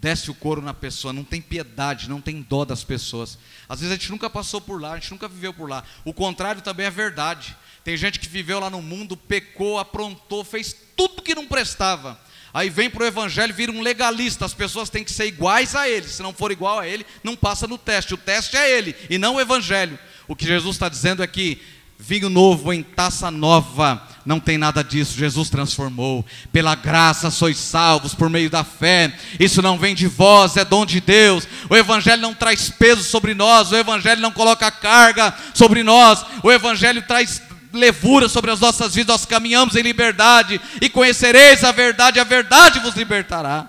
desce 0.00 0.30
o 0.30 0.34
couro 0.34 0.60
na 0.60 0.74
pessoa, 0.74 1.12
não 1.12 1.24
tem 1.24 1.40
piedade, 1.40 2.08
não 2.08 2.20
tem 2.20 2.42
dó 2.42 2.64
das 2.64 2.84
pessoas. 2.84 3.38
Às 3.68 3.80
vezes 3.80 3.92
a 3.92 3.98
gente 3.98 4.10
nunca 4.10 4.28
passou 4.28 4.60
por 4.60 4.80
lá, 4.80 4.92
a 4.92 4.98
gente 4.98 5.10
nunca 5.10 5.28
viveu 5.28 5.52
por 5.52 5.68
lá. 5.68 5.82
O 6.04 6.12
contrário 6.12 6.62
também 6.62 6.86
é 6.86 6.90
verdade. 6.90 7.56
Tem 7.82 7.96
gente 7.96 8.18
que 8.18 8.28
viveu 8.28 8.60
lá 8.60 8.68
no 8.68 8.82
mundo, 8.82 9.16
pecou, 9.16 9.78
aprontou, 9.78 10.44
fez 10.44 10.74
tudo 10.96 11.22
que 11.22 11.34
não 11.34 11.46
prestava. 11.46 12.20
Aí 12.52 12.70
vem 12.70 12.88
para 12.88 13.02
o 13.02 13.06
evangelho, 13.06 13.54
vira 13.54 13.70
um 13.70 13.82
legalista. 13.82 14.44
As 14.44 14.54
pessoas 14.54 14.88
têm 14.88 15.04
que 15.04 15.12
ser 15.12 15.26
iguais 15.26 15.74
a 15.74 15.88
ele. 15.88 16.08
Se 16.08 16.22
não 16.22 16.32
for 16.32 16.50
igual 16.50 16.78
a 16.78 16.86
ele, 16.88 17.04
não 17.22 17.36
passa 17.36 17.66
no 17.66 17.76
teste. 17.76 18.14
O 18.14 18.16
teste 18.16 18.56
é 18.56 18.78
ele 18.78 18.94
e 19.10 19.18
não 19.18 19.36
o 19.36 19.40
evangelho. 19.40 19.98
O 20.26 20.34
que 20.34 20.46
Jesus 20.46 20.76
está 20.76 20.88
dizendo 20.88 21.22
é 21.22 21.26
que 21.26 21.60
vinho 21.98 22.28
novo 22.28 22.72
em 22.72 22.82
taça 22.82 23.30
nova, 23.30 24.02
Não 24.24 24.40
tem 24.40 24.58
nada 24.58 24.82
disso, 24.82 25.16
Jesus 25.16 25.48
transformou. 25.48 26.26
Pela 26.52 26.74
graça 26.74 27.30
sois 27.30 27.56
salvos 27.56 28.12
por 28.12 28.28
meio 28.28 28.50
da 28.50 28.64
fé. 28.64 29.16
Isso 29.38 29.62
não 29.62 29.78
vem 29.78 29.94
de 29.94 30.08
vós, 30.08 30.56
é 30.56 30.64
dom 30.64 30.84
de 30.84 31.00
Deus. 31.00 31.46
O 31.70 31.76
Evangelho 31.76 32.22
não 32.22 32.34
traz 32.34 32.68
peso 32.68 33.04
sobre 33.04 33.34
nós, 33.34 33.70
o 33.70 33.76
Evangelho 33.76 34.20
não 34.20 34.32
coloca 34.32 34.68
carga 34.68 35.32
sobre 35.54 35.84
nós, 35.84 36.26
o 36.42 36.50
Evangelho 36.50 37.02
traz 37.02 37.40
levura 37.72 38.28
sobre 38.28 38.50
as 38.50 38.58
nossas 38.58 38.94
vidas, 38.94 39.14
nós 39.14 39.26
caminhamos 39.26 39.76
em 39.76 39.82
liberdade 39.82 40.60
e 40.80 40.88
conhecereis 40.88 41.62
a 41.62 41.70
verdade, 41.70 42.18
a 42.18 42.24
verdade 42.24 42.80
vos 42.80 42.96
libertará. 42.96 43.68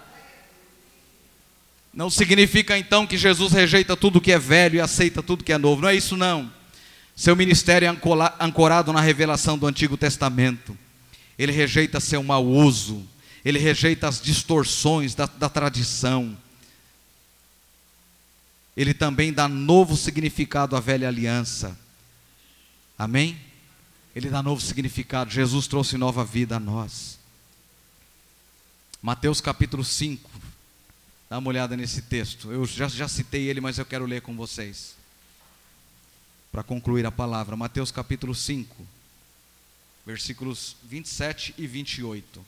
Não 1.93 2.09
significa 2.09 2.77
então 2.77 3.05
que 3.05 3.17
Jesus 3.17 3.53
rejeita 3.53 3.95
tudo 3.95 4.21
que 4.21 4.31
é 4.31 4.39
velho 4.39 4.77
e 4.77 4.81
aceita 4.81 5.21
tudo 5.21 5.43
que 5.43 5.53
é 5.53 5.57
novo, 5.57 5.81
não 5.81 5.89
é 5.89 5.95
isso 5.95 6.17
não. 6.17 6.56
Seu 7.17 7.35
ministério 7.35 7.87
é 7.87 7.89
ancorado 8.39 8.93
na 8.93 9.01
revelação 9.01 9.57
do 9.57 9.65
Antigo 9.65 9.97
Testamento. 9.97 10.77
Ele 11.35 11.51
rejeita 11.51 11.99
seu 11.99 12.21
mau 12.21 12.45
uso, 12.45 13.03
ele 13.43 13.57
rejeita 13.57 14.07
as 14.07 14.21
distorções 14.21 15.15
da, 15.15 15.25
da 15.25 15.49
tradição. 15.49 16.37
Ele 18.77 18.93
também 18.93 19.33
dá 19.33 19.47
novo 19.47 19.97
significado 19.97 20.75
à 20.75 20.79
velha 20.79 21.07
aliança. 21.07 21.75
Amém? 22.95 23.35
Ele 24.15 24.29
dá 24.29 24.43
novo 24.43 24.61
significado. 24.61 25.31
Jesus 25.31 25.65
trouxe 25.65 25.97
nova 25.97 26.23
vida 26.23 26.57
a 26.57 26.59
nós. 26.59 27.17
Mateus 29.01 29.41
capítulo 29.41 29.83
5. 29.83 30.29
Dá 31.27 31.39
uma 31.39 31.49
olhada 31.49 31.75
nesse 31.75 32.03
texto. 32.03 32.51
Eu 32.51 32.63
já, 32.67 32.87
já 32.87 33.07
citei 33.07 33.49
ele, 33.49 33.59
mas 33.59 33.79
eu 33.79 33.85
quero 33.85 34.05
ler 34.05 34.21
com 34.21 34.37
vocês 34.37 34.97
para 36.57 36.63
concluir 36.63 37.05
a 37.05 37.11
palavra. 37.11 37.55
Mateus 37.55 37.91
capítulo 37.91 38.33
5, 38.33 38.83
versículos 40.03 40.75
27 40.85 41.53
e 41.55 41.67
28. 41.67 42.43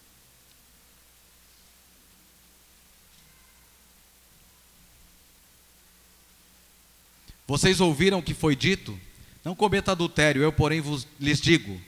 Vocês 7.46 7.80
ouviram 7.80 8.18
o 8.18 8.24
que 8.24 8.34
foi 8.34 8.56
dito? 8.56 9.00
Não 9.46 9.54
cometa 9.54 9.92
adultério, 9.92 10.42
eu, 10.42 10.52
porém, 10.52 10.82
vos, 10.82 11.08
lhes 11.20 11.40
digo: 11.40 11.80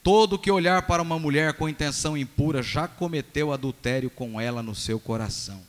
todo 0.00 0.38
que 0.38 0.52
olhar 0.52 0.82
para 0.82 1.02
uma 1.02 1.18
mulher 1.18 1.54
com 1.54 1.68
intenção 1.68 2.16
impura 2.16 2.62
já 2.62 2.86
cometeu 2.86 3.52
adultério 3.52 4.08
com 4.10 4.40
ela 4.40 4.62
no 4.62 4.76
seu 4.76 5.00
coração. 5.00 5.60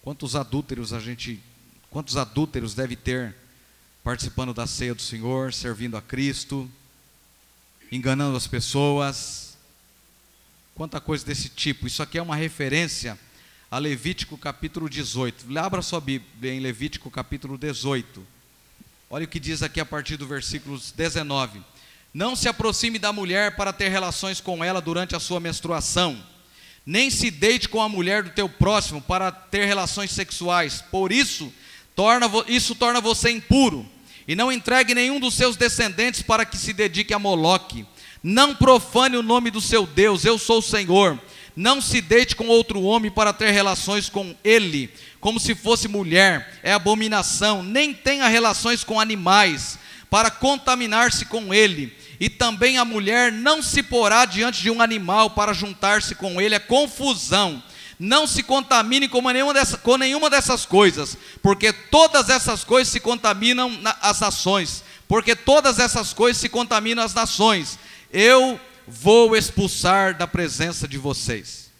Quantos 0.00 0.36
adúlteros 0.36 0.92
a 0.92 1.00
gente, 1.00 1.42
quantos 1.90 2.16
adúlteros 2.16 2.72
deve 2.72 2.94
ter 2.94 3.41
participando 4.02 4.52
da 4.52 4.66
ceia 4.66 4.94
do 4.94 5.02
Senhor, 5.02 5.52
servindo 5.52 5.96
a 5.96 6.02
Cristo, 6.02 6.68
enganando 7.90 8.36
as 8.36 8.46
pessoas. 8.46 9.56
Quanta 10.74 11.00
coisa 11.00 11.24
desse 11.24 11.48
tipo. 11.48 11.86
Isso 11.86 12.02
aqui 12.02 12.18
é 12.18 12.22
uma 12.22 12.34
referência 12.34 13.18
a 13.70 13.78
Levítico 13.78 14.36
capítulo 14.36 14.88
18. 14.88 15.58
Abra 15.58 15.80
sua 15.82 16.00
Bíblia 16.00 16.52
em 16.52 16.60
Levítico 16.60 17.10
capítulo 17.10 17.56
18. 17.56 18.26
Olha 19.08 19.24
o 19.24 19.28
que 19.28 19.38
diz 19.38 19.62
aqui 19.62 19.78
a 19.80 19.86
partir 19.86 20.16
do 20.16 20.26
versículo 20.26 20.80
19. 20.96 21.62
Não 22.12 22.34
se 22.34 22.48
aproxime 22.48 22.98
da 22.98 23.12
mulher 23.12 23.56
para 23.56 23.72
ter 23.72 23.88
relações 23.88 24.40
com 24.40 24.62
ela 24.64 24.80
durante 24.80 25.14
a 25.14 25.20
sua 25.20 25.40
menstruação, 25.40 26.22
nem 26.84 27.08
se 27.08 27.30
deite 27.30 27.68
com 27.68 27.80
a 27.80 27.88
mulher 27.88 28.24
do 28.24 28.30
teu 28.30 28.48
próximo 28.48 29.00
para 29.00 29.30
ter 29.30 29.64
relações 29.64 30.10
sexuais. 30.10 30.82
Por 30.90 31.12
isso, 31.12 31.52
torna, 31.94 32.30
isso 32.48 32.74
torna 32.74 33.00
você 33.00 33.30
impuro. 33.30 33.86
E 34.26 34.34
não 34.34 34.52
entregue 34.52 34.94
nenhum 34.94 35.18
dos 35.18 35.34
seus 35.34 35.56
descendentes 35.56 36.22
para 36.22 36.44
que 36.44 36.56
se 36.56 36.72
dedique 36.72 37.12
a 37.12 37.18
Moloque. 37.18 37.86
Não 38.22 38.54
profane 38.54 39.16
o 39.16 39.22
nome 39.22 39.50
do 39.50 39.60
seu 39.60 39.84
Deus, 39.84 40.24
eu 40.24 40.38
sou 40.38 40.58
o 40.58 40.62
Senhor. 40.62 41.18
Não 41.56 41.80
se 41.80 42.00
deite 42.00 42.36
com 42.36 42.46
outro 42.46 42.80
homem 42.82 43.10
para 43.10 43.32
ter 43.32 43.50
relações 43.50 44.08
com 44.08 44.34
ele, 44.42 44.88
como 45.20 45.38
se 45.38 45.54
fosse 45.54 45.86
mulher, 45.86 46.60
é 46.62 46.72
abominação. 46.72 47.62
Nem 47.62 47.92
tenha 47.92 48.26
relações 48.28 48.84
com 48.84 48.98
animais, 48.98 49.78
para 50.08 50.30
contaminar-se 50.30 51.24
com 51.24 51.52
ele. 51.52 51.90
E 52.20 52.28
também 52.28 52.78
a 52.78 52.84
mulher 52.84 53.32
não 53.32 53.62
se 53.62 53.82
porá 53.82 54.24
diante 54.24 54.62
de 54.62 54.70
um 54.70 54.80
animal 54.80 55.30
para 55.30 55.52
juntar-se 55.52 56.14
com 56.14 56.40
ele, 56.40 56.54
é 56.54 56.58
confusão 56.58 57.62
não 58.02 58.26
se 58.26 58.42
contamine 58.42 59.06
com 59.06 59.22
nenhuma, 59.30 59.54
dessa, 59.54 59.78
com 59.78 59.96
nenhuma 59.96 60.28
dessas 60.28 60.66
coisas, 60.66 61.16
porque 61.40 61.72
todas 61.72 62.28
essas 62.28 62.64
coisas 62.64 62.92
se 62.92 62.98
contaminam 62.98 63.70
na, 63.78 63.96
as 64.02 64.18
nações, 64.18 64.82
porque 65.06 65.36
todas 65.36 65.78
essas 65.78 66.12
coisas 66.12 66.40
se 66.40 66.48
contaminam 66.48 67.04
as 67.04 67.14
nações. 67.14 67.78
Eu 68.12 68.60
vou 68.88 69.36
expulsar 69.36 70.16
da 70.16 70.26
presença 70.26 70.88
de 70.88 70.98
vocês. 70.98 71.70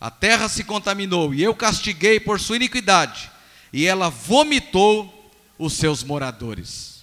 A 0.00 0.12
terra 0.12 0.48
se 0.48 0.62
contaminou 0.62 1.34
e 1.34 1.42
eu 1.42 1.56
castiguei 1.56 2.20
por 2.20 2.38
sua 2.38 2.54
iniquidade, 2.54 3.28
e 3.72 3.84
ela 3.84 4.10
vomitou 4.10 5.32
os 5.58 5.72
seus 5.72 6.04
moradores. 6.04 7.02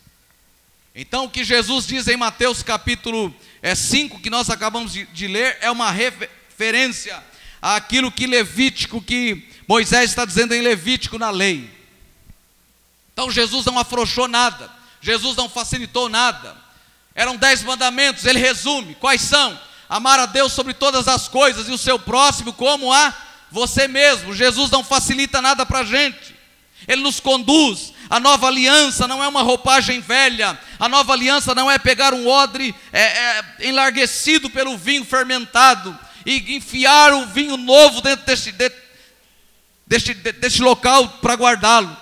Então, 0.95 1.25
o 1.25 1.29
que 1.29 1.43
Jesus 1.43 1.85
diz 1.85 2.07
em 2.07 2.15
Mateus 2.15 2.63
capítulo 2.63 3.35
é, 3.61 3.75
5, 3.75 4.21
que 4.21 4.29
nós 4.29 4.49
acabamos 4.49 4.93
de, 4.93 5.05
de 5.07 5.27
ler, 5.27 5.57
é 5.59 5.69
uma 5.69 5.91
referência 5.91 7.21
aquilo 7.61 8.11
que 8.11 8.27
Levítico, 8.27 9.01
que 9.01 9.47
Moisés 9.67 10.09
está 10.09 10.25
dizendo 10.25 10.53
em 10.53 10.61
Levítico 10.61 11.17
na 11.17 11.29
lei. 11.29 11.69
Então 13.13 13.29
Jesus 13.29 13.65
não 13.65 13.77
afrouxou 13.77 14.27
nada, 14.27 14.69
Jesus 15.01 15.35
não 15.35 15.49
facilitou 15.49 16.07
nada. 16.07 16.55
Eram 17.13 17.35
dez 17.35 17.63
mandamentos, 17.63 18.25
ele 18.25 18.39
resume: 18.39 18.95
quais 18.95 19.21
são? 19.21 19.59
Amar 19.89 20.19
a 20.19 20.25
Deus 20.25 20.53
sobre 20.53 20.73
todas 20.73 21.07
as 21.07 21.27
coisas 21.27 21.67
e 21.67 21.71
o 21.71 21.77
seu 21.77 21.99
próximo 21.99 22.53
como 22.53 22.93
a 22.93 23.13
você 23.51 23.87
mesmo. 23.87 24.33
Jesus 24.33 24.69
não 24.69 24.83
facilita 24.83 25.41
nada 25.41 25.65
para 25.65 25.79
a 25.79 25.83
gente, 25.83 26.35
ele 26.87 27.01
nos 27.01 27.19
conduz. 27.19 27.93
A 28.09 28.19
nova 28.19 28.47
aliança 28.47 29.07
não 29.07 29.23
é 29.23 29.27
uma 29.27 29.43
roupagem 29.43 29.99
velha, 29.99 30.57
a 30.79 30.89
nova 30.89 31.13
aliança 31.13 31.53
não 31.53 31.69
é 31.69 31.77
pegar 31.77 32.13
um 32.13 32.27
odre 32.27 32.73
é, 32.91 33.01
é, 33.01 33.43
enlarguecido 33.61 34.49
pelo 34.49 34.77
vinho 34.77 35.05
fermentado, 35.05 35.97
e 36.29 36.55
enfiar 36.55 37.11
o 37.13 37.25
vinho 37.27 37.57
novo 37.57 38.01
dentro 38.01 38.23
deste, 38.25 38.51
de, 38.51 38.71
deste, 39.87 40.13
de, 40.13 40.31
deste 40.33 40.61
local 40.61 41.09
para 41.21 41.33
guardá-lo. 41.33 41.95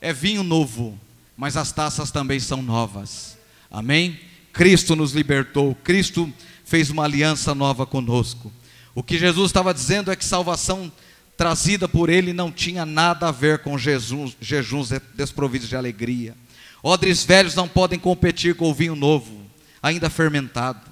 É 0.00 0.12
vinho 0.12 0.42
novo, 0.42 1.00
mas 1.34 1.56
as 1.56 1.72
taças 1.72 2.10
também 2.10 2.38
são 2.38 2.60
novas. 2.60 3.38
Amém? 3.70 4.20
Cristo 4.52 4.94
nos 4.94 5.12
libertou, 5.12 5.74
Cristo 5.76 6.30
fez 6.64 6.90
uma 6.90 7.04
aliança 7.04 7.54
nova 7.54 7.86
conosco. 7.86 8.52
O 8.94 9.02
que 9.02 9.18
Jesus 9.18 9.46
estava 9.46 9.72
dizendo 9.72 10.12
é 10.12 10.16
que 10.16 10.24
salvação 10.24 10.92
trazida 11.36 11.88
por 11.88 12.10
Ele 12.10 12.32
não 12.34 12.52
tinha 12.52 12.84
nada 12.84 13.28
a 13.28 13.32
ver 13.32 13.60
com 13.60 13.78
Jesus, 13.78 14.36
jejuns 14.40 14.90
desprovidos 15.14 15.68
de 15.68 15.74
alegria. 15.74 16.36
Odres 16.82 17.24
velhos 17.24 17.54
não 17.54 17.66
podem 17.66 17.98
competir 17.98 18.54
com 18.54 18.70
o 18.70 18.74
vinho 18.74 18.94
novo, 18.94 19.40
ainda 19.82 20.10
fermentado. 20.10 20.86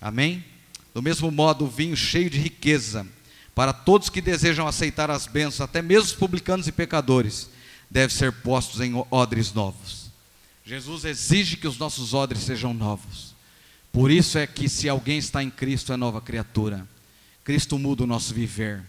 Amém? 0.00 0.44
Do 0.94 1.02
mesmo 1.02 1.28
modo, 1.32 1.64
o 1.64 1.68
vinho 1.68 1.96
cheio 1.96 2.30
de 2.30 2.38
riqueza, 2.38 3.04
para 3.52 3.72
todos 3.72 4.08
que 4.08 4.20
desejam 4.20 4.66
aceitar 4.66 5.10
as 5.10 5.26
bênçãos, 5.26 5.60
até 5.60 5.82
mesmo 5.82 6.04
os 6.04 6.12
publicanos 6.12 6.68
e 6.68 6.72
pecadores, 6.72 7.50
deve 7.90 8.14
ser 8.14 8.32
postos 8.32 8.80
em 8.80 8.94
odres 9.10 9.52
novos. 9.52 10.10
Jesus 10.64 11.04
exige 11.04 11.56
que 11.56 11.66
os 11.66 11.76
nossos 11.76 12.14
odres 12.14 12.42
sejam 12.42 12.72
novos. 12.72 13.34
Por 13.92 14.10
isso 14.10 14.38
é 14.38 14.46
que 14.46 14.68
se 14.68 14.88
alguém 14.88 15.18
está 15.18 15.42
em 15.42 15.50
Cristo 15.50 15.92
é 15.92 15.96
nova 15.96 16.20
criatura. 16.20 16.88
Cristo 17.42 17.78
muda 17.78 18.04
o 18.04 18.06
nosso 18.06 18.32
viver. 18.32 18.82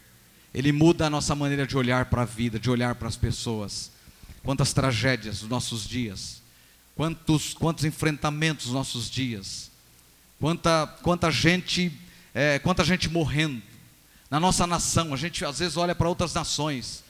Ele 0.54 0.72
muda 0.72 1.08
a 1.08 1.10
nossa 1.10 1.36
maneira 1.36 1.68
de 1.68 1.76
olhar 1.76 2.06
para 2.06 2.22
a 2.22 2.26
vida, 2.26 2.60
de 2.60 2.70
olhar 2.70 2.96
para 2.96 3.08
as 3.08 3.18
pessoas. 3.18 3.92
Quantas 4.42 4.74
tragédias 4.74 5.40
dos 5.40 5.50
nossos 5.50 5.88
dias. 5.88 6.42
Quantos, 6.96 7.54
quantos 7.54 7.84
enfrentamentos 7.84 8.66
dos 8.66 8.74
nossos 8.74 9.10
dias 9.10 9.75
quanta, 10.46 10.86
quanta 11.02 11.32
gente, 11.32 11.92
é, 12.32 12.60
quanta 12.60 12.84
gente 12.84 13.10
morrendo. 13.10 13.64
Na 14.30 14.40
nossa 14.40 14.68
nação, 14.68 15.12
a 15.12 15.18
gente 15.18 15.44
às 15.44 15.58
vezes 15.58 15.76
olha 15.76 15.96
para 15.96 16.08
outras 16.08 16.36
nações. 16.36 17.04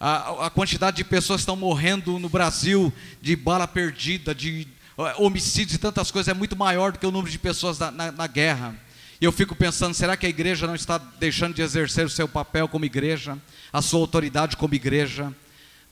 A, 0.00 0.46
a 0.46 0.50
quantidade 0.50 0.96
de 0.96 1.04
pessoas 1.04 1.40
que 1.40 1.42
estão 1.42 1.56
morrendo 1.56 2.18
no 2.18 2.30
Brasil 2.30 2.90
de 3.20 3.36
bala 3.36 3.68
perdida, 3.68 4.34
de 4.34 4.66
é, 4.96 5.14
homicídios 5.18 5.74
e 5.74 5.78
tantas 5.78 6.10
coisas 6.10 6.30
é 6.30 6.32
muito 6.32 6.56
maior 6.56 6.92
do 6.92 6.98
que 6.98 7.06
o 7.06 7.10
número 7.10 7.30
de 7.30 7.38
pessoas 7.38 7.78
na, 7.78 7.90
na, 7.90 8.10
na 8.10 8.26
guerra. 8.26 8.74
E 9.20 9.26
eu 9.26 9.30
fico 9.30 9.54
pensando, 9.54 9.92
será 9.92 10.16
que 10.16 10.24
a 10.24 10.30
igreja 10.30 10.66
não 10.66 10.74
está 10.74 10.96
deixando 10.96 11.52
de 11.52 11.60
exercer 11.60 12.06
o 12.06 12.10
seu 12.10 12.26
papel 12.26 12.66
como 12.66 12.86
igreja, 12.86 13.36
a 13.70 13.82
sua 13.82 14.00
autoridade 14.00 14.56
como 14.56 14.74
igreja? 14.74 15.30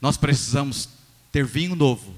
Nós 0.01 0.17
precisamos 0.17 0.89
ter 1.31 1.45
vinho 1.45 1.75
novo, 1.75 2.15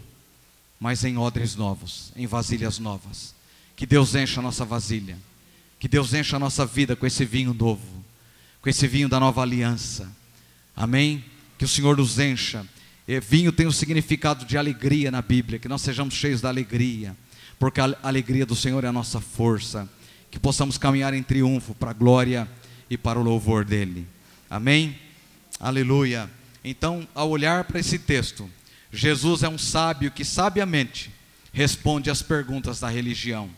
mas 0.80 1.04
em 1.04 1.18
odres 1.18 1.58
novos, 1.58 2.14
em 2.16 2.26
vasilhas 2.26 2.80
novas. 2.80 3.36
Que 3.76 3.86
Deus 3.86 4.16
encha 4.16 4.40
a 4.40 4.44
nossa 4.44 4.64
vasilha. 4.64 5.18
Que 5.80 5.88
Deus 5.88 6.14
encha 6.14 6.38
a 6.38 6.40
nossa 6.40 6.66
vida 6.66 6.96
com 6.96 7.06
esse 7.06 7.26
vinho 7.26 7.54
novo, 7.54 8.04
com 8.62 8.70
esse 8.70 8.88
vinho 8.88 9.10
da 9.10 9.20
nova 9.20 9.42
aliança. 9.42 10.10
Amém? 10.76 11.24
Que 11.58 11.66
o 11.66 11.68
Senhor 11.68 11.98
nos 11.98 12.18
encha. 12.18 12.66
E 13.08 13.20
vinho 13.20 13.52
tem 13.52 13.66
o 13.66 13.70
um 13.70 13.72
significado 13.72 14.46
de 14.46 14.58
alegria 14.58 15.12
na 15.12 15.22
Bíblia, 15.22 15.60
que 15.60 15.68
nós 15.68 15.82
sejamos 15.82 16.14
cheios 16.14 16.42
da 16.42 16.50
alegria. 16.50 17.16
porque 17.60 17.80
a 17.80 17.96
alegria 18.04 18.46
do 18.46 18.56
Senhor 18.56 18.84
é 18.84 18.88
a 18.88 18.92
nossa 18.92 19.22
força, 19.22 19.88
que 20.30 20.38
possamos 20.38 20.78
caminhar 20.78 21.14
em 21.14 21.24
triunfo 21.24 21.74
para 21.74 21.92
a 21.92 21.94
glória 21.94 22.50
e 22.90 22.98
para 22.98 23.20
o 23.20 23.24
louvor 23.24 23.64
dele. 23.64 24.06
Amém? 24.50 24.98
Aleluia. 25.60 26.30
Então, 26.64 27.08
ao 27.16 27.30
olhar 27.30 27.64
para 27.64 27.80
esse 27.80 27.98
texto, 28.00 28.50
Jesus 28.92 29.44
é 29.44 29.50
um 29.50 29.58
sábio 29.58 30.12
que 30.12 30.26
sabiamente 30.26 31.12
responde 31.54 32.10
às 32.10 32.22
perguntas 32.22 32.80
da 32.80 32.90
religião. 32.90 33.50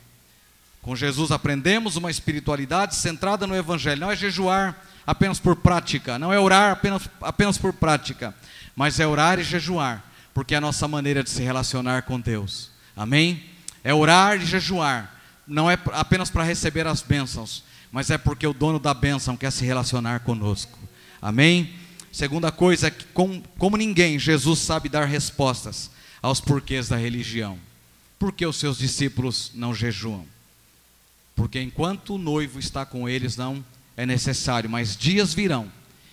Com 0.87 0.95
Jesus 0.95 1.31
aprendemos 1.33 1.97
uma 1.97 2.09
espiritualidade 2.09 2.95
centrada 2.95 3.45
no 3.45 3.53
Evangelho. 3.53 3.99
Não 3.99 4.09
é 4.09 4.15
jejuar 4.15 4.73
apenas 5.05 5.37
por 5.37 5.57
prática, 5.57 6.17
não 6.17 6.31
é 6.31 6.39
orar 6.39 6.71
apenas, 6.71 7.09
apenas 7.19 7.57
por 7.57 7.73
prática, 7.73 8.33
mas 8.73 8.97
é 8.97 9.05
orar 9.05 9.37
e 9.37 9.43
jejuar, 9.43 10.01
porque 10.33 10.53
é 10.53 10.57
a 10.59 10.61
nossa 10.61 10.87
maneira 10.87 11.21
de 11.25 11.29
se 11.29 11.43
relacionar 11.43 12.03
com 12.03 12.17
Deus. 12.17 12.71
Amém? 12.95 13.43
É 13.83 13.93
orar 13.93 14.37
e 14.37 14.45
jejuar, 14.45 15.13
não 15.45 15.69
é 15.69 15.77
apenas 15.91 16.29
para 16.29 16.45
receber 16.45 16.87
as 16.87 17.01
bênçãos, 17.01 17.65
mas 17.91 18.09
é 18.09 18.17
porque 18.17 18.47
o 18.47 18.53
dono 18.53 18.79
da 18.79 18.93
bênção 18.93 19.35
quer 19.35 19.51
se 19.51 19.65
relacionar 19.65 20.21
conosco. 20.21 20.79
Amém? 21.21 21.75
Segunda 22.13 22.49
coisa 22.49 22.87
é 22.87 22.91
que, 22.91 23.03
como, 23.07 23.43
como 23.57 23.75
ninguém, 23.75 24.17
Jesus 24.17 24.59
sabe 24.59 24.87
dar 24.87 25.03
respostas 25.03 25.91
aos 26.21 26.39
porquês 26.39 26.87
da 26.87 26.95
religião. 26.95 27.59
Por 28.17 28.31
que 28.31 28.45
os 28.45 28.55
seus 28.55 28.77
discípulos 28.77 29.51
não 29.53 29.75
jejuam? 29.75 30.36
Porque 31.37 31.61
enquanto 31.61 32.15
o 32.15 32.17
noivo 32.17 32.57
está 32.59 32.83
com 32.83 33.07
eles, 33.07 33.37
não 33.37 33.63
é 33.95 34.07
necessário, 34.07 34.67
mas 34.67 34.97
dias 34.97 35.35
virão 35.35 35.71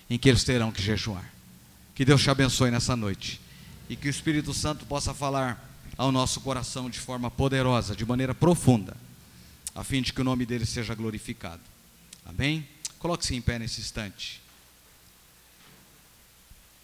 em 0.08 0.18
que 0.18 0.28
eles 0.28 0.44
terão 0.44 0.70
que 0.70 0.82
jejuar. 0.82 1.32
Que 1.94 2.04
Deus 2.04 2.22
te 2.22 2.28
abençoe 2.28 2.70
nessa 2.70 2.94
noite 2.94 3.40
e 3.88 3.96
que 3.96 4.06
o 4.06 4.10
Espírito 4.10 4.52
Santo 4.52 4.84
possa 4.84 5.14
falar 5.14 5.66
ao 5.96 6.12
nosso 6.12 6.42
coração 6.42 6.90
de 6.90 7.00
forma 7.00 7.30
poderosa, 7.30 7.96
de 7.96 8.04
maneira 8.04 8.34
profunda, 8.34 8.94
a 9.74 9.82
fim 9.82 10.02
de 10.02 10.12
que 10.12 10.20
o 10.20 10.24
nome 10.24 10.44
dele 10.44 10.66
seja 10.66 10.94
glorificado. 10.94 11.62
Amém? 12.26 12.68
Coloque-se 12.98 13.34
em 13.34 13.40
pé 13.40 13.58
nesse 13.58 13.80
instante. 13.80 14.42